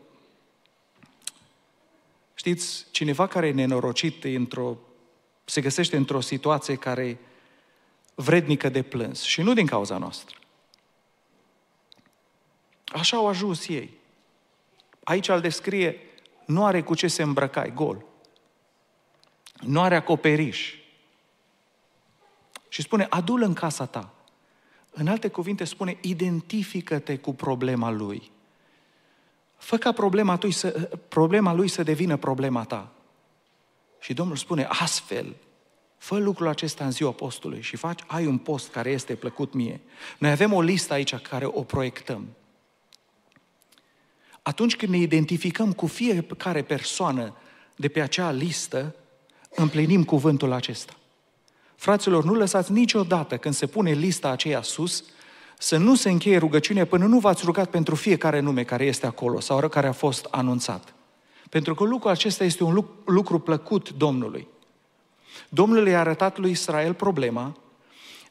Știți, 2.38 2.86
cineva 2.90 3.26
care 3.26 3.46
e 3.46 3.52
nenorocit 3.52 4.24
într-o, 4.24 4.78
se 5.44 5.60
găsește 5.60 5.96
într-o 5.96 6.20
situație 6.20 6.74
care 6.74 7.18
vrednică 8.14 8.68
de 8.68 8.82
plâns 8.82 9.22
și 9.22 9.42
nu 9.42 9.54
din 9.54 9.66
cauza 9.66 9.98
noastră. 9.98 10.36
Așa 12.84 13.16
au 13.16 13.28
ajuns 13.28 13.68
ei. 13.68 13.90
Aici 15.04 15.28
îl 15.28 15.40
descrie, 15.40 16.00
nu 16.46 16.64
are 16.64 16.82
cu 16.82 16.94
ce 16.94 17.08
se 17.08 17.22
îmbrăca, 17.22 17.64
e 17.64 17.70
gol. 17.70 18.04
Nu 19.60 19.80
are 19.80 19.96
acoperiș. 19.96 20.74
Și 22.68 22.82
spune, 22.82 23.06
adul 23.10 23.42
în 23.42 23.54
casa 23.54 23.86
ta. 23.86 24.14
În 24.90 25.08
alte 25.08 25.28
cuvinte 25.28 25.64
spune, 25.64 25.98
identifică-te 26.00 27.18
cu 27.18 27.34
problema 27.34 27.90
lui. 27.90 28.30
Fă 29.66 29.76
ca 29.76 29.92
problema, 29.92 30.38
lui 30.42 30.52
să, 30.52 30.68
problema 31.08 31.52
lui 31.52 31.68
să 31.68 31.82
devină 31.82 32.16
problema 32.16 32.64
ta. 32.64 32.92
Și 34.00 34.14
Domnul 34.14 34.36
spune, 34.36 34.66
astfel, 34.68 35.36
fă 35.98 36.16
lucrul 36.16 36.48
acesta 36.48 36.84
în 36.84 36.90
ziua 36.90 37.10
postului 37.10 37.62
și 37.62 37.76
faci, 37.76 38.00
ai 38.06 38.26
un 38.26 38.38
post 38.38 38.70
care 38.70 38.90
este 38.90 39.14
plăcut 39.14 39.52
mie. 39.52 39.80
Noi 40.18 40.30
avem 40.30 40.52
o 40.52 40.60
listă 40.60 40.92
aici 40.92 41.14
care 41.14 41.44
o 41.46 41.62
proiectăm. 41.62 42.26
Atunci 44.42 44.76
când 44.76 44.92
ne 44.92 44.98
identificăm 44.98 45.72
cu 45.72 45.86
fiecare 45.86 46.62
persoană 46.62 47.36
de 47.76 47.88
pe 47.88 48.00
acea 48.00 48.30
listă, 48.30 48.94
împlinim 49.50 50.04
cuvântul 50.04 50.52
acesta. 50.52 50.94
Fraților, 51.76 52.24
nu 52.24 52.34
lăsați 52.34 52.72
niciodată 52.72 53.36
când 53.36 53.54
se 53.54 53.66
pune 53.66 53.92
lista 53.92 54.30
aceea 54.30 54.62
sus, 54.62 55.04
să 55.58 55.76
nu 55.76 55.94
se 55.94 56.10
încheie 56.10 56.38
rugăciune 56.38 56.84
până 56.84 57.06
nu 57.06 57.18
v-ați 57.18 57.44
rugat 57.44 57.70
pentru 57.70 57.94
fiecare 57.94 58.40
nume 58.40 58.62
care 58.62 58.84
este 58.84 59.06
acolo 59.06 59.40
sau 59.40 59.68
care 59.68 59.86
a 59.86 59.92
fost 59.92 60.26
anunțat. 60.30 60.94
Pentru 61.50 61.74
că 61.74 61.84
lucrul 61.84 62.10
acesta 62.10 62.44
este 62.44 62.64
un 62.64 62.84
lucru 63.04 63.38
plăcut 63.38 63.90
Domnului. 63.90 64.46
Domnul 65.48 65.88
i-a 65.88 66.00
arătat 66.00 66.38
lui 66.38 66.50
Israel 66.50 66.94
problema, 66.94 67.56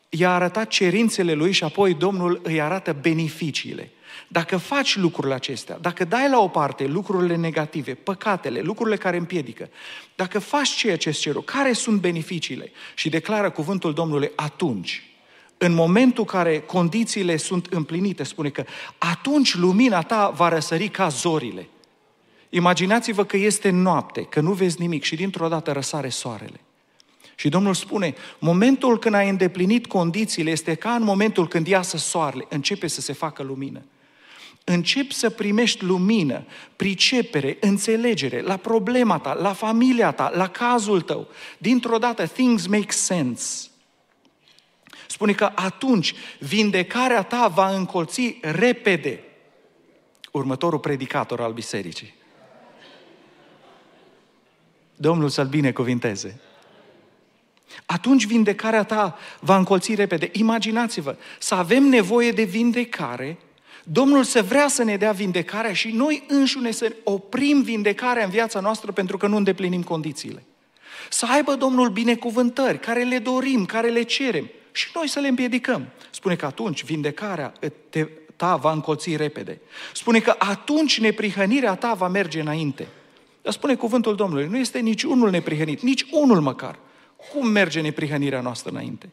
i-a 0.10 0.34
arătat 0.34 0.68
cerințele 0.68 1.34
lui 1.34 1.52
și 1.52 1.64
apoi 1.64 1.94
Domnul 1.94 2.40
îi 2.44 2.62
arată 2.62 2.96
beneficiile. 3.02 3.92
Dacă 4.28 4.58
faci 4.58 4.96
lucrurile 4.96 5.34
acestea, 5.34 5.78
dacă 5.82 6.06
dai 6.06 6.30
la 6.30 6.40
o 6.40 6.48
parte 6.48 6.86
lucrurile 6.86 7.36
negative, 7.36 7.94
păcatele, 7.94 8.62
lucrurile 8.62 8.96
care 8.96 9.18
împiedică, 9.18 9.70
dacă 10.16 10.40
faci 10.40 10.70
ceea 10.70 10.98
ce 10.98 11.12
cer, 11.12 11.36
care 11.36 11.74
sunt 11.74 12.02
beneficiile? 12.02 12.72
Și 12.96 13.10
declară 13.10 13.50
cuvântul 13.50 13.94
Domnului 13.94 14.32
atunci, 14.36 15.15
în 15.66 15.74
momentul 15.74 16.26
în 16.28 16.40
care 16.40 16.60
condițiile 16.60 17.38
sunt 17.38 17.66
împlinite, 17.66 18.24
spune 18.24 18.50
că 18.50 18.64
atunci 18.98 19.56
lumina 19.56 20.02
ta 20.02 20.30
va 20.36 20.50
răsări 20.50 20.88
ca 20.88 21.08
zorile. 21.08 21.70
Imaginați-vă 22.50 23.24
că 23.24 23.38
este 23.38 23.70
noapte, 23.70 24.22
că 24.22 24.40
nu 24.40 24.52
vezi 24.52 24.82
nimic 24.82 25.04
și 25.04 25.16
dintr-o 25.16 25.48
dată 25.48 25.72
răsare 25.72 26.10
soarele. 26.10 26.60
Și 27.36 27.50
Domnul 27.50 27.74
spune, 27.74 28.16
momentul 28.40 29.00
când 29.00 29.16
ai 29.16 29.30
îndeplinit 29.30 29.86
condițiile 29.86 30.50
este 30.50 30.74
ca 30.76 30.92
în 30.92 31.04
momentul 31.04 31.48
când 31.48 31.68
iasă 31.68 31.98
soarele, 31.98 32.46
începe 32.50 32.88
să 32.88 33.02
se 33.02 33.14
facă 33.14 33.44
lumină. 33.44 33.82
Începi 34.64 35.14
să 35.14 35.30
primești 35.30 35.84
lumină, 35.84 36.46
pricepere, 36.76 37.58
înțelegere 37.60 38.42
la 38.42 38.58
problema 38.58 39.18
ta, 39.20 39.34
la 39.34 39.54
familia 39.54 40.12
ta, 40.12 40.32
la 40.36 40.48
cazul 40.48 41.02
tău. 41.02 41.28
Dintr-o 41.58 41.98
dată, 41.98 42.26
things 42.28 42.68
make 42.68 42.92
sense. 42.92 43.68
Spune 45.08 45.34
că 45.34 45.52
atunci 45.56 46.14
vindecarea 46.40 47.24
ta 47.24 47.48
va 47.48 47.76
încolți 47.76 48.38
repede 48.42 49.24
următorul 50.32 50.80
predicator 50.80 51.42
al 51.42 51.54
bisericii. 51.54 52.14
Domnul 54.96 55.30
să-l 55.30 55.48
binecuvinteze. 55.48 56.40
Atunci 57.86 58.26
vindecarea 58.26 58.84
ta 58.84 59.18
va 59.40 59.58
încolți 59.58 59.96
repede. 59.96 60.30
Imaginați-vă, 60.34 61.16
să 61.40 61.56
avem 61.56 61.84
nevoie 61.84 62.32
de 62.32 62.44
vindecare, 62.44 63.38
Domnul 63.88 64.24
să 64.24 64.42
vrea 64.42 64.68
să 64.68 64.84
ne 64.84 64.98
dea 64.98 65.12
vindecarea 65.12 65.74
și 65.74 65.92
noi 65.92 66.24
înșine 66.28 66.72
să 66.72 66.96
oprim 67.04 67.62
vindecarea 67.62 68.24
în 68.24 68.30
viața 68.30 68.60
noastră 68.60 68.92
pentru 68.92 69.18
că 69.18 69.28
nu 69.28 69.36
îndeplinim 69.36 69.84
condițiile. 69.84 70.44
Să 71.10 71.26
aibă 71.30 71.56
Domnul 71.56 71.90
binecuvântări 71.90 72.80
care 72.80 73.04
le 73.04 73.18
dorim, 73.18 73.66
care 73.66 73.90
le 73.90 74.02
cerem 74.02 74.50
și 74.76 74.88
noi 74.94 75.08
să 75.08 75.20
le 75.20 75.28
împiedicăm. 75.28 75.88
Spune 76.10 76.36
că 76.36 76.46
atunci 76.46 76.84
vindecarea 76.84 77.54
te, 77.90 78.08
ta 78.36 78.56
va 78.56 78.72
încolți 78.72 79.16
repede. 79.16 79.62
Spune 79.94 80.20
că 80.20 80.36
atunci 80.38 81.00
neprihănirea 81.00 81.76
ta 81.76 81.94
va 81.94 82.08
merge 82.08 82.40
înainte. 82.40 82.88
Dar 83.42 83.54
spune 83.54 83.76
cuvântul 83.76 84.16
Domnului, 84.16 84.48
nu 84.48 84.58
este 84.58 84.80
nici 84.80 85.04
unul 85.04 85.30
neprihănit, 85.30 85.82
nici 85.82 86.06
unul 86.12 86.42
măcar. 86.42 86.80
Cum 87.32 87.48
merge 87.48 87.82
neprihănirea 87.82 88.42
noastră 88.42 88.72
înainte? 88.72 89.10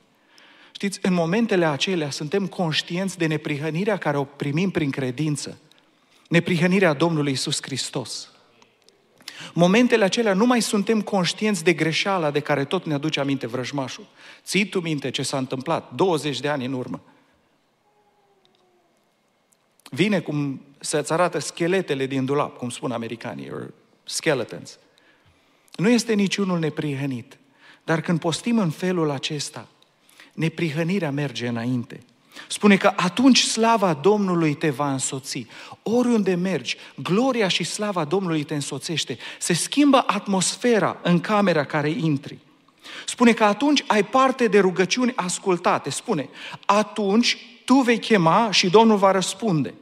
Știți, 0.72 0.98
în 1.02 1.12
momentele 1.12 1.66
acelea 1.66 2.10
suntem 2.10 2.46
conștienți 2.46 3.18
de 3.18 3.26
neprihănirea 3.26 3.96
care 3.96 4.16
o 4.16 4.24
primim 4.24 4.70
prin 4.70 4.90
credință. 4.90 5.58
Neprihănirea 6.28 6.92
Domnului 6.92 7.32
Isus 7.32 7.62
Hristos. 7.62 8.32
Momentele 9.55 10.05
acelea 10.05 10.34
nu 10.34 10.47
mai 10.47 10.62
suntem 10.62 11.03
conștienți 11.03 11.64
de 11.64 11.72
greșeala 11.72 12.30
de 12.30 12.40
care 12.40 12.64
tot 12.64 12.84
ne 12.84 12.95
aduce 12.95 13.20
aminte 13.20 13.47
vrăjmașul. 13.47 14.07
Ții 14.45 14.66
tu 14.66 14.80
minte 14.80 15.11
ce 15.11 15.22
s-a 15.22 15.38
întâmplat 15.38 15.93
20 15.95 16.40
de 16.40 16.49
ani 16.49 16.64
în 16.64 16.72
urmă. 16.72 17.01
Vine 19.90 20.20
cum 20.20 20.61
să-ți 20.78 21.12
arată 21.12 21.38
scheletele 21.38 22.07
din 22.07 22.24
dulap, 22.24 22.57
cum 22.57 22.70
spun 22.70 22.90
americanii, 22.90 23.51
or 23.51 23.72
skeletons. 24.05 24.78
Nu 25.76 25.88
este 25.88 26.12
niciunul 26.12 26.59
neprihănit. 26.59 27.36
Dar 27.84 28.01
când 28.01 28.20
postim 28.20 28.59
în 28.59 28.70
felul 28.70 29.11
acesta, 29.11 29.68
neprihănirea 30.34 31.11
merge 31.11 31.49
înainte. 31.49 32.01
Spune 32.47 32.76
că 32.76 32.93
atunci 32.97 33.43
slava 33.43 33.93
Domnului 33.93 34.55
te 34.55 34.70
va 34.70 34.93
însoți. 34.93 35.47
Oriunde 35.83 36.35
mergi, 36.35 36.76
gloria 36.95 37.49
și 37.49 37.64
slava 37.64 38.05
Domnului 38.05 38.43
te 38.43 38.55
însoțește. 38.55 39.18
Se 39.39 39.53
schimbă 39.53 40.05
atmosfera 40.07 40.97
în 41.03 41.20
camera 41.20 41.64
care 41.64 41.91
intri. 41.91 42.39
Spune 43.07 43.33
că 43.33 43.45
atunci 43.45 43.85
ai 43.87 44.05
parte 44.05 44.47
de 44.47 44.59
rugăciuni 44.59 45.12
ascultate. 45.16 45.91
Spune, 45.91 46.28
atunci 46.66 47.37
tu 47.64 47.74
vei 47.74 47.99
chema 47.99 48.51
și 48.51 48.70
Domnul 48.70 48.97
va 48.97 49.11
răspunde. 49.11 49.74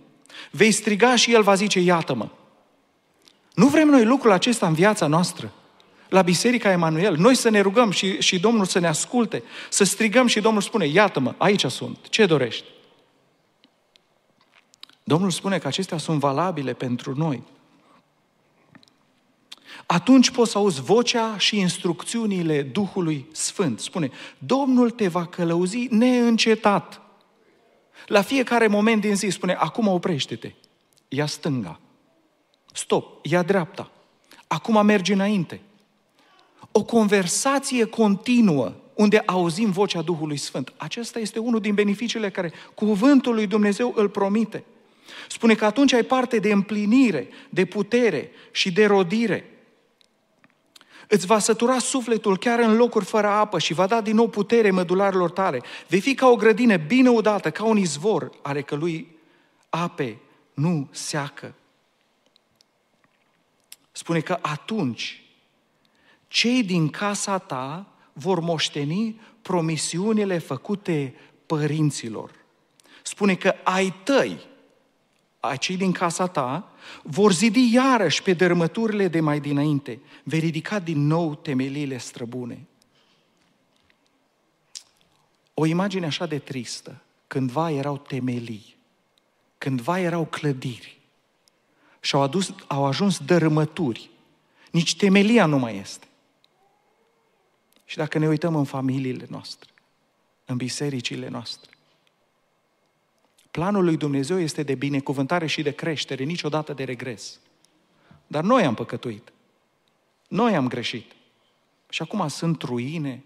Vei 0.50 0.72
striga 0.72 1.16
și 1.16 1.32
El 1.32 1.42
va 1.42 1.54
zice, 1.54 1.80
iată-mă. 1.80 2.28
Nu 3.54 3.66
vrem 3.66 3.88
noi 3.88 4.04
lucrul 4.04 4.32
acesta 4.32 4.66
în 4.66 4.74
viața 4.74 5.06
noastră 5.06 5.52
la 6.10 6.22
Biserica 6.22 6.70
Emanuel, 6.70 7.16
noi 7.16 7.34
să 7.34 7.48
ne 7.48 7.60
rugăm 7.60 7.90
și, 7.90 8.20
și 8.20 8.40
Domnul 8.40 8.64
să 8.64 8.78
ne 8.78 8.86
asculte, 8.86 9.42
să 9.68 9.84
strigăm 9.84 10.26
și 10.26 10.40
Domnul 10.40 10.62
spune, 10.62 10.86
iată-mă, 10.86 11.34
aici 11.36 11.64
sunt, 11.64 12.08
ce 12.08 12.26
dorești? 12.26 12.64
Domnul 15.04 15.30
spune 15.30 15.58
că 15.58 15.66
acestea 15.66 15.98
sunt 15.98 16.18
valabile 16.18 16.72
pentru 16.72 17.16
noi. 17.16 17.42
Atunci 19.86 20.30
poți 20.30 20.50
să 20.50 20.58
auzi 20.58 20.80
vocea 20.80 21.38
și 21.38 21.58
instrucțiunile 21.58 22.62
Duhului 22.62 23.26
Sfânt. 23.32 23.80
Spune, 23.80 24.10
Domnul 24.38 24.90
te 24.90 25.08
va 25.08 25.26
călăuzi 25.26 25.86
neîncetat. 25.90 27.00
La 28.06 28.22
fiecare 28.22 28.66
moment 28.66 29.00
din 29.00 29.16
zi 29.16 29.28
spune, 29.28 29.52
acum 29.52 29.86
oprește-te, 29.86 30.52
ia 31.08 31.26
stânga, 31.26 31.80
stop, 32.72 33.26
ia 33.26 33.42
dreapta, 33.42 33.90
acum 34.46 34.84
mergi 34.86 35.12
înainte, 35.12 35.60
o 36.72 36.84
conversație 36.84 37.84
continuă 37.84 38.72
unde 38.94 39.22
auzim 39.26 39.70
vocea 39.70 40.02
Duhului 40.02 40.36
Sfânt. 40.36 40.72
Acesta 40.76 41.18
este 41.18 41.38
unul 41.38 41.60
din 41.60 41.74
beneficiile 41.74 42.30
care 42.30 42.52
cuvântul 42.74 43.34
lui 43.34 43.46
Dumnezeu 43.46 43.92
îl 43.96 44.08
promite. 44.08 44.64
Spune 45.28 45.54
că 45.54 45.64
atunci 45.64 45.92
ai 45.92 46.02
parte 46.02 46.38
de 46.38 46.52
împlinire, 46.52 47.28
de 47.48 47.64
putere 47.64 48.30
și 48.50 48.72
de 48.72 48.86
rodire. 48.86 49.44
Îți 51.08 51.26
va 51.26 51.38
sătura 51.38 51.78
sufletul 51.78 52.38
chiar 52.38 52.58
în 52.58 52.76
locuri 52.76 53.04
fără 53.04 53.26
apă 53.26 53.58
și 53.58 53.74
va 53.74 53.86
da 53.86 54.00
din 54.00 54.14
nou 54.14 54.28
putere 54.28 54.70
mădularilor 54.70 55.30
tale. 55.30 55.62
Vei 55.88 56.00
fi 56.00 56.14
ca 56.14 56.28
o 56.28 56.36
grădină 56.36 56.76
bine 56.76 57.08
udată, 57.08 57.50
ca 57.50 57.64
un 57.64 57.76
izvor 57.76 58.30
ale 58.42 58.62
călui 58.62 59.16
ape 59.68 60.18
nu 60.54 60.88
seacă. 60.90 61.54
Spune 63.92 64.20
că 64.20 64.38
atunci 64.40 65.22
cei 66.30 66.62
din 66.62 66.88
casa 66.88 67.38
ta 67.38 67.86
vor 68.12 68.40
moșteni 68.40 69.20
promisiunile 69.42 70.38
făcute 70.38 71.14
părinților. 71.46 72.30
Spune 73.02 73.34
că 73.34 73.54
ai 73.62 73.94
tăi, 74.04 74.38
cei 75.58 75.76
din 75.76 75.92
casa 75.92 76.26
ta, 76.26 76.72
vor 77.02 77.32
zidi 77.32 77.72
iarăși 77.74 78.22
pe 78.22 78.32
dărâmăturile 78.32 79.08
de 79.08 79.20
mai 79.20 79.40
dinainte, 79.40 80.00
vei 80.22 80.38
ridica 80.38 80.78
din 80.78 81.06
nou 81.06 81.34
temeliile 81.34 81.98
străbune. 81.98 82.66
O 85.54 85.66
imagine 85.66 86.06
așa 86.06 86.26
de 86.26 86.38
tristă, 86.38 87.02
cândva 87.26 87.70
erau 87.70 87.98
temelii, 87.98 88.76
cândva 89.58 90.00
erau 90.00 90.24
clădiri 90.24 90.98
și 92.00 92.14
au, 92.14 92.22
adus, 92.22 92.54
au 92.66 92.84
ajuns 92.84 93.18
dărâmături. 93.18 94.10
Nici 94.70 94.96
temelia 94.96 95.46
nu 95.46 95.58
mai 95.58 95.76
este. 95.76 96.04
Și 97.90 97.96
dacă 97.96 98.18
ne 98.18 98.28
uităm 98.28 98.56
în 98.56 98.64
familiile 98.64 99.26
noastre, 99.28 99.70
în 100.44 100.56
bisericile 100.56 101.28
noastre, 101.28 101.70
planul 103.50 103.84
lui 103.84 103.96
Dumnezeu 103.96 104.38
este 104.38 104.62
de 104.62 104.74
binecuvântare 104.74 105.46
și 105.46 105.62
de 105.62 105.70
creștere, 105.70 106.24
niciodată 106.24 106.72
de 106.72 106.84
regres. 106.84 107.38
Dar 108.26 108.44
noi 108.44 108.64
am 108.64 108.74
păcătuit. 108.74 109.32
Noi 110.28 110.56
am 110.56 110.68
greșit. 110.68 111.12
Și 111.88 112.02
acum 112.02 112.28
sunt 112.28 112.62
ruine. 112.62 113.22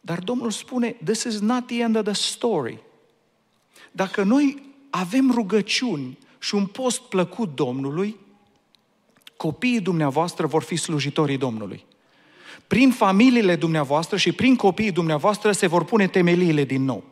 Dar 0.00 0.18
Domnul 0.18 0.50
spune, 0.50 0.90
this 1.04 1.22
is 1.22 1.38
not 1.38 1.66
the 1.66 1.80
end 1.80 1.96
of 1.96 2.04
the 2.04 2.12
story. 2.12 2.78
Dacă 3.92 4.22
noi 4.22 4.62
avem 4.90 5.30
rugăciuni 5.30 6.18
și 6.38 6.54
un 6.54 6.66
post 6.66 7.00
plăcut 7.00 7.54
Domnului, 7.54 8.16
copiii 9.36 9.80
dumneavoastră 9.80 10.46
vor 10.46 10.62
fi 10.62 10.76
slujitorii 10.76 11.38
Domnului 11.38 11.86
prin 12.66 12.90
familiile 12.90 13.56
dumneavoastră 13.56 14.16
și 14.16 14.32
prin 14.32 14.56
copiii 14.56 14.92
dumneavoastră 14.92 15.52
se 15.52 15.66
vor 15.66 15.84
pune 15.84 16.06
temeliile 16.06 16.64
din 16.64 16.84
nou. 16.84 17.04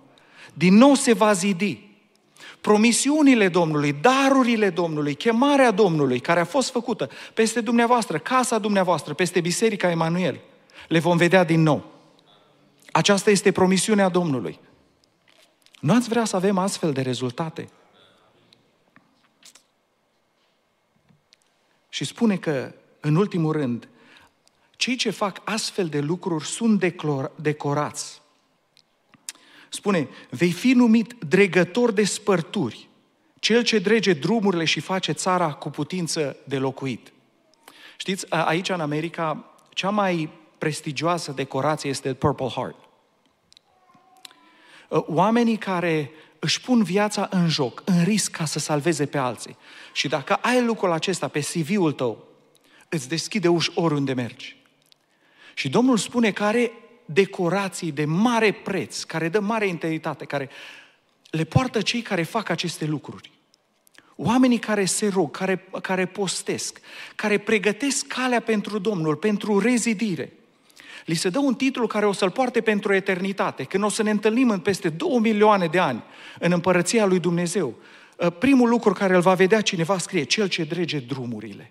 Din 0.54 0.74
nou 0.74 0.94
se 0.94 1.12
va 1.12 1.32
zidi. 1.32 1.84
Promisiunile 2.60 3.48
Domnului, 3.48 3.92
darurile 3.92 4.70
Domnului, 4.70 5.14
chemarea 5.14 5.70
Domnului 5.70 6.20
care 6.20 6.40
a 6.40 6.44
fost 6.44 6.70
făcută 6.70 7.10
peste 7.34 7.60
dumneavoastră, 7.60 8.18
casa 8.18 8.58
dumneavoastră, 8.58 9.14
peste 9.14 9.40
Biserica 9.40 9.90
Emanuel, 9.90 10.40
le 10.88 10.98
vom 10.98 11.16
vedea 11.16 11.44
din 11.44 11.62
nou. 11.62 11.92
Aceasta 12.92 13.30
este 13.30 13.52
promisiunea 13.52 14.08
Domnului. 14.08 14.58
Nu 15.80 15.94
ați 15.94 16.08
vrea 16.08 16.24
să 16.24 16.36
avem 16.36 16.58
astfel 16.58 16.92
de 16.92 17.00
rezultate? 17.00 17.68
Și 21.88 22.04
spune 22.04 22.36
că, 22.36 22.72
în 23.00 23.16
ultimul 23.16 23.52
rând, 23.52 23.88
cei 24.76 24.96
ce 24.96 25.10
fac 25.10 25.40
astfel 25.44 25.86
de 25.86 26.00
lucruri 26.00 26.44
sunt 26.44 26.78
declor, 26.78 27.32
decorați. 27.40 28.20
Spune, 29.68 30.08
vei 30.30 30.52
fi 30.52 30.72
numit 30.72 31.12
dregător 31.28 31.92
de 31.92 32.04
spărturi, 32.04 32.88
cel 33.38 33.62
ce 33.62 33.78
drege 33.78 34.12
drumurile 34.12 34.64
și 34.64 34.80
face 34.80 35.12
țara 35.12 35.52
cu 35.52 35.70
putință 35.70 36.36
de 36.44 36.58
locuit. 36.58 37.12
Știți, 37.96 38.30
aici 38.30 38.68
în 38.68 38.80
America, 38.80 39.54
cea 39.68 39.90
mai 39.90 40.30
prestigioasă 40.58 41.32
decorație 41.32 41.90
este 41.90 42.14
Purple 42.14 42.48
Heart. 42.48 42.76
Oamenii 44.88 45.56
care 45.56 46.10
își 46.38 46.60
pun 46.60 46.82
viața 46.82 47.28
în 47.30 47.48
joc, 47.48 47.82
în 47.84 48.04
risc 48.04 48.30
ca 48.30 48.44
să 48.44 48.58
salveze 48.58 49.06
pe 49.06 49.18
alții. 49.18 49.56
Și 49.92 50.08
dacă 50.08 50.34
ai 50.34 50.64
lucrul 50.64 50.92
acesta 50.92 51.28
pe 51.28 51.40
CV-ul 51.40 51.92
tău, 51.92 52.24
îți 52.88 53.08
deschide 53.08 53.48
uși 53.48 53.70
oriunde 53.74 54.12
mergi. 54.12 54.56
Și 55.58 55.68
Domnul 55.68 55.96
spune 55.96 56.30
că 56.30 56.44
are 56.44 56.72
decorații 57.04 57.92
de 57.92 58.04
mare 58.04 58.52
preț, 58.52 59.02
care 59.02 59.28
dă 59.28 59.40
mare 59.40 59.66
integritate, 59.66 60.24
care 60.24 60.48
le 61.30 61.44
poartă 61.44 61.80
cei 61.80 62.00
care 62.00 62.22
fac 62.22 62.48
aceste 62.48 62.84
lucruri. 62.84 63.30
Oamenii 64.16 64.58
care 64.58 64.84
se 64.84 65.08
rog, 65.08 65.30
care, 65.30 65.68
care 65.82 66.06
postesc, 66.06 66.80
care 67.14 67.38
pregătesc 67.38 68.06
calea 68.06 68.40
pentru 68.40 68.78
Domnul, 68.78 69.16
pentru 69.16 69.58
rezidire. 69.58 70.32
Li 71.04 71.14
se 71.14 71.28
dă 71.28 71.38
un 71.38 71.54
titlu 71.54 71.86
care 71.86 72.06
o 72.06 72.12
să-l 72.12 72.30
poarte 72.30 72.60
pentru 72.60 72.94
eternitate. 72.94 73.64
Când 73.64 73.84
o 73.84 73.88
să 73.88 74.02
ne 74.02 74.10
întâlnim 74.10 74.50
în 74.50 74.60
peste 74.60 74.88
două 74.88 75.18
milioane 75.18 75.66
de 75.66 75.78
ani 75.78 76.02
în 76.38 76.52
împărăția 76.52 77.06
lui 77.06 77.18
Dumnezeu, 77.18 77.74
primul 78.38 78.68
lucru 78.68 78.92
care 78.92 79.14
îl 79.14 79.20
va 79.20 79.34
vedea 79.34 79.60
cineva 79.60 79.98
scrie, 79.98 80.22
cel 80.22 80.48
ce 80.48 80.64
drege 80.64 80.98
drumurile 80.98 81.70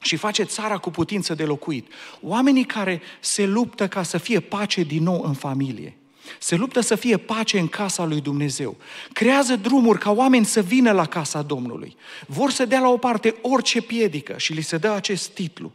și 0.00 0.16
face 0.16 0.42
țara 0.42 0.78
cu 0.78 0.90
putință 0.90 1.34
de 1.34 1.44
locuit. 1.44 1.92
Oamenii 2.20 2.64
care 2.64 3.00
se 3.20 3.46
luptă 3.46 3.88
ca 3.88 4.02
să 4.02 4.18
fie 4.18 4.40
pace 4.40 4.82
din 4.82 5.02
nou 5.02 5.22
în 5.22 5.34
familie. 5.34 5.96
Se 6.38 6.56
luptă 6.56 6.80
să 6.80 6.94
fie 6.94 7.16
pace 7.16 7.58
în 7.58 7.68
casa 7.68 8.04
lui 8.04 8.20
Dumnezeu. 8.20 8.76
Creează 9.12 9.56
drumuri 9.56 9.98
ca 9.98 10.10
oameni 10.10 10.44
să 10.44 10.60
vină 10.60 10.92
la 10.92 11.06
casa 11.06 11.42
Domnului. 11.42 11.96
Vor 12.26 12.50
să 12.50 12.64
dea 12.64 12.80
la 12.80 12.88
o 12.88 12.96
parte 12.96 13.34
orice 13.42 13.80
piedică 13.80 14.34
și 14.36 14.52
li 14.52 14.62
se 14.62 14.76
dă 14.76 14.90
acest 14.90 15.28
titlu. 15.28 15.72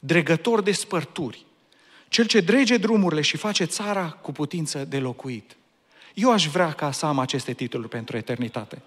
Dregător 0.00 0.62
de 0.62 0.72
spărturi. 0.72 1.44
Cel 2.08 2.26
ce 2.26 2.40
drege 2.40 2.76
drumurile 2.76 3.20
și 3.20 3.36
face 3.36 3.64
țara 3.64 4.08
cu 4.08 4.32
putință 4.32 4.84
de 4.84 4.98
locuit. 4.98 5.56
Eu 6.14 6.32
aș 6.32 6.46
vrea 6.46 6.72
ca 6.72 6.90
să 6.90 7.06
am 7.06 7.18
aceste 7.18 7.52
titluri 7.52 7.88
pentru 7.88 8.16
eternitate. 8.16 8.82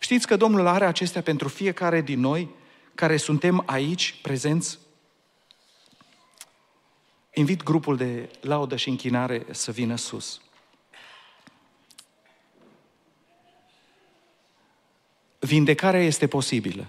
Știți 0.00 0.26
că 0.26 0.36
Domnul 0.36 0.66
are 0.66 0.84
acestea 0.84 1.22
pentru 1.22 1.48
fiecare 1.48 2.00
din 2.00 2.20
noi 2.20 2.48
care 3.00 3.16
suntem 3.16 3.62
aici, 3.66 4.14
prezenți, 4.22 4.78
invit 7.34 7.62
grupul 7.62 7.96
de 7.96 8.30
laudă 8.40 8.76
și 8.76 8.88
închinare 8.88 9.46
să 9.50 9.70
vină 9.70 9.96
sus. 9.96 10.40
Vindecarea 15.38 16.02
este 16.02 16.26
posibilă. 16.26 16.86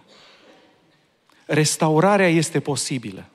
Restaurarea 1.46 2.28
este 2.30 2.60
posibilă. 2.60 3.30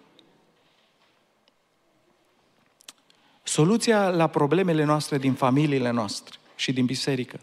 Soluția 3.42 4.10
la 4.10 4.26
problemele 4.26 4.84
noastre 4.84 5.18
din 5.18 5.34
familiile 5.34 5.90
noastre 5.90 6.38
și 6.56 6.72
din 6.72 6.84
biserică 6.84 7.40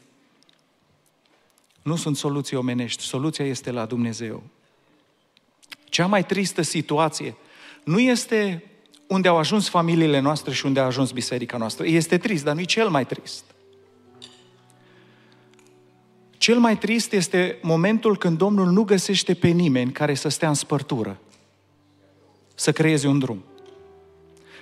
nu 1.81 1.95
sunt 1.95 2.17
soluții 2.17 2.57
omenești, 2.57 3.03
soluția 3.03 3.45
este 3.45 3.71
la 3.71 3.85
Dumnezeu. 3.85 4.43
Cea 5.93 6.05
mai 6.05 6.25
tristă 6.25 6.61
situație 6.61 7.35
nu 7.83 7.99
este 7.99 8.63
unde 9.07 9.27
au 9.27 9.37
ajuns 9.37 9.69
familiile 9.69 10.19
noastre 10.19 10.53
și 10.53 10.65
unde 10.65 10.79
a 10.79 10.85
ajuns 10.85 11.11
biserica 11.11 11.57
noastră. 11.57 11.85
Este 11.85 12.17
trist, 12.17 12.43
dar 12.43 12.53
nu 12.53 12.59
e 12.59 12.63
cel 12.63 12.89
mai 12.89 13.05
trist. 13.05 13.43
Cel 16.37 16.59
mai 16.59 16.77
trist 16.77 17.11
este 17.11 17.57
momentul 17.61 18.17
când 18.17 18.37
Domnul 18.37 18.71
nu 18.71 18.83
găsește 18.83 19.33
pe 19.33 19.47
nimeni 19.47 19.91
care 19.91 20.13
să 20.13 20.29
stea 20.29 20.47
în 20.47 20.53
spărtură, 20.53 21.19
să 22.55 22.71
creeze 22.71 23.07
un 23.07 23.19
drum. 23.19 23.43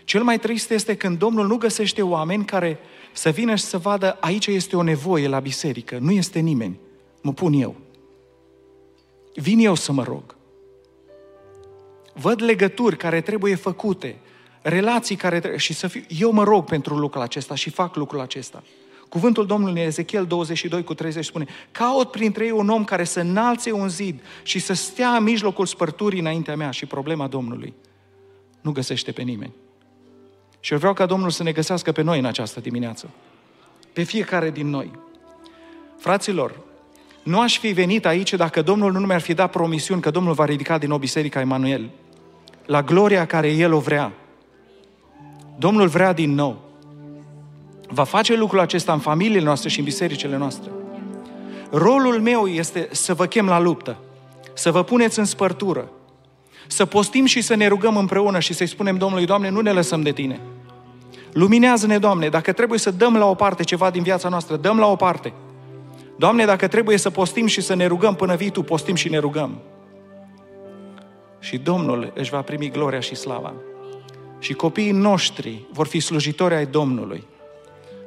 Cel 0.03 0.23
mai 0.23 0.39
trist 0.39 0.69
este 0.69 0.95
când 0.95 1.17
Domnul 1.17 1.47
nu 1.47 1.57
găsește 1.57 2.01
oameni 2.01 2.45
care 2.45 2.79
să 3.13 3.29
vină 3.29 3.55
și 3.55 3.63
să 3.63 3.77
vadă 3.77 4.17
aici 4.19 4.47
este 4.47 4.75
o 4.75 4.81
nevoie 4.83 5.27
la 5.27 5.39
biserică, 5.39 5.97
nu 5.97 6.11
este 6.11 6.39
nimeni, 6.39 6.79
mă 7.21 7.33
pun 7.33 7.53
eu. 7.53 7.75
Vin 9.35 9.59
eu 9.59 9.75
să 9.75 9.91
mă 9.91 10.03
rog. 10.03 10.39
Văd 12.13 12.41
legături 12.41 12.97
care 12.97 13.21
trebuie 13.21 13.55
făcute, 13.55 14.19
relații 14.61 15.15
care 15.15 15.39
trebuie, 15.39 15.59
și 15.59 15.73
să 15.73 15.87
fiu, 15.87 16.01
eu 16.07 16.31
mă 16.31 16.43
rog 16.43 16.65
pentru 16.65 16.95
lucrul 16.97 17.21
acesta 17.21 17.55
și 17.55 17.69
fac 17.69 17.95
lucrul 17.95 18.19
acesta. 18.19 18.63
Cuvântul 19.09 19.45
Domnului 19.45 19.81
în 19.81 19.87
Ezechiel 19.87 20.25
22 20.25 20.83
cu 20.83 20.93
30 20.93 21.25
spune, 21.25 21.45
caut 21.71 22.11
printre 22.11 22.45
ei 22.45 22.51
un 22.51 22.69
om 22.69 22.83
care 22.83 23.03
să 23.03 23.19
înalțe 23.19 23.71
un 23.71 23.89
zid 23.89 24.21
și 24.43 24.59
să 24.59 24.73
stea 24.73 25.09
în 25.09 25.23
mijlocul 25.23 25.65
spărturii 25.65 26.19
înaintea 26.19 26.55
mea 26.55 26.71
și 26.71 26.85
problema 26.85 27.27
Domnului. 27.27 27.73
Nu 28.61 28.71
găsește 28.71 29.11
pe 29.11 29.21
nimeni. 29.21 29.53
Și 30.59 30.73
eu 30.73 30.79
vreau 30.79 30.93
ca 30.93 31.05
Domnul 31.05 31.29
să 31.29 31.43
ne 31.43 31.51
găsească 31.51 31.91
pe 31.91 32.01
noi 32.01 32.19
în 32.19 32.25
această 32.25 32.59
dimineață. 32.59 33.09
Pe 33.93 34.03
fiecare 34.03 34.51
din 34.51 34.67
noi. 34.67 34.91
Fraților, 35.97 36.59
nu 37.23 37.39
aș 37.39 37.59
fi 37.59 37.67
venit 37.67 38.05
aici 38.05 38.33
dacă 38.33 38.61
Domnul 38.61 38.91
nu 38.91 38.99
mi-ar 38.99 39.21
fi 39.21 39.33
dat 39.33 39.51
promisiuni 39.51 40.01
că 40.01 40.11
Domnul 40.11 40.33
va 40.33 40.45
ridica 40.45 40.77
din 40.77 40.89
nou 40.89 40.97
Biserica 40.97 41.39
Emanuel 41.39 41.89
la 42.65 42.81
gloria 42.81 43.25
care 43.25 43.51
El 43.51 43.73
o 43.73 43.79
vrea. 43.79 44.11
Domnul 45.57 45.87
vrea 45.87 46.13
din 46.13 46.33
nou. 46.33 46.61
Va 47.87 48.03
face 48.03 48.35
lucrul 48.35 48.59
acesta 48.59 48.93
în 48.93 48.99
familiile 48.99 49.43
noastre 49.43 49.69
și 49.69 49.79
în 49.79 49.85
bisericile 49.85 50.37
noastre. 50.37 50.69
Rolul 51.71 52.19
meu 52.21 52.47
este 52.47 52.87
să 52.91 53.13
vă 53.13 53.25
chem 53.25 53.45
la 53.45 53.59
luptă, 53.59 53.97
să 54.53 54.71
vă 54.71 54.83
puneți 54.83 55.19
în 55.19 55.25
spărtură, 55.25 55.89
să 56.67 56.85
postim 56.85 57.25
și 57.25 57.41
să 57.41 57.55
ne 57.55 57.67
rugăm 57.67 57.97
împreună 57.97 58.39
și 58.39 58.53
să-i 58.53 58.67
spunem 58.67 58.97
Domnului, 58.97 59.25
Doamne, 59.25 59.49
nu 59.49 59.59
ne 59.59 59.71
lăsăm 59.71 60.01
de 60.01 60.11
Tine. 60.11 60.39
Luminează-ne, 61.33 61.97
Doamne, 61.97 62.29
dacă 62.29 62.51
trebuie 62.51 62.79
să 62.79 62.91
dăm 62.91 63.17
la 63.17 63.25
o 63.25 63.33
parte 63.33 63.63
ceva 63.63 63.89
din 63.89 64.03
viața 64.03 64.29
noastră, 64.29 64.55
dăm 64.55 64.77
la 64.77 64.87
o 64.87 64.95
parte. 64.95 65.33
Doamne, 66.15 66.45
dacă 66.45 66.67
trebuie 66.67 66.97
să 66.97 67.09
postim 67.09 67.45
și 67.45 67.61
să 67.61 67.73
ne 67.73 67.85
rugăm 67.85 68.15
până 68.15 68.35
vii 68.35 68.49
Tu, 68.49 68.63
postim 68.63 68.95
și 68.95 69.09
ne 69.09 69.17
rugăm. 69.17 69.61
Și 71.39 71.57
Domnul 71.57 72.11
își 72.15 72.29
va 72.29 72.41
primi 72.41 72.69
gloria 72.69 72.99
și 72.99 73.15
slava. 73.15 73.53
Și 74.39 74.53
copiii 74.53 74.91
noștri 74.91 75.65
vor 75.71 75.87
fi 75.87 75.99
slujitori 75.99 76.53
ai 76.53 76.65
Domnului. 76.65 77.23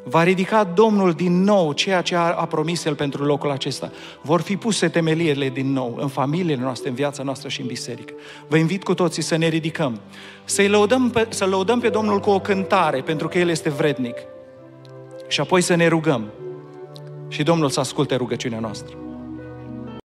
Va 0.05 0.23
ridica 0.23 0.65
Domnul 0.65 1.13
din 1.13 1.43
nou 1.43 1.73
ceea 1.73 2.01
ce 2.03 2.15
a, 2.15 2.21
a 2.21 2.47
promis 2.47 2.85
El 2.85 2.95
pentru 2.95 3.25
locul 3.25 3.51
acesta. 3.51 3.91
Vor 4.23 4.41
fi 4.41 4.57
puse 4.57 4.89
temeliile 4.89 5.49
din 5.49 5.73
nou 5.73 5.97
în 6.01 6.09
familiile 6.09 6.57
noastre, 6.61 6.89
în 6.89 6.95
viața 6.95 7.23
noastră 7.23 7.49
și 7.49 7.61
în 7.61 7.67
biserică. 7.67 8.13
Vă 8.49 8.57
invit 8.57 8.83
cu 8.83 8.95
toții 8.95 9.23
să 9.23 9.37
ne 9.37 9.49
ridicăm, 9.49 10.01
să-i 10.45 10.69
lăudăm 10.69 11.11
pe, 11.11 11.27
să 11.29 11.47
lăudăm 11.47 11.81
pe 11.81 11.89
Domnul 11.89 12.21
cu 12.21 12.31
o 12.31 12.41
cântare, 12.41 13.01
pentru 13.01 13.29
că 13.29 13.39
El 13.39 13.49
este 13.49 13.71
vrednic. 13.71 14.17
Și 15.29 15.41
apoi 15.41 15.61
să 15.61 15.75
ne 15.75 15.87
rugăm. 15.87 16.31
Și 17.35 17.43
Domnul 17.43 17.69
să 17.69 17.81
asculte 17.81 18.15
rugăciunea 18.15 18.59
noastră. 18.59 19.04